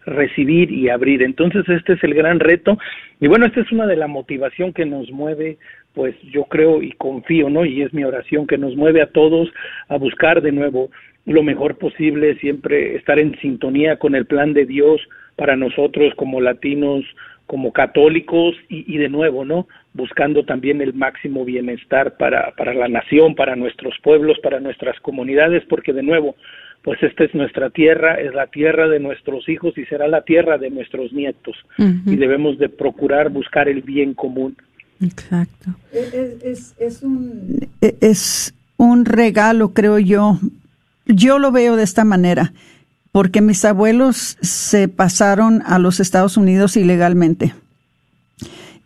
recibir 0.08 0.72
y 0.72 0.90
abrir. 0.90 1.22
Entonces 1.22 1.68
este 1.68 1.94
es 1.94 2.04
el 2.04 2.14
gran 2.14 2.40
reto 2.40 2.78
y 3.20 3.28
bueno, 3.28 3.46
esta 3.46 3.60
es 3.60 3.72
una 3.72 3.86
de 3.86 3.98
la 3.98 4.08
motivación 4.08 4.74
que 4.74 4.86
nos 4.86 5.12
mueve 5.12 5.58
pues 5.98 6.16
yo 6.32 6.44
creo 6.44 6.84
y 6.84 6.92
confío, 6.92 7.50
¿no? 7.50 7.66
Y 7.66 7.82
es 7.82 7.92
mi 7.92 8.04
oración 8.04 8.46
que 8.46 8.60
nos 8.60 8.76
mueve 8.76 9.02
a 9.02 9.08
todos 9.08 9.50
a 9.88 9.98
buscar 9.98 10.44
de 10.44 10.52
nuevo 10.52 10.92
lo 11.26 11.42
mejor 11.42 11.80
posible, 11.80 12.36
siempre 12.36 12.96
estar 12.96 13.18
en 13.18 13.36
sintonía 13.40 13.98
con 13.98 14.14
el 14.14 14.28
plan 14.28 14.54
de 14.54 14.68
Dios 14.68 15.02
para 15.36 15.56
nosotros 15.56 16.14
como 16.16 16.40
latinos, 16.40 17.04
como 17.48 17.74
católicos 17.74 18.56
y, 18.70 18.94
y 18.94 19.00
de 19.00 19.10
nuevo, 19.10 19.44
¿no? 19.44 19.68
Buscando 19.94 20.46
también 20.46 20.82
el 20.82 20.94
máximo 20.94 21.44
bienestar 21.46 22.16
para, 22.18 22.52
para 22.52 22.76
la 22.76 22.88
nación, 22.88 23.34
para 23.34 23.56
nuestros 23.56 23.96
pueblos, 24.04 24.38
para 24.44 24.60
nuestras 24.60 25.00
comunidades, 25.00 25.64
porque 25.68 25.94
de 25.94 26.04
nuevo, 26.04 26.36
pues 26.84 27.02
esta 27.02 27.24
es 27.24 27.34
nuestra 27.34 27.72
tierra, 27.72 28.22
es 28.22 28.36
la 28.36 28.46
tierra 28.46 28.88
de 28.88 29.00
nuestros 29.00 29.50
hijos 29.50 29.76
y 29.80 29.86
será 29.86 30.08
la 30.08 30.22
tierra 30.22 30.60
de 30.60 30.70
nuestros 30.70 31.12
nietos. 31.12 31.58
Y 32.06 32.18
debemos 32.18 32.60
de 32.60 32.70
procurar 32.70 33.30
buscar 33.32 33.68
el 33.68 33.82
bien 33.82 34.14
común. 34.14 34.56
Exacto. 35.02 35.76
Es, 35.92 36.74
es, 36.80 37.04
un... 37.04 37.68
es 37.82 38.54
un 38.78 39.06
regalo, 39.06 39.74
creo 39.74 40.00
yo. 40.00 40.40
Yo 41.06 41.40
lo 41.40 41.52
veo 41.52 41.76
de 41.76 41.84
esta 41.84 42.04
manera, 42.04 42.54
porque 43.12 43.42
mis 43.42 43.64
abuelos 43.66 44.38
se 44.42 44.88
pasaron 44.88 45.64
a 45.66 45.80
los 45.80 46.00
Estados 46.00 46.38
Unidos 46.38 46.78
ilegalmente 46.78 47.54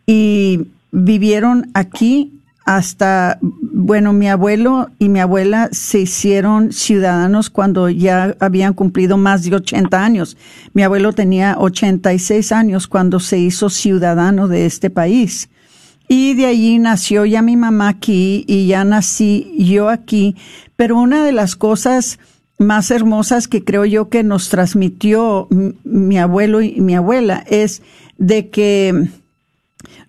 y 0.06 0.68
vivieron 0.90 1.70
aquí 1.74 2.38
hasta, 2.64 3.38
bueno, 3.40 4.12
mi 4.12 4.28
abuelo 4.28 4.90
y 4.98 5.08
mi 5.08 5.18
abuela 5.18 5.68
se 5.72 6.00
hicieron 6.00 6.72
ciudadanos 6.72 7.50
cuando 7.50 7.88
ya 7.88 8.36
habían 8.38 8.72
cumplido 8.74 9.16
más 9.16 9.42
de 9.42 9.56
80 9.56 10.04
años. 10.04 10.36
Mi 10.72 10.82
abuelo 10.82 11.12
tenía 11.12 11.56
86 11.58 12.52
años 12.52 12.86
cuando 12.86 13.18
se 13.18 13.38
hizo 13.38 13.68
ciudadano 13.68 14.46
de 14.46 14.66
este 14.66 14.90
país. 14.90 15.48
Y 16.08 16.34
de 16.34 16.46
allí 16.46 16.78
nació 16.78 17.24
ya 17.24 17.42
mi 17.42 17.56
mamá 17.56 17.88
aquí 17.88 18.44
y 18.46 18.66
ya 18.66 18.84
nací 18.84 19.54
yo 19.58 19.88
aquí. 19.88 20.36
Pero 20.76 20.98
una 20.98 21.24
de 21.24 21.32
las 21.32 21.56
cosas 21.56 22.18
más 22.58 22.90
hermosas 22.90 23.48
que 23.48 23.64
creo 23.64 23.84
yo 23.84 24.08
que 24.08 24.22
nos 24.22 24.48
transmitió 24.48 25.48
mi 25.84 26.18
abuelo 26.18 26.62
y 26.62 26.80
mi 26.80 26.94
abuela 26.94 27.44
es 27.48 27.82
de 28.18 28.48
que 28.48 29.08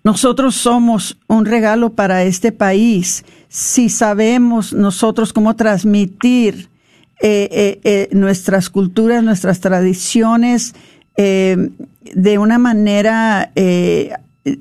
nosotros 0.04 0.54
somos 0.54 1.18
un 1.26 1.46
regalo 1.46 1.94
para 1.94 2.22
este 2.24 2.52
país 2.52 3.24
si 3.48 3.88
sabemos 3.88 4.72
nosotros 4.72 5.32
cómo 5.32 5.56
transmitir 5.56 6.68
eh, 7.22 7.48
eh, 7.50 7.80
eh, 7.84 8.08
nuestras 8.12 8.68
culturas, 8.68 9.22
nuestras 9.22 9.60
tradiciones 9.60 10.74
de 11.16 12.38
una 12.38 12.58
manera 12.58 13.52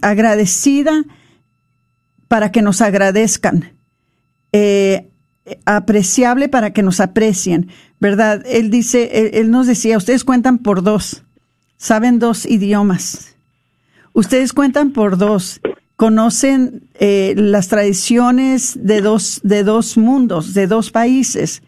agradecida 0.02 1.04
para 2.34 2.52
que 2.52 2.64
nos 2.64 2.82
agradezcan, 2.82 3.74
apreciable 5.66 6.50
para 6.50 6.74
que 6.74 6.82
nos 6.82 7.00
aprecien, 7.00 7.68
¿verdad? 8.00 8.44
Él 8.48 8.72
dice, 8.72 9.40
él 9.40 9.52
nos 9.52 9.68
decía, 9.68 9.98
ustedes 9.98 10.24
cuentan 10.24 10.58
por 10.58 10.82
dos, 10.82 11.22
saben 11.78 12.18
dos 12.18 12.48
idiomas 12.48 13.34
Ustedes 14.14 14.54
cuentan 14.54 14.92
por 14.92 15.18
dos, 15.18 15.60
conocen 15.96 16.84
eh, 17.00 17.34
las 17.36 17.68
tradiciones 17.68 18.78
de 18.80 19.02
dos, 19.02 19.42
de 19.44 19.64
dos 19.64 19.98
mundos, 19.98 20.54
de 20.54 20.68
dos 20.68 20.92
países. 20.92 21.64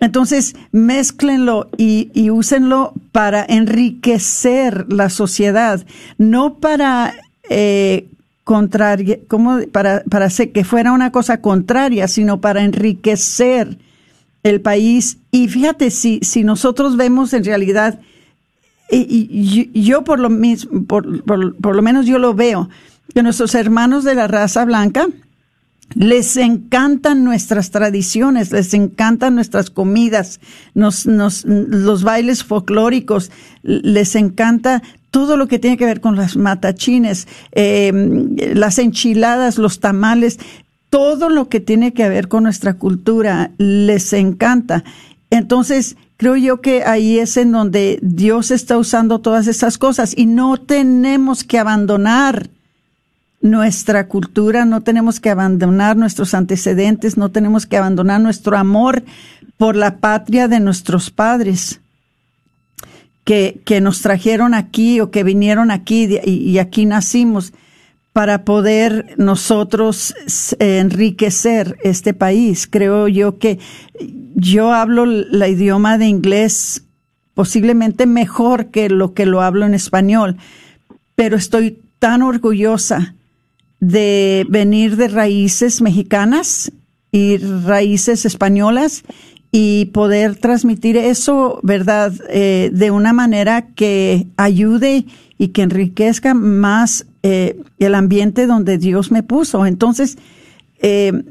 Entonces, 0.00 0.54
mézclenlo 0.72 1.68
y, 1.76 2.10
y 2.14 2.30
úsenlo 2.30 2.94
para 3.12 3.44
enriquecer 3.46 4.90
la 4.90 5.10
sociedad, 5.10 5.84
no 6.16 6.54
para 6.54 7.12
eh, 7.50 8.08
contraria, 8.50 9.16
como 9.28 9.60
para, 9.70 10.02
para 10.10 10.24
hacer 10.24 10.50
que 10.50 10.64
fuera 10.64 10.90
una 10.90 11.12
cosa 11.12 11.40
contraria, 11.40 12.08
sino 12.08 12.40
para 12.40 12.64
enriquecer 12.64 13.78
el 14.42 14.60
país. 14.60 15.18
Y 15.30 15.46
fíjate, 15.46 15.92
si, 15.92 16.18
si 16.24 16.42
nosotros 16.42 16.96
vemos 16.96 17.32
en 17.32 17.44
realidad 17.44 18.00
y, 18.90 19.70
yo 19.84 20.02
por 20.02 20.18
lo 20.18 20.30
mismo, 20.30 20.82
por, 20.82 21.22
por, 21.22 21.76
lo 21.76 21.82
menos 21.82 22.06
yo 22.06 22.18
lo 22.18 22.34
veo, 22.34 22.68
que 23.14 23.22
nuestros 23.22 23.54
hermanos 23.54 24.02
de 24.02 24.16
la 24.16 24.26
raza 24.26 24.64
blanca 24.64 25.06
les 25.94 26.36
encantan 26.36 27.24
nuestras 27.24 27.70
tradiciones, 27.70 28.52
les 28.52 28.74
encantan 28.74 29.34
nuestras 29.34 29.70
comidas, 29.70 30.40
nos, 30.74 31.06
nos, 31.06 31.44
los 31.44 32.04
bailes 32.04 32.44
folclóricos, 32.44 33.30
les 33.62 34.14
encanta 34.14 34.82
todo 35.10 35.36
lo 35.36 35.48
que 35.48 35.58
tiene 35.58 35.76
que 35.76 35.86
ver 35.86 36.00
con 36.00 36.16
las 36.16 36.36
matachines, 36.36 37.26
em, 37.52 38.36
las 38.54 38.78
enchiladas, 38.78 39.58
los 39.58 39.80
tamales, 39.80 40.38
todo 40.88 41.28
lo 41.28 41.48
que 41.48 41.60
tiene 41.60 41.92
que 41.92 42.08
ver 42.08 42.28
con 42.28 42.44
nuestra 42.44 42.74
cultura, 42.74 43.50
les 43.58 44.12
encanta. 44.12 44.84
Entonces, 45.30 45.96
creo 46.16 46.36
yo 46.36 46.60
que 46.60 46.84
ahí 46.84 47.18
es 47.18 47.36
en 47.36 47.52
donde 47.52 47.98
Dios 48.02 48.50
está 48.50 48.78
usando 48.78 49.20
todas 49.20 49.46
esas 49.46 49.78
cosas 49.78 50.14
y 50.16 50.26
no 50.26 50.56
tenemos 50.56 51.44
que 51.44 51.58
abandonar 51.58 52.50
nuestra 53.40 54.06
cultura, 54.06 54.64
no 54.64 54.82
tenemos 54.82 55.18
que 55.18 55.30
abandonar 55.30 55.96
nuestros 55.96 56.34
antecedentes, 56.34 57.16
no 57.16 57.30
tenemos 57.30 57.66
que 57.66 57.76
abandonar 57.76 58.20
nuestro 58.20 58.56
amor 58.56 59.02
por 59.56 59.76
la 59.76 59.96
patria 59.96 60.48
de 60.48 60.60
nuestros 60.60 61.10
padres. 61.10 61.80
que, 63.24 63.60
que 63.64 63.80
nos 63.80 64.02
trajeron 64.02 64.54
aquí 64.54 65.00
o 65.00 65.10
que 65.10 65.22
vinieron 65.22 65.70
aquí 65.70 66.08
y, 66.24 66.58
aquí 66.58 66.84
nacimos 66.86 67.52
para 68.12 68.44
poder 68.44 69.14
nosotros 69.18 70.14
enriquecer 70.58 71.78
este 71.84 72.12
país. 72.12 72.66
Creo 72.66 73.06
yo 73.06 73.38
que 73.38 73.60
yo 74.34 74.72
hablo 74.72 75.04
el 75.04 75.44
idioma 75.46 75.96
de 75.96 76.06
inglés 76.06 76.82
posiblemente 77.34 78.06
mejor 78.06 78.66
que 78.66 78.88
lo 78.88 79.14
que 79.14 79.26
lo 79.26 79.42
hablo 79.42 79.64
en 79.64 79.74
español, 79.74 80.36
pero 81.14 81.36
estoy 81.36 81.78
tan 82.00 82.22
orgullosa 82.22 83.14
de 83.80 84.46
venir 84.48 84.96
de 84.96 85.08
raíces 85.08 85.80
mexicanas 85.80 86.70
y 87.10 87.38
raíces 87.38 88.24
españolas 88.24 89.02
y 89.52 89.86
poder 89.86 90.36
transmitir 90.36 90.96
eso, 90.96 91.58
¿verdad?, 91.62 92.12
eh, 92.28 92.70
de 92.72 92.90
una 92.90 93.12
manera 93.12 93.66
que 93.74 94.26
ayude 94.36 95.06
y 95.38 95.48
que 95.48 95.62
enriquezca 95.62 96.34
más 96.34 97.06
eh, 97.22 97.60
el 97.78 97.94
ambiente 97.94 98.46
donde 98.46 98.78
Dios 98.78 99.10
me 99.10 99.22
puso. 99.22 99.66
Entonces, 99.66 100.18
eh, 100.80 101.24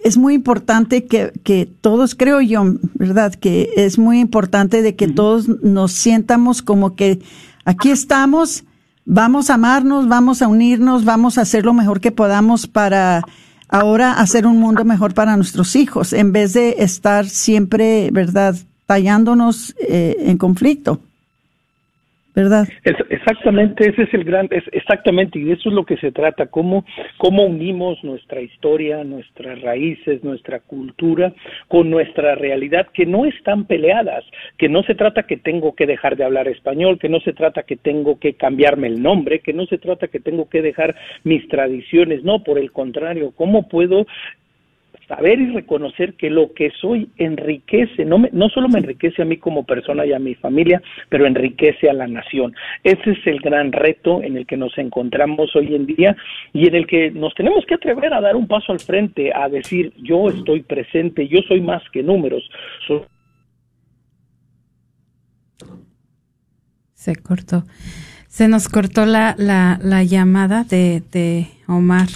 es 0.00 0.16
muy 0.16 0.34
importante 0.34 1.04
que, 1.04 1.32
que, 1.44 1.68
todos, 1.80 2.14
creo 2.16 2.40
yo, 2.40 2.64
¿verdad?, 2.94 3.34
que 3.34 3.70
es 3.76 3.98
muy 3.98 4.18
importante 4.18 4.82
de 4.82 4.96
que 4.96 5.06
todos 5.06 5.48
nos 5.62 5.92
sientamos 5.92 6.60
como 6.60 6.96
que 6.96 7.20
aquí 7.64 7.90
estamos, 7.90 8.64
vamos 9.04 9.50
a 9.50 9.54
amarnos, 9.54 10.08
vamos 10.08 10.42
a 10.42 10.48
unirnos, 10.48 11.04
vamos 11.04 11.38
a 11.38 11.42
hacer 11.42 11.64
lo 11.64 11.74
mejor 11.74 12.00
que 12.00 12.12
podamos 12.12 12.66
para 12.66 13.22
ahora 13.68 14.12
hacer 14.12 14.46
un 14.46 14.58
mundo 14.58 14.84
mejor 14.84 15.14
para 15.14 15.36
nuestros 15.36 15.76
hijos, 15.76 16.12
en 16.12 16.32
vez 16.32 16.52
de 16.52 16.76
estar 16.78 17.28
siempre, 17.28 18.10
¿verdad?, 18.12 18.56
tallándonos 18.86 19.74
eh, 19.80 20.16
en 20.20 20.36
conflicto. 20.38 21.00
¿Verdad? 22.34 22.66
exactamente, 23.10 23.88
ese 23.88 24.02
es 24.02 24.14
el 24.14 24.24
gran, 24.24 24.48
exactamente, 24.50 25.38
y 25.38 25.52
eso 25.52 25.68
es 25.68 25.74
lo 25.74 25.84
que 25.84 25.96
se 25.98 26.10
trata, 26.10 26.46
cómo, 26.46 26.84
cómo 27.16 27.44
unimos 27.44 28.02
nuestra 28.02 28.40
historia, 28.40 29.04
nuestras 29.04 29.60
raíces, 29.62 30.24
nuestra 30.24 30.60
cultura 30.60 31.32
con 31.68 31.90
nuestra 31.90 32.34
realidad, 32.34 32.88
que 32.92 33.06
no 33.06 33.24
están 33.24 33.66
peleadas, 33.66 34.24
que 34.58 34.68
no 34.68 34.82
se 34.82 34.94
trata 34.94 35.24
que 35.24 35.36
tengo 35.36 35.74
que 35.74 35.86
dejar 35.86 36.16
de 36.16 36.24
hablar 36.24 36.48
español, 36.48 36.98
que 36.98 37.08
no 37.08 37.20
se 37.20 37.32
trata 37.32 37.62
que 37.62 37.76
tengo 37.76 38.18
que 38.18 38.34
cambiarme 38.34 38.88
el 38.88 39.00
nombre, 39.00 39.40
que 39.40 39.52
no 39.52 39.66
se 39.66 39.78
trata 39.78 40.08
que 40.08 40.20
tengo 40.20 40.48
que 40.48 40.62
dejar 40.62 40.94
mis 41.22 41.46
tradiciones, 41.48 42.24
no, 42.24 42.42
por 42.42 42.58
el 42.58 42.72
contrario, 42.72 43.32
cómo 43.36 43.68
puedo 43.68 44.06
saber 45.08 45.40
y 45.40 45.52
reconocer 45.52 46.14
que 46.14 46.30
lo 46.30 46.52
que 46.52 46.70
soy 46.80 47.08
enriquece, 47.16 48.04
no, 48.04 48.18
me, 48.18 48.30
no 48.32 48.48
solo 48.48 48.68
me 48.68 48.78
enriquece 48.78 49.22
a 49.22 49.24
mí 49.24 49.36
como 49.36 49.64
persona 49.64 50.06
y 50.06 50.12
a 50.12 50.18
mi 50.18 50.34
familia, 50.34 50.82
pero 51.08 51.26
enriquece 51.26 51.88
a 51.88 51.92
la 51.92 52.06
nación. 52.06 52.54
Ese 52.82 53.12
es 53.12 53.26
el 53.26 53.40
gran 53.40 53.72
reto 53.72 54.22
en 54.22 54.36
el 54.36 54.46
que 54.46 54.56
nos 54.56 54.76
encontramos 54.78 55.54
hoy 55.56 55.74
en 55.74 55.86
día 55.86 56.16
y 56.52 56.68
en 56.68 56.74
el 56.74 56.86
que 56.86 57.10
nos 57.10 57.34
tenemos 57.34 57.64
que 57.66 57.74
atrever 57.74 58.12
a 58.14 58.20
dar 58.20 58.36
un 58.36 58.46
paso 58.46 58.72
al 58.72 58.80
frente, 58.80 59.32
a 59.34 59.48
decir 59.48 59.92
yo 59.96 60.28
estoy 60.28 60.62
presente, 60.62 61.28
yo 61.28 61.40
soy 61.48 61.60
más 61.60 61.82
que 61.90 62.02
números. 62.02 62.48
Se 66.94 67.16
cortó. 67.16 67.64
Se 68.28 68.48
nos 68.48 68.68
cortó 68.68 69.06
la, 69.06 69.34
la, 69.38 69.78
la 69.82 70.02
llamada 70.02 70.64
de, 70.64 71.02
de 71.12 71.46
Omar. 71.68 72.08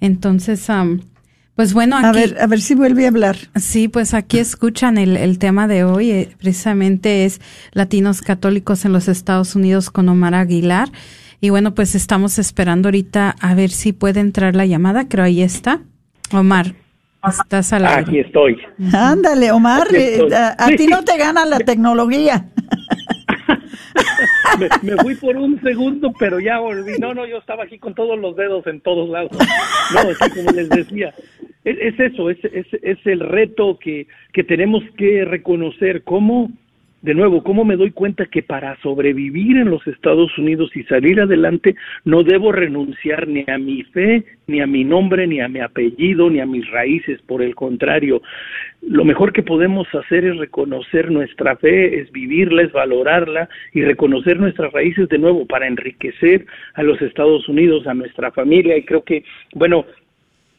Entonces, 0.00 0.68
pues 1.58 1.74
bueno, 1.74 1.96
aquí, 1.96 2.06
a 2.06 2.12
ver, 2.12 2.36
a 2.40 2.46
ver 2.46 2.60
si 2.60 2.76
vuelve 2.76 3.04
a 3.04 3.08
hablar. 3.08 3.34
Sí, 3.56 3.88
pues 3.88 4.14
aquí 4.14 4.38
escuchan 4.38 4.96
el, 4.96 5.16
el 5.16 5.40
tema 5.40 5.66
de 5.66 5.82
hoy, 5.82 6.12
eh, 6.12 6.28
precisamente 6.38 7.24
es 7.24 7.40
Latinos 7.72 8.22
Católicos 8.22 8.84
en 8.84 8.92
los 8.92 9.08
Estados 9.08 9.56
Unidos 9.56 9.90
con 9.90 10.08
Omar 10.08 10.36
Aguilar. 10.36 10.88
Y 11.40 11.50
bueno, 11.50 11.74
pues 11.74 11.96
estamos 11.96 12.38
esperando 12.38 12.86
ahorita 12.86 13.34
a 13.40 13.54
ver 13.56 13.70
si 13.70 13.92
puede 13.92 14.20
entrar 14.20 14.54
la 14.54 14.66
llamada, 14.66 15.08
creo 15.08 15.24
ahí 15.24 15.42
está. 15.42 15.80
Omar, 16.32 16.74
estás 17.26 17.72
al 17.72 17.86
aire. 17.86 18.02
Aquí 18.02 18.20
estoy. 18.20 18.56
Ándale, 18.92 19.50
Omar, 19.50 19.88
eh, 19.92 20.28
a, 20.32 20.68
ti 20.76 20.86
no 20.86 21.02
te 21.02 21.18
gana 21.18 21.44
la 21.44 21.58
tecnología. 21.58 22.50
me, 24.82 24.96
fui 24.98 25.16
por 25.16 25.36
un 25.36 25.60
segundo, 25.60 26.12
pero 26.20 26.38
ya 26.38 26.60
volví. 26.60 26.98
No, 27.00 27.14
no, 27.14 27.26
yo 27.26 27.38
estaba 27.38 27.64
aquí 27.64 27.80
con 27.80 27.94
todos 27.94 28.16
los 28.16 28.36
dedos 28.36 28.64
en 28.68 28.80
todos 28.80 29.08
lados. 29.08 29.32
No, 29.92 30.00
así 30.00 30.30
como 30.30 30.52
les 30.52 30.68
decía, 30.68 31.12
es, 31.68 32.00
eso, 32.00 32.30
es, 32.30 32.38
es, 32.44 32.66
es, 32.82 32.98
el 33.06 33.20
reto 33.20 33.78
que, 33.78 34.06
que 34.32 34.44
tenemos 34.44 34.82
que 34.96 35.24
reconocer 35.24 36.02
cómo, 36.02 36.50
de 37.02 37.14
nuevo, 37.14 37.42
cómo 37.42 37.64
me 37.64 37.76
doy 37.76 37.90
cuenta 37.90 38.26
que 38.26 38.42
para 38.42 38.80
sobrevivir 38.80 39.56
en 39.56 39.70
los 39.70 39.86
Estados 39.86 40.36
Unidos 40.38 40.70
y 40.74 40.82
salir 40.84 41.20
adelante 41.20 41.76
no 42.04 42.22
debo 42.22 42.52
renunciar 42.52 43.28
ni 43.28 43.44
a 43.46 43.58
mi 43.58 43.82
fe, 43.84 44.24
ni 44.46 44.60
a 44.60 44.66
mi 44.66 44.84
nombre, 44.84 45.26
ni 45.26 45.40
a 45.40 45.48
mi 45.48 45.60
apellido, 45.60 46.30
ni 46.30 46.40
a 46.40 46.46
mis 46.46 46.68
raíces. 46.70 47.20
Por 47.22 47.42
el 47.42 47.54
contrario, 47.54 48.22
lo 48.82 49.04
mejor 49.04 49.32
que 49.32 49.42
podemos 49.42 49.86
hacer 49.94 50.24
es 50.24 50.36
reconocer 50.38 51.10
nuestra 51.10 51.56
fe, 51.56 52.00
es 52.00 52.10
vivirla, 52.10 52.62
es 52.62 52.72
valorarla 52.72 53.48
y 53.72 53.82
reconocer 53.82 54.40
nuestras 54.40 54.72
raíces 54.72 55.08
de 55.08 55.18
nuevo 55.18 55.46
para 55.46 55.66
enriquecer 55.66 56.46
a 56.74 56.82
los 56.82 57.00
Estados 57.02 57.48
Unidos, 57.48 57.86
a 57.86 57.94
nuestra 57.94 58.32
familia. 58.32 58.76
Y 58.76 58.84
creo 58.84 59.04
que, 59.04 59.24
bueno, 59.54 59.84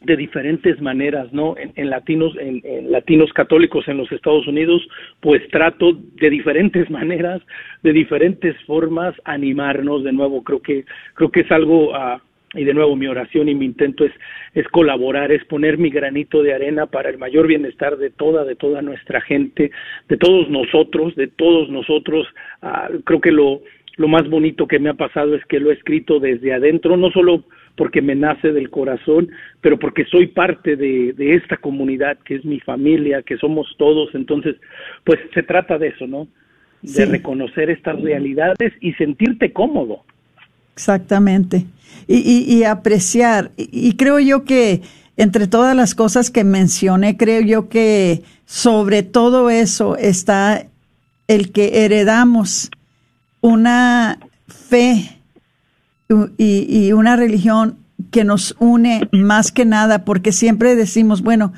de 0.02 0.16
diferentes 0.16 0.80
maneras, 0.80 1.30
¿no? 1.32 1.54
En, 1.58 1.90
latinos, 1.90 2.34
en, 2.38 2.90
latinos 2.90 3.32
católicos 3.34 3.86
en 3.86 3.98
los 3.98 4.10
Estados 4.10 4.46
Unidos, 4.46 4.86
pues 5.20 5.46
trato 5.48 5.92
de 5.92 6.30
diferentes 6.30 6.90
maneras, 6.90 7.42
de 7.82 7.92
diferentes 7.92 8.56
formas, 8.64 9.14
animarnos 9.24 10.02
de 10.02 10.12
nuevo. 10.12 10.42
Creo 10.42 10.60
que 10.60 10.84
creo 11.14 11.30
que 11.30 11.40
es 11.40 11.52
algo 11.52 11.90
uh, 11.90 12.18
y 12.54 12.64
de 12.64 12.74
nuevo 12.74 12.96
mi 12.96 13.06
oración 13.06 13.48
y 13.48 13.54
mi 13.54 13.66
intento 13.66 14.04
es 14.04 14.12
es 14.54 14.66
colaborar, 14.68 15.30
es 15.30 15.44
poner 15.44 15.78
mi 15.78 15.90
granito 15.90 16.42
de 16.42 16.54
arena 16.54 16.86
para 16.86 17.10
el 17.10 17.18
mayor 17.18 17.46
bienestar 17.46 17.96
de 17.98 18.10
toda 18.10 18.44
de 18.44 18.56
toda 18.56 18.80
nuestra 18.80 19.20
gente, 19.20 19.70
de 20.08 20.16
todos 20.16 20.48
nosotros, 20.48 21.14
de 21.14 21.28
todos 21.28 21.68
nosotros. 21.68 22.26
Uh, 22.62 23.00
creo 23.04 23.20
que 23.20 23.32
lo 23.32 23.60
lo 24.00 24.08
más 24.08 24.30
bonito 24.30 24.66
que 24.66 24.78
me 24.78 24.88
ha 24.88 24.94
pasado 24.94 25.34
es 25.34 25.44
que 25.44 25.60
lo 25.60 25.70
he 25.70 25.74
escrito 25.74 26.20
desde 26.20 26.54
adentro, 26.54 26.96
no 26.96 27.10
solo 27.10 27.44
porque 27.76 28.00
me 28.00 28.14
nace 28.14 28.50
del 28.50 28.70
corazón, 28.70 29.28
pero 29.60 29.78
porque 29.78 30.06
soy 30.06 30.28
parte 30.28 30.74
de, 30.74 31.12
de, 31.12 31.34
esta 31.34 31.58
comunidad 31.58 32.16
que 32.24 32.36
es 32.36 32.44
mi 32.46 32.60
familia, 32.60 33.20
que 33.20 33.36
somos 33.36 33.66
todos. 33.76 34.08
Entonces, 34.14 34.56
pues 35.04 35.20
se 35.34 35.42
trata 35.42 35.76
de 35.76 35.88
eso, 35.88 36.06
¿no? 36.06 36.28
De 36.80 37.04
reconocer 37.04 37.68
estas 37.68 38.00
realidades 38.00 38.72
y 38.80 38.94
sentirte 38.94 39.52
cómodo. 39.52 40.02
Exactamente. 40.72 41.66
Y, 42.08 42.46
y, 42.48 42.64
apreciar. 42.64 43.50
y 43.58 43.98
creo 43.98 44.18
yo 44.18 44.44
que 44.44 44.80
entre 45.18 45.46
todas 45.46 45.76
las 45.76 45.94
cosas 45.94 46.30
que 46.30 46.42
mencioné, 46.42 47.18
creo 47.18 47.42
yo 47.42 47.68
que 47.68 48.22
sobre 48.46 49.02
todo 49.02 49.50
eso 49.50 49.98
está 49.98 50.68
el 51.28 51.52
que 51.52 51.84
heredamos 51.84 52.70
una 53.40 54.18
fe 54.46 55.18
y, 56.38 56.92
una 56.92 57.16
religión 57.16 57.78
que 58.10 58.24
nos 58.24 58.56
une 58.58 59.08
más 59.12 59.52
que 59.52 59.64
nada, 59.64 60.04
porque 60.04 60.32
siempre 60.32 60.74
decimos, 60.74 61.22
bueno, 61.22 61.52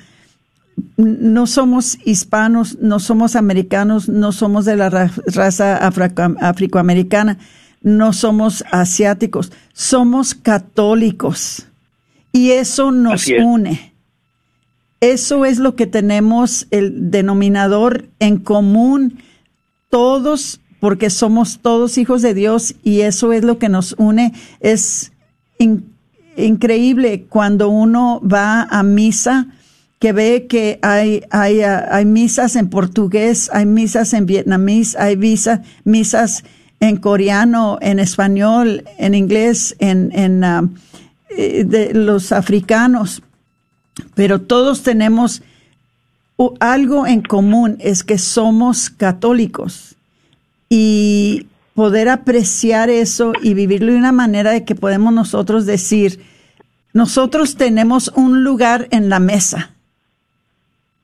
no 0.96 1.46
somos 1.46 1.98
hispanos, 2.04 2.78
no 2.80 2.98
somos 2.98 3.36
americanos, 3.36 4.08
no 4.08 4.32
somos 4.32 4.64
de 4.64 4.76
la 4.76 4.90
raza 4.90 5.76
afroamericana, 5.76 7.38
no 7.82 8.12
somos 8.12 8.64
asiáticos, 8.70 9.52
somos 9.72 10.34
católicos. 10.34 11.66
Y 12.32 12.52
eso 12.52 12.92
nos 12.92 13.26
une. 13.28 13.92
Eso 15.00 15.44
es 15.44 15.58
lo 15.58 15.74
que 15.74 15.86
tenemos, 15.86 16.66
el 16.70 17.10
denominador 17.10 18.08
en 18.20 18.38
común. 18.38 19.18
Todos 19.90 20.60
porque 20.82 21.10
somos 21.10 21.60
todos 21.60 21.96
hijos 21.96 22.22
de 22.22 22.34
Dios 22.34 22.74
y 22.82 23.02
eso 23.02 23.32
es 23.32 23.44
lo 23.44 23.56
que 23.56 23.68
nos 23.68 23.94
une. 23.98 24.32
Es 24.58 25.12
increíble 26.36 27.26
cuando 27.28 27.68
uno 27.68 28.20
va 28.20 28.64
a 28.64 28.82
misa 28.82 29.46
que 30.00 30.12
ve 30.12 30.48
que 30.48 30.80
hay, 30.82 31.22
hay, 31.30 31.60
hay 31.60 32.04
misas 32.04 32.56
en 32.56 32.68
portugués, 32.68 33.48
hay 33.52 33.64
misas 33.64 34.12
en 34.12 34.26
vietnamés, 34.26 34.96
hay 34.96 35.16
misas 35.16 36.42
en 36.80 36.96
coreano, 36.96 37.78
en 37.80 38.00
español, 38.00 38.82
en 38.98 39.14
inglés, 39.14 39.76
en, 39.78 40.42
uh, 40.42 40.68
eh, 41.30 41.62
de 41.62 41.94
los 41.94 42.32
africanos, 42.32 43.22
pero 44.16 44.40
todos 44.40 44.82
tenemos 44.82 45.42
algo 46.58 47.06
en 47.06 47.22
común, 47.22 47.76
es 47.78 48.02
que 48.02 48.18
somos 48.18 48.90
católicos 48.90 49.94
y 50.74 51.48
poder 51.74 52.08
apreciar 52.08 52.88
eso 52.88 53.34
y 53.42 53.52
vivirlo 53.52 53.92
de 53.92 53.98
una 53.98 54.10
manera 54.10 54.52
de 54.52 54.64
que 54.64 54.74
podemos 54.74 55.12
nosotros 55.12 55.66
decir, 55.66 56.24
nosotros 56.94 57.56
tenemos 57.56 58.10
un 58.16 58.42
lugar 58.42 58.88
en 58.90 59.10
la 59.10 59.20
mesa 59.20 59.72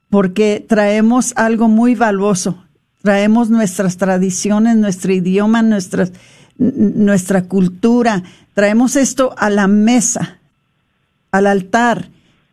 porque 0.08 0.64
traemos 0.66 1.34
algo 1.36 1.68
muy 1.68 1.94
valioso. 1.94 2.64
Traemos 3.02 3.50
nuestras 3.50 3.98
tradiciones, 3.98 4.74
nuestro 4.76 5.12
idioma, 5.12 5.62
nuestra 6.56 7.42
cultura, 7.42 8.22
traemos 8.54 8.96
esto 8.96 9.34
a 9.36 9.50
la 9.50 9.66
mesa, 9.66 10.38
al 11.30 11.46
altar, 11.46 12.08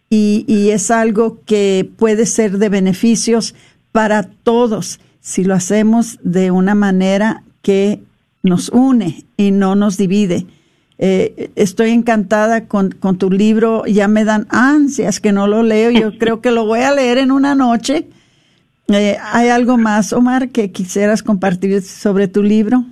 y 0.09 0.69
es 0.69 0.91
algo 0.91 1.39
que 1.45 1.89
puede 1.97 2.25
ser 2.25 2.57
de 2.57 2.67
beneficios 2.67 3.55
para 3.93 4.23
todos 4.23 4.99
si 5.25 5.43
lo 5.43 5.55
hacemos 5.55 6.19
de 6.21 6.51
una 6.51 6.75
manera 6.75 7.41
que 7.63 7.99
nos 8.43 8.69
une 8.69 9.25
y 9.37 9.49
no 9.49 9.73
nos 9.73 9.97
divide. 9.97 10.45
Eh, 10.99 11.49
estoy 11.55 11.89
encantada 11.89 12.67
con, 12.67 12.91
con, 12.91 13.17
tu 13.17 13.31
libro, 13.31 13.87
ya 13.87 14.07
me 14.07 14.23
dan 14.23 14.45
ansias 14.51 15.19
que 15.19 15.31
no 15.31 15.47
lo 15.47 15.63
leo, 15.63 15.89
yo 15.89 16.15
creo 16.19 16.41
que 16.41 16.51
lo 16.51 16.67
voy 16.67 16.81
a 16.81 16.93
leer 16.93 17.17
en 17.17 17.31
una 17.31 17.55
noche. 17.55 18.07
Eh, 18.87 19.17
¿Hay 19.33 19.49
algo 19.49 19.77
más, 19.77 20.13
Omar, 20.13 20.49
que 20.49 20.71
quisieras 20.71 21.23
compartir 21.23 21.81
sobre 21.81 22.27
tu 22.27 22.43
libro? 22.43 22.85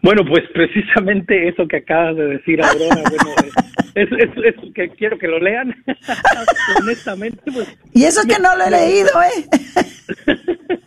Bueno, 0.00 0.24
pues 0.24 0.44
precisamente 0.52 1.48
eso 1.48 1.66
que 1.66 1.78
acabas 1.78 2.16
de 2.16 2.26
decir, 2.26 2.62
Aurora, 2.62 3.02
bueno, 3.02 3.52
es, 3.94 4.08
es, 4.12 4.72
que 4.74 4.88
quiero 4.90 5.18
que 5.18 5.28
lo 5.28 5.38
lean, 5.38 5.74
honestamente. 6.82 7.40
Pues, 7.52 7.78
y 7.92 8.04
eso 8.04 8.22
que 8.26 8.40
no 8.40 8.56
lo 8.56 8.64
he 8.64 8.70
leído, 8.70 9.10
¿eh? 9.22 10.36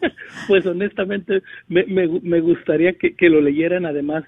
pues 0.47 0.65
honestamente 0.65 1.41
me, 1.67 1.83
me, 1.85 2.07
me 2.07 2.39
gustaría 2.39 2.93
que, 2.93 3.15
que 3.15 3.29
lo 3.29 3.41
leyeran, 3.41 3.85
además, 3.85 4.23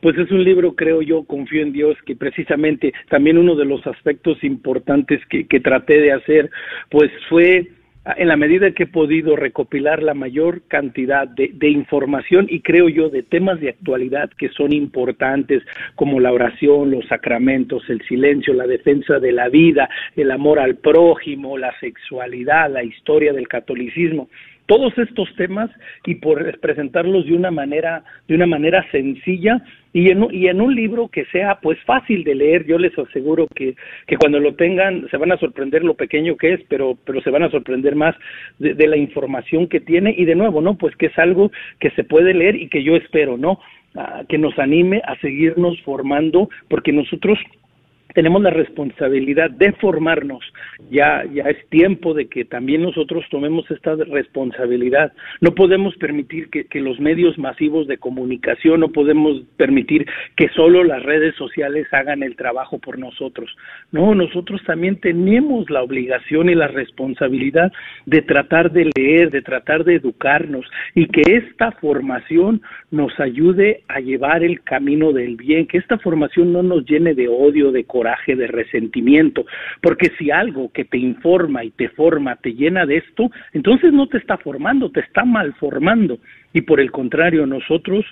pues 0.00 0.18
es 0.18 0.30
un 0.30 0.44
libro, 0.44 0.74
creo 0.74 1.00
yo, 1.00 1.24
confío 1.24 1.62
en 1.62 1.72
Dios, 1.72 1.96
que 2.04 2.14
precisamente 2.14 2.92
también 3.08 3.38
uno 3.38 3.56
de 3.56 3.64
los 3.64 3.86
aspectos 3.86 4.42
importantes 4.44 5.20
que, 5.30 5.46
que 5.46 5.60
traté 5.60 5.98
de 6.00 6.12
hacer, 6.12 6.50
pues 6.90 7.10
fue 7.28 7.70
en 8.16 8.28
la 8.28 8.36
medida 8.36 8.70
que 8.72 8.82
he 8.82 8.86
podido 8.86 9.34
recopilar 9.34 10.02
la 10.02 10.14
mayor 10.14 10.62
cantidad 10.68 11.26
de, 11.26 11.50
de, 11.54 11.70
información 11.70 12.46
y 12.50 12.60
creo 12.60 12.88
yo 12.88 13.08
de 13.08 13.22
temas 13.22 13.60
de 13.60 13.70
actualidad 13.70 14.30
que 14.36 14.50
son 14.50 14.72
importantes 14.72 15.62
como 15.94 16.20
la 16.20 16.32
oración, 16.32 16.90
los 16.90 17.06
sacramentos, 17.06 17.88
el 17.88 18.02
silencio, 18.06 18.52
la 18.52 18.66
defensa 18.66 19.18
de 19.18 19.32
la 19.32 19.48
vida, 19.48 19.88
el 20.16 20.30
amor 20.30 20.58
al 20.58 20.76
prójimo, 20.76 21.56
la 21.56 21.72
sexualidad, 21.80 22.70
la 22.70 22.82
historia 22.82 23.32
del 23.32 23.48
catolicismo 23.48 24.28
todos 24.66 24.96
estos 24.98 25.28
temas 25.36 25.70
y 26.06 26.16
por 26.16 26.58
presentarlos 26.60 27.26
de 27.26 27.34
una 27.34 27.50
manera 27.50 28.02
de 28.28 28.34
una 28.34 28.46
manera 28.46 28.84
sencilla 28.90 29.62
y 29.92 30.10
en, 30.10 30.60
un 30.60 30.74
libro 30.74 31.08
que 31.08 31.24
sea 31.26 31.60
pues 31.62 31.78
fácil 31.84 32.24
de 32.24 32.34
leer. 32.34 32.66
Yo 32.66 32.78
les 32.78 32.98
aseguro 32.98 33.46
que, 33.54 33.76
que 34.08 34.16
cuando 34.16 34.40
lo 34.40 34.54
tengan 34.54 35.08
se 35.10 35.16
van 35.16 35.30
a 35.32 35.38
sorprender 35.38 35.84
lo 35.84 35.94
pequeño 35.94 36.36
que 36.36 36.54
es 36.54 36.60
pero 36.68 36.98
pero 37.04 37.20
se 37.20 37.30
van 37.30 37.44
a 37.44 37.50
sorprender 37.50 37.94
más 37.94 38.16
de, 38.58 38.74
de 38.74 38.86
la 38.86 38.96
información 38.96 39.68
que 39.68 39.80
tiene. 39.80 40.14
Y 40.16 40.24
de 40.24 40.34
nuevo 40.34 40.60
no 40.60 40.76
pues 40.76 40.96
que 40.96 41.06
es 41.06 41.18
algo 41.18 41.50
que 41.78 41.90
se 41.90 42.04
puede 42.04 42.34
leer 42.34 42.56
y 42.56 42.68
que 42.68 42.82
yo 42.82 42.96
espero 42.96 43.36
no 43.36 43.60
ah, 43.94 44.22
que 44.28 44.38
nos 44.38 44.58
anime 44.58 45.02
a 45.04 45.16
seguirnos 45.20 45.80
formando 45.82 46.48
porque 46.68 46.92
nosotros 46.92 47.38
tenemos 48.14 48.40
la 48.42 48.50
responsabilidad 48.50 49.50
de 49.50 49.72
formarnos. 49.72 50.44
Ya, 50.90 51.24
ya 51.32 51.44
es 51.44 51.68
tiempo 51.68 52.14
de 52.14 52.28
que 52.28 52.44
también 52.44 52.82
nosotros 52.82 53.24
tomemos 53.30 53.68
esta 53.70 53.96
responsabilidad. 53.96 55.12
No 55.40 55.54
podemos 55.54 55.94
permitir 55.96 56.48
que, 56.48 56.80
los 56.80 57.00
medios 57.00 57.38
masivos 57.38 57.86
de 57.86 57.98
comunicación, 57.98 58.80
no 58.80 58.88
podemos 58.88 59.42
permitir 59.56 60.06
que 60.36 60.48
solo 60.50 60.84
las 60.84 61.02
redes 61.02 61.34
sociales 61.36 61.86
hagan 61.92 62.22
el 62.22 62.36
trabajo 62.36 62.78
por 62.78 62.98
nosotros. 62.98 63.50
No, 63.90 64.14
nosotros 64.14 64.62
también 64.64 65.00
tenemos 65.00 65.68
la 65.70 65.82
obligación 65.82 66.48
y 66.48 66.54
la 66.54 66.68
responsabilidad 66.68 67.72
de 68.06 68.22
tratar 68.22 68.70
de 68.70 68.90
leer, 68.96 69.30
de 69.30 69.42
tratar 69.42 69.84
de 69.84 69.94
educarnos 69.94 70.66
y 70.94 71.06
que 71.06 71.22
esta 71.36 71.72
formación 71.72 72.62
nos 72.90 73.18
ayude 73.18 73.82
a 73.88 74.00
llevar 74.00 74.44
el 74.44 74.62
camino 74.62 75.12
del 75.12 75.36
bien, 75.36 75.66
que 75.66 75.78
esta 75.78 75.98
formación 75.98 76.52
no 76.52 76.62
nos 76.62 76.84
llene 76.84 77.14
de 77.14 77.28
odio, 77.28 77.72
de 77.72 77.84
coraje, 77.84 78.03
coraje, 78.04 78.36
de 78.36 78.46
resentimiento, 78.48 79.46
porque 79.80 80.12
si 80.18 80.30
algo 80.30 80.70
que 80.72 80.84
te 80.84 80.98
informa 80.98 81.64
y 81.64 81.70
te 81.70 81.88
forma 81.88 82.36
te 82.36 82.52
llena 82.52 82.84
de 82.84 82.98
esto, 82.98 83.30
entonces 83.54 83.94
no 83.94 84.08
te 84.08 84.18
está 84.18 84.36
formando, 84.36 84.90
te 84.90 85.00
está 85.00 85.24
malformando. 85.24 86.18
Y 86.52 86.60
por 86.60 86.80
el 86.80 86.90
contrario, 86.90 87.46
nosotros 87.46 88.04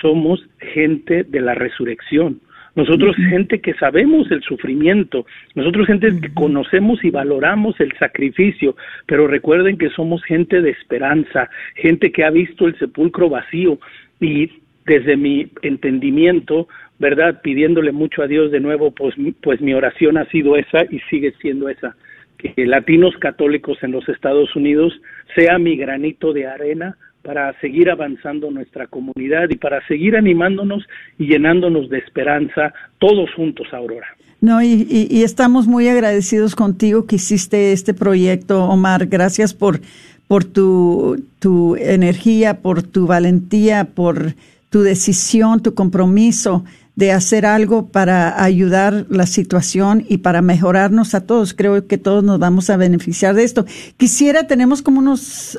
somos 0.00 0.42
gente 0.58 1.24
de 1.24 1.40
la 1.42 1.54
resurrección. 1.54 2.40
Nosotros 2.74 3.14
gente 3.16 3.60
que 3.60 3.74
sabemos 3.74 4.30
el 4.30 4.42
sufrimiento, 4.42 5.26
nosotros 5.54 5.86
gente 5.86 6.08
que 6.20 6.32
conocemos 6.32 7.04
y 7.04 7.10
valoramos 7.10 7.78
el 7.80 7.92
sacrificio, 7.98 8.76
pero 9.06 9.28
recuerden 9.28 9.76
que 9.76 9.90
somos 9.90 10.24
gente 10.24 10.62
de 10.62 10.70
esperanza, 10.70 11.50
gente 11.76 12.10
que 12.10 12.24
ha 12.24 12.30
visto 12.30 12.66
el 12.66 12.76
sepulcro 12.78 13.28
vacío. 13.28 13.78
Y 14.20 14.50
desde 14.86 15.16
mi 15.16 15.48
entendimiento, 15.62 16.68
¿verdad? 16.98 17.40
Pidiéndole 17.42 17.92
mucho 17.92 18.22
a 18.22 18.26
Dios 18.26 18.50
de 18.50 18.60
nuevo, 18.60 18.90
pues, 18.92 19.14
pues 19.42 19.60
mi 19.60 19.74
oración 19.74 20.16
ha 20.16 20.26
sido 20.26 20.56
esa 20.56 20.84
y 20.90 21.00
sigue 21.10 21.34
siendo 21.40 21.68
esa, 21.68 21.96
que 22.38 22.66
latinos 22.66 23.14
católicos 23.18 23.78
en 23.82 23.92
los 23.92 24.08
Estados 24.08 24.54
Unidos 24.54 24.92
sea 25.34 25.58
mi 25.58 25.76
granito 25.76 26.32
de 26.32 26.46
arena 26.46 26.96
para 27.22 27.58
seguir 27.60 27.90
avanzando 27.90 28.50
nuestra 28.50 28.86
comunidad 28.86 29.48
y 29.48 29.56
para 29.56 29.84
seguir 29.86 30.14
animándonos 30.14 30.84
y 31.18 31.26
llenándonos 31.26 31.88
de 31.88 31.98
esperanza 31.98 32.72
todos 32.98 33.32
juntos, 33.34 33.66
Aurora. 33.72 34.06
No, 34.42 34.62
y, 34.62 35.22
estamos 35.22 35.66
muy 35.66 35.88
agradecidos 35.88 36.54
contigo 36.54 37.06
que 37.06 37.16
hiciste 37.16 37.72
este 37.72 37.94
proyecto, 37.94 38.64
Omar. 38.64 39.06
Gracias 39.06 39.54
por, 39.54 39.80
tu 40.44 41.16
energía, 41.80 42.60
por 42.60 42.82
tu 42.82 43.06
valentía, 43.06 43.84
por 43.94 44.34
tu 44.68 44.82
decisión, 44.82 45.62
tu 45.62 45.72
compromiso 45.72 46.64
de 46.96 47.12
hacer 47.12 47.44
algo 47.44 47.88
para 47.88 48.42
ayudar 48.42 49.04
la 49.08 49.26
situación 49.26 50.06
y 50.08 50.16
para 50.18 50.42
mejorarnos 50.42 51.14
a 51.14 51.22
todos. 51.22 51.54
Creo 51.54 51.86
que 51.86 51.98
todos 51.98 52.22
nos 52.22 52.38
vamos 52.38 52.70
a 52.70 52.76
beneficiar 52.76 53.34
de 53.34 53.42
esto. 53.44 53.64
Quisiera, 53.96 54.46
tenemos 54.46 54.82
como 54.82 55.00
unos 55.00 55.58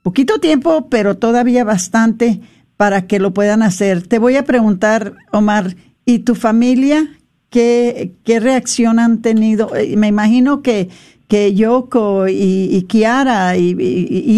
poquito 0.02 0.40
tiempo, 0.40 0.88
pero 0.88 1.18
todavía 1.18 1.64
bastante 1.64 2.40
para 2.76 3.06
que 3.06 3.18
lo 3.18 3.34
puedan 3.34 3.62
hacer. 3.62 4.06
Te 4.06 4.18
voy 4.18 4.36
a 4.36 4.44
preguntar, 4.44 5.14
Omar, 5.32 5.76
¿y 6.04 6.18
tu 6.20 6.34
familia 6.34 7.08
qué, 7.50 8.14
qué 8.24 8.40
reacción 8.40 8.98
han 8.98 9.22
tenido? 9.22 9.74
Eh, 9.74 9.96
me 9.96 10.08
imagino 10.08 10.60
que 10.62 10.90
que 11.28 11.54
Yoko 11.54 12.26
y, 12.28 12.84
Kiara 12.88 13.56
y, 13.56 13.76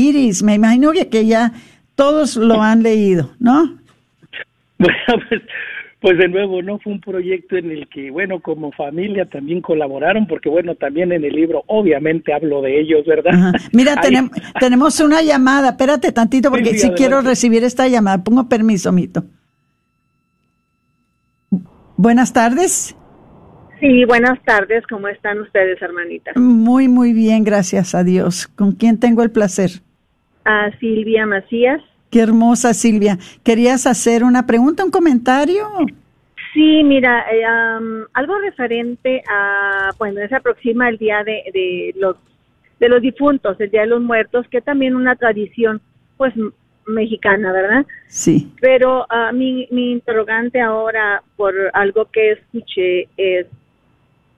Iris, 0.09 0.43
me 0.43 0.55
imagino 0.55 0.93
que, 0.93 1.09
que, 1.09 1.27
ya 1.27 1.53
todos 1.95 2.37
lo 2.37 2.63
han 2.63 2.83
leído, 2.83 3.31
¿no? 3.39 3.79
Bueno, 4.81 5.25
pues, 5.29 5.43
pues 6.01 6.19
de 6.19 6.29
nuevo, 6.29 6.63
¿no? 6.63 6.79
Fue 6.79 6.93
un 6.93 7.01
proyecto 7.01 7.57
en 7.57 7.73
el 7.73 7.89
que, 7.89 8.13
bueno, 8.13 8.39
como 8.39 8.71
familia 8.71 9.25
también 9.27 9.61
colaboraron, 9.61 10.29
porque 10.29 10.49
bueno, 10.49 10.77
también 10.77 11.11
en 11.11 11.25
el 11.25 11.35
libro 11.35 11.65
obviamente 11.67 12.33
hablo 12.33 12.63
de 12.63 12.81
ellos, 12.81 13.05
¿verdad? 13.05 13.53
Mira, 13.73 13.97
tenemos, 14.01 14.31
tenemos 14.61 15.01
una 15.01 15.21
llamada, 15.23 15.71
espérate 15.71 16.13
tantito 16.13 16.51
porque 16.51 16.75
sí, 16.75 16.79
sí 16.79 16.91
quiero 16.97 17.21
recibir 17.23 17.65
esta 17.65 17.89
llamada, 17.89 18.23
pongo 18.23 18.49
permiso, 18.49 18.93
Mito. 18.93 19.25
Buenas 21.97 22.33
tardes. 22.33 22.95
Sí, 23.81 24.05
buenas 24.05 24.43
tardes. 24.45 24.87
¿Cómo 24.87 25.09
están 25.09 25.41
ustedes, 25.41 25.81
hermanitas? 25.81 26.37
Muy, 26.37 26.89
muy 26.89 27.13
bien, 27.13 27.45
gracias 27.45 27.95
a 27.95 28.03
Dios. 28.03 28.49
¿Con 28.49 28.73
quién 28.73 28.99
tengo 28.99 29.23
el 29.23 29.31
placer? 29.31 29.71
A 30.45 30.71
Silvia 30.79 31.27
Macías. 31.27 31.81
Qué 32.11 32.21
hermosa, 32.21 32.75
Silvia. 32.75 33.19
¿Querías 33.45 33.87
hacer 33.87 34.25
una 34.25 34.47
pregunta, 34.47 34.85
un 34.85 34.91
comentario? 34.91 35.67
Sí, 36.55 36.83
mira, 36.83 37.25
eh, 37.31 37.45
um, 37.47 38.05
algo 38.15 38.39
referente 38.39 39.23
a, 39.31 39.91
bueno, 39.99 40.21
se 40.29 40.35
aproxima 40.35 40.89
el 40.89 40.99
día 40.99 41.23
de, 41.23 41.43
de 41.53 41.95
los 41.97 42.17
de 42.81 42.89
los 42.89 43.03
difuntos, 43.03 43.61
el 43.61 43.71
día 43.71 43.83
de 43.83 43.89
los 43.89 44.01
muertos, 44.01 44.47
que 44.49 44.61
también 44.61 44.95
una 44.95 45.17
tradición, 45.17 45.81
pues 46.17 46.33
mexicana, 46.87 47.53
¿verdad? 47.53 47.85
Sí. 48.07 48.53
Pero 48.61 49.03
uh, 49.03 49.35
mi, 49.35 49.67
mi 49.71 49.93
interrogante 49.93 50.61
ahora 50.61 51.23
por 51.37 51.55
algo 51.75 52.07
que 52.07 52.33
escuché 52.33 53.09
es 53.17 53.47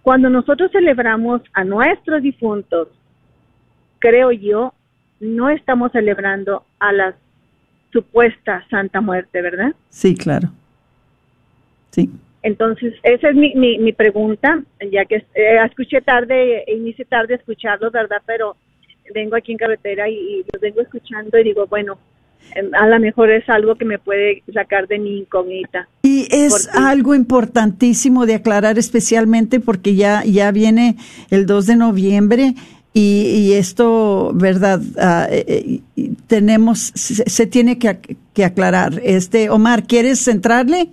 Cuando 0.02 0.30
nosotros 0.30 0.70
celebramos 0.72 1.42
a 1.52 1.64
nuestros 1.64 2.22
difuntos, 2.22 2.88
creo 3.98 4.32
yo, 4.32 4.72
no 5.20 5.50
estamos 5.50 5.92
celebrando 5.92 6.64
a 6.78 6.92
la 6.92 7.14
supuesta 7.92 8.64
Santa 8.70 9.00
Muerte, 9.00 9.42
¿verdad? 9.42 9.74
Sí, 9.90 10.14
claro. 10.16 10.48
Sí. 11.90 12.10
Entonces, 12.42 12.94
esa 13.02 13.28
es 13.28 13.34
mi, 13.34 13.54
mi, 13.54 13.78
mi 13.78 13.92
pregunta, 13.92 14.62
ya 14.90 15.04
que 15.04 15.16
eh, 15.34 15.58
escuché 15.66 16.00
tarde, 16.00 16.64
inicié 16.68 17.04
tarde 17.04 17.34
a 17.34 17.36
escucharlos, 17.36 17.92
¿verdad? 17.92 18.22
Pero 18.24 18.56
vengo 19.12 19.36
aquí 19.36 19.52
en 19.52 19.58
carretera 19.58 20.08
y, 20.08 20.14
y 20.14 20.44
los 20.50 20.60
vengo 20.60 20.80
escuchando 20.80 21.38
y 21.38 21.44
digo, 21.44 21.66
bueno, 21.66 21.98
a 22.78 22.86
lo 22.86 22.98
mejor 23.00 23.30
es 23.30 23.48
algo 23.48 23.76
que 23.76 23.84
me 23.84 23.98
puede 23.98 24.42
sacar 24.52 24.88
de 24.88 24.98
mi 24.98 25.18
incógnita. 25.18 25.88
Y 26.02 26.26
es 26.30 26.66
Porque- 26.66 26.78
algo 26.78 27.14
importantísimo 27.14 28.26
de 28.26 28.34
aclarar 28.34 28.78
especialmente 28.78 29.60
porque 29.60 29.94
ya, 29.94 30.24
ya 30.24 30.50
viene 30.50 30.96
el 31.30 31.46
2 31.46 31.66
de 31.66 31.76
noviembre 31.76 32.54
y, 32.92 33.22
y 33.26 33.52
esto, 33.52 34.32
¿verdad? 34.34 34.80
Ah, 34.98 35.28
eh, 35.30 35.80
eh, 35.96 36.10
tenemos, 36.26 36.90
se, 36.94 37.14
se 37.28 37.46
tiene 37.46 37.78
que, 37.78 37.98
que 38.34 38.44
aclarar. 38.44 39.00
Este, 39.04 39.48
Omar, 39.50 39.84
¿quieres 39.86 40.18
centrarle? 40.24 40.88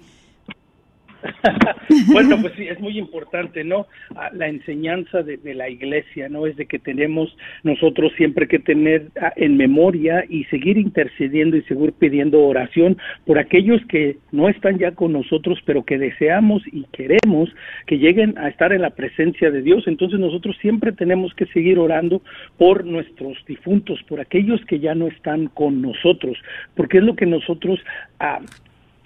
bueno, 2.07 2.37
pues 2.41 2.53
sí, 2.55 2.67
es 2.67 2.79
muy 2.79 2.97
importante, 2.97 3.63
¿no? 3.63 3.87
Ah, 4.15 4.29
La 4.33 4.47
enseñanza 4.47 5.23
de, 5.23 5.37
la 5.53 5.69
iglesia, 5.69 6.29
¿no? 6.29 6.45
Es 6.45 6.55
de 6.57 6.65
que 6.65 6.79
tenemos 6.79 7.35
nosotros 7.63 8.11
siempre 8.17 8.47
que 8.47 8.59
tener 8.59 9.07
ah, 9.21 9.33
en 9.35 9.57
memoria 9.57 10.23
y 10.29 10.43
seguir 10.45 10.77
intercediendo 10.77 11.57
y 11.57 11.63
seguir 11.63 11.93
pidiendo 11.93 12.43
oración 12.43 12.97
por 13.25 13.39
aquellos 13.39 13.81
que 13.87 14.17
no 14.31 14.49
están 14.49 14.77
ya 14.77 14.91
con 14.91 15.13
nosotros, 15.13 15.59
pero 15.65 15.83
que 15.83 15.97
deseamos 15.97 16.61
y 16.71 16.85
queremos 16.91 17.49
que 17.85 17.97
lleguen 17.97 18.37
a 18.37 18.49
estar 18.49 18.73
en 18.73 18.81
la 18.81 18.91
presencia 18.91 19.51
de 19.51 19.61
Dios. 19.61 19.87
Entonces 19.87 20.19
nosotros 20.19 20.55
siempre 20.61 20.91
tenemos 20.91 21.33
que 21.33 21.45
seguir 21.47 21.79
orando 21.79 22.21
por 22.57 22.85
nuestros 22.85 23.37
difuntos, 23.45 24.01
por 24.03 24.19
aquellos 24.19 24.63
que 24.65 24.79
ya 24.79 24.95
no 24.95 25.07
están 25.07 25.47
con 25.47 25.81
nosotros, 25.81 26.37
porque 26.75 26.99
es 26.99 27.03
lo 27.03 27.15
que 27.15 27.25
nosotros 27.25 27.79
ah, 28.19 28.39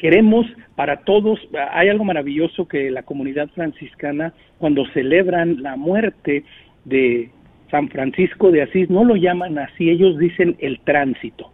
queremos 0.01 0.47
para 0.75 0.97
todos, 1.01 1.39
hay 1.73 1.89
algo 1.89 2.03
maravilloso 2.03 2.67
que 2.67 2.89
la 2.89 3.03
comunidad 3.03 3.49
franciscana, 3.49 4.33
cuando 4.57 4.83
celebran 4.93 5.61
la 5.61 5.75
muerte 5.75 6.43
de 6.85 7.29
San 7.69 7.87
Francisco 7.87 8.49
de 8.49 8.63
Asís, 8.63 8.89
no 8.89 9.03
lo 9.03 9.15
llaman 9.15 9.59
así, 9.59 9.91
ellos 9.91 10.17
dicen 10.17 10.57
el 10.59 10.79
tránsito, 10.79 11.51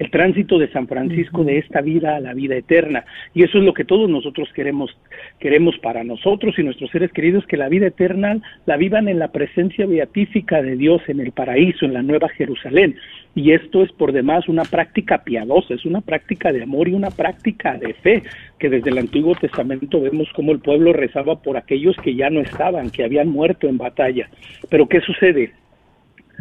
el 0.00 0.10
tránsito 0.10 0.58
de 0.58 0.72
San 0.72 0.88
Francisco 0.88 1.44
de 1.44 1.58
esta 1.58 1.82
vida 1.82 2.16
a 2.16 2.20
la 2.20 2.32
vida 2.32 2.56
eterna. 2.56 3.04
Y 3.34 3.44
eso 3.44 3.58
es 3.58 3.64
lo 3.64 3.74
que 3.74 3.84
todos 3.84 4.08
nosotros 4.08 4.48
queremos, 4.54 4.90
queremos 5.38 5.76
para 5.78 6.02
nosotros 6.04 6.58
y 6.58 6.62
nuestros 6.62 6.90
seres 6.90 7.12
queridos, 7.12 7.46
que 7.46 7.58
la 7.58 7.68
vida 7.68 7.88
eterna 7.88 8.40
la 8.64 8.78
vivan 8.78 9.08
en 9.08 9.18
la 9.18 9.30
presencia 9.30 9.84
beatífica 9.84 10.62
de 10.62 10.76
Dios 10.76 11.02
en 11.06 11.20
el 11.20 11.32
paraíso, 11.32 11.84
en 11.84 11.92
la 11.92 12.02
nueva 12.02 12.30
Jerusalén. 12.30 12.96
Y 13.34 13.52
esto 13.52 13.82
es 13.82 13.92
por 13.92 14.12
demás 14.12 14.48
una 14.48 14.62
práctica 14.62 15.22
piadosa, 15.22 15.74
es 15.74 15.84
una 15.84 16.00
práctica 16.00 16.50
de 16.50 16.62
amor 16.62 16.88
y 16.88 16.94
una 16.94 17.10
práctica 17.10 17.76
de 17.76 17.92
fe, 17.92 18.22
que 18.58 18.70
desde 18.70 18.88
el 18.88 18.98
Antiguo 18.98 19.34
Testamento 19.34 20.00
vemos 20.00 20.28
cómo 20.34 20.52
el 20.52 20.60
pueblo 20.60 20.94
rezaba 20.94 21.42
por 21.42 21.58
aquellos 21.58 21.94
que 21.98 22.14
ya 22.14 22.30
no 22.30 22.40
estaban, 22.40 22.88
que 22.88 23.04
habían 23.04 23.28
muerto 23.28 23.68
en 23.68 23.76
batalla. 23.76 24.30
Pero 24.70 24.88
¿qué 24.88 25.02
sucede? 25.02 25.52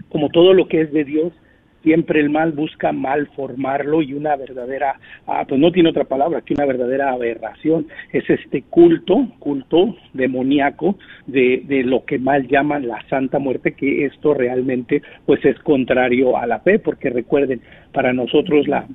Como 0.08 0.30
todo 0.30 0.54
lo 0.54 0.70
que 0.70 0.80
es 0.80 0.94
de 0.94 1.04
Dios, 1.04 1.34
siempre 1.84 2.20
el 2.20 2.30
mal 2.30 2.52
busca 2.52 2.92
malformarlo 2.92 4.02
y 4.02 4.14
una 4.14 4.36
verdadera, 4.36 5.00
ah, 5.28 5.46
pues 5.48 5.60
no 5.60 5.72
tiene 5.72 5.90
otra 5.90 6.04
palabra 6.04 6.42
que 6.42 6.54
una 6.54 6.66
verdadera 6.66 7.12
aberración, 7.12 7.88
es 8.12 8.30
este 8.30 8.64
culto, 8.64 9.28
culto 9.40 9.96
demoníaco 10.14 10.98
de, 11.28 11.64
de 11.66 11.84
lo 11.84 12.06
que 12.06 12.20
mal 12.20 12.48
llaman 12.48 12.88
la 12.88 13.02
Santa 13.10 13.40
Muerte, 13.40 13.74
que 13.74 14.06
esto 14.06 14.34
realmente 14.34 15.02
pues 15.26 15.44
es 15.46 15.58
contrario 15.60 16.38
a 16.38 16.46
la 16.46 16.60
fe, 16.60 16.80
porque 16.80 17.10
recuerden, 17.10 17.62
para 17.94 18.14
nosotros 18.14 18.68
la, 18.68 18.88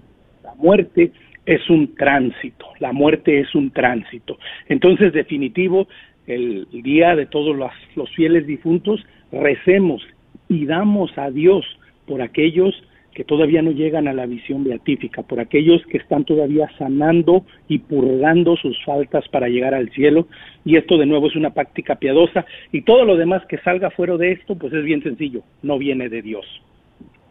la 0.43 0.55
muerte 0.55 1.13
es 1.47 1.69
un 1.69 1.95
tránsito, 1.95 2.67
la 2.79 2.93
muerte 2.93 3.41
es 3.41 3.55
un 3.55 3.71
tránsito. 3.71 4.39
Entonces, 4.69 5.13
definitivo, 5.13 5.89
el 6.27 6.67
día 6.71 7.15
de 7.17 7.27
todos 7.27 7.55
los 7.57 8.11
fieles 8.15 8.47
difuntos, 8.47 9.05
recemos 9.31 10.03
y 10.49 10.65
damos 10.67 11.17
a 11.19 11.31
Dios 11.31 11.65
por 12.07 12.23
aquellos 12.23 12.75
que 13.15 13.25
todavía 13.25 13.63
no 13.63 13.71
llegan 13.71 14.09
a 14.09 14.13
la 14.13 14.27
visión 14.27 14.65
beatífica, 14.65 15.23
por 15.23 15.39
aquellos 15.39 15.81
que 15.87 15.99
están 15.99 16.25
todavía 16.25 16.69
sanando 16.79 17.45
y 17.69 17.79
purgando 17.79 18.57
sus 18.57 18.77
faltas 18.85 19.27
para 19.29 19.49
llegar 19.49 19.73
al 19.73 19.89
cielo. 19.93 20.27
Y 20.65 20.77
esto 20.77 20.99
de 20.99 21.07
nuevo 21.07 21.29
es 21.29 21.37
una 21.37 21.51
práctica 21.55 21.95
piadosa 21.95 22.45
y 22.73 22.83
todo 22.83 23.05
lo 23.05 23.17
demás 23.17 23.43
que 23.49 23.59
salga 23.59 23.91
fuera 23.91 24.17
de 24.17 24.33
esto, 24.33 24.57
pues 24.57 24.73
es 24.73 24.85
bien 24.85 25.03
sencillo, 25.03 25.43
no 25.63 25.79
viene 25.79 26.09
de 26.09 26.23
Dios. 26.23 26.45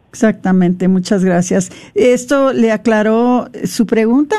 Exactamente, 0.08 0.88
muchas 0.88 1.24
gracias. 1.24 1.70
¿Esto 1.94 2.52
le 2.52 2.70
aclaró 2.72 3.46
su 3.64 3.84
pregunta? 3.84 4.36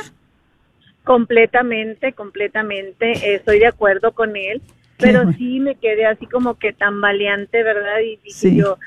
Completamente, 1.04 2.14
completamente, 2.14 3.36
estoy 3.36 3.60
de 3.60 3.68
acuerdo 3.68 4.14
con 4.14 4.36
él, 4.36 4.62
pero 4.98 5.24
bueno. 5.24 5.38
sí 5.38 5.60
me 5.60 5.76
quedé 5.76 6.06
así 6.06 6.26
como 6.26 6.56
que 6.58 6.74
tan 6.74 7.00
valiente, 7.00 7.62
¿verdad? 7.62 8.00
Y 8.00 8.16
dije 8.24 8.32
Sí. 8.32 8.58
yo, 8.58 8.78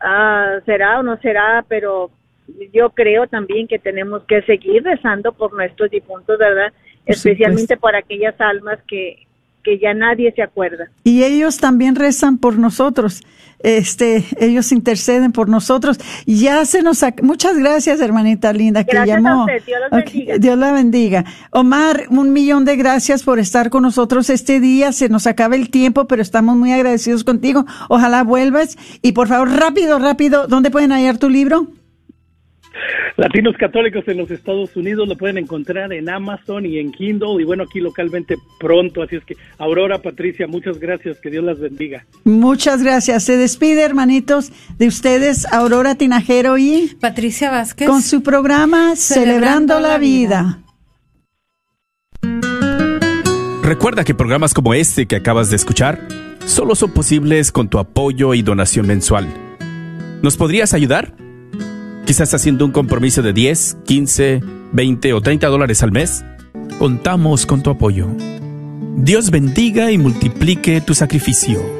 ah, 0.00 0.58
será 0.64 1.00
o 1.00 1.02
no 1.02 1.16
será, 1.18 1.64
pero 1.68 2.10
yo 2.72 2.90
creo 2.90 3.26
también 3.26 3.68
que 3.68 3.78
tenemos 3.78 4.24
que 4.24 4.42
seguir 4.42 4.82
rezando 4.82 5.32
por 5.32 5.52
nuestros 5.52 5.90
difuntos, 5.90 6.38
¿verdad? 6.38 6.72
Por 7.04 7.14
Especialmente 7.14 7.76
por 7.76 7.94
aquellas 7.94 8.38
almas 8.40 8.78
que, 8.88 9.26
que 9.62 9.78
ya 9.78 9.94
nadie 9.94 10.32
se 10.32 10.42
acuerda. 10.42 10.90
Y 11.04 11.24
ellos 11.24 11.58
también 11.58 11.96
rezan 11.96 12.38
por 12.38 12.58
nosotros. 12.58 13.22
Este, 13.62 14.24
ellos 14.38 14.72
interceden 14.72 15.32
por 15.32 15.48
nosotros. 15.48 15.98
Ya 16.26 16.64
se 16.64 16.82
nos 16.82 17.04
muchas 17.22 17.58
gracias, 17.58 18.00
hermanita 18.00 18.52
linda, 18.52 18.84
que 18.84 18.96
a 18.96 19.04
llamó. 19.04 19.44
usted, 19.44 19.62
Dios 19.66 19.80
los 19.80 19.90
bendiga. 19.90 20.38
Dios 20.38 20.58
la 20.58 20.72
bendiga. 20.72 21.24
Omar, 21.50 22.06
un 22.10 22.32
millón 22.32 22.64
de 22.64 22.76
gracias 22.76 23.22
por 23.22 23.38
estar 23.38 23.68
con 23.70 23.82
nosotros 23.82 24.30
este 24.30 24.60
día. 24.60 24.92
Se 24.92 25.08
nos 25.08 25.26
acaba 25.26 25.56
el 25.56 25.70
tiempo, 25.70 26.06
pero 26.06 26.22
estamos 26.22 26.56
muy 26.56 26.72
agradecidos 26.72 27.22
contigo. 27.22 27.66
Ojalá 27.88 28.24
vuelvas. 28.24 28.78
Y 29.02 29.12
por 29.12 29.28
favor, 29.28 29.50
rápido, 29.50 29.98
rápido, 29.98 30.46
¿dónde 30.46 30.70
pueden 30.70 30.92
hallar 30.92 31.18
tu 31.18 31.28
libro? 31.28 31.79
Latinos 33.16 33.56
católicos 33.58 34.04
en 34.06 34.18
los 34.18 34.30
Estados 34.30 34.74
Unidos 34.76 35.08
lo 35.08 35.16
pueden 35.16 35.38
encontrar 35.38 35.92
en 35.92 36.08
Amazon 36.08 36.64
y 36.64 36.78
en 36.78 36.92
Kindle 36.92 37.40
y 37.40 37.44
bueno, 37.44 37.64
aquí 37.64 37.80
localmente 37.80 38.36
pronto. 38.58 39.02
Así 39.02 39.16
es 39.16 39.24
que, 39.24 39.36
Aurora, 39.58 40.00
Patricia, 40.00 40.46
muchas 40.46 40.78
gracias, 40.78 41.18
que 41.20 41.30
Dios 41.30 41.44
las 41.44 41.58
bendiga. 41.58 42.06
Muchas 42.24 42.82
gracias. 42.82 43.24
Se 43.24 43.36
despide, 43.36 43.82
hermanitos, 43.82 44.52
de 44.78 44.86
ustedes, 44.86 45.50
Aurora 45.52 45.96
Tinajero 45.96 46.58
y 46.58 46.96
Patricia 47.00 47.50
Vázquez. 47.50 47.88
con 47.88 48.02
su 48.02 48.22
programa 48.22 48.96
Celebrando, 48.96 49.74
Celebrando 49.74 49.80
la 49.80 49.88
la 49.88 49.98
vida. 49.98 50.58
Recuerda 53.62 54.04
que 54.04 54.14
programas 54.14 54.54
como 54.54 54.74
este 54.74 55.06
que 55.06 55.16
acabas 55.16 55.50
de 55.50 55.56
escuchar 55.56 56.00
solo 56.44 56.74
son 56.74 56.92
posibles 56.92 57.52
con 57.52 57.68
tu 57.68 57.78
apoyo 57.78 58.34
y 58.34 58.42
donación 58.42 58.86
mensual. 58.86 59.28
¿Nos 60.22 60.36
podrías 60.36 60.74
ayudar? 60.74 61.14
Quizás 62.10 62.34
haciendo 62.34 62.64
un 62.64 62.72
compromiso 62.72 63.22
de 63.22 63.32
10, 63.32 63.76
15, 63.86 64.40
20 64.72 65.12
o 65.12 65.20
30 65.20 65.46
dólares 65.46 65.84
al 65.84 65.92
mes. 65.92 66.24
Contamos 66.80 67.46
con 67.46 67.62
tu 67.62 67.70
apoyo. 67.70 68.08
Dios 68.96 69.30
bendiga 69.30 69.92
y 69.92 69.98
multiplique 69.98 70.80
tu 70.80 70.92
sacrificio. 70.92 71.79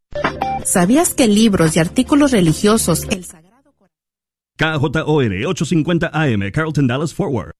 ¿Sabías 0.65 1.13
que 1.13 1.27
libros 1.27 1.75
y 1.75 1.79
artículos 1.79 2.31
religiosos, 2.31 3.05
el 3.09 3.25
KJOR 4.57 5.45
850 5.47 6.11
AM, 6.13 6.51
Carlton 6.51 6.87
Dallas 6.87 7.13
Forward. 7.13 7.51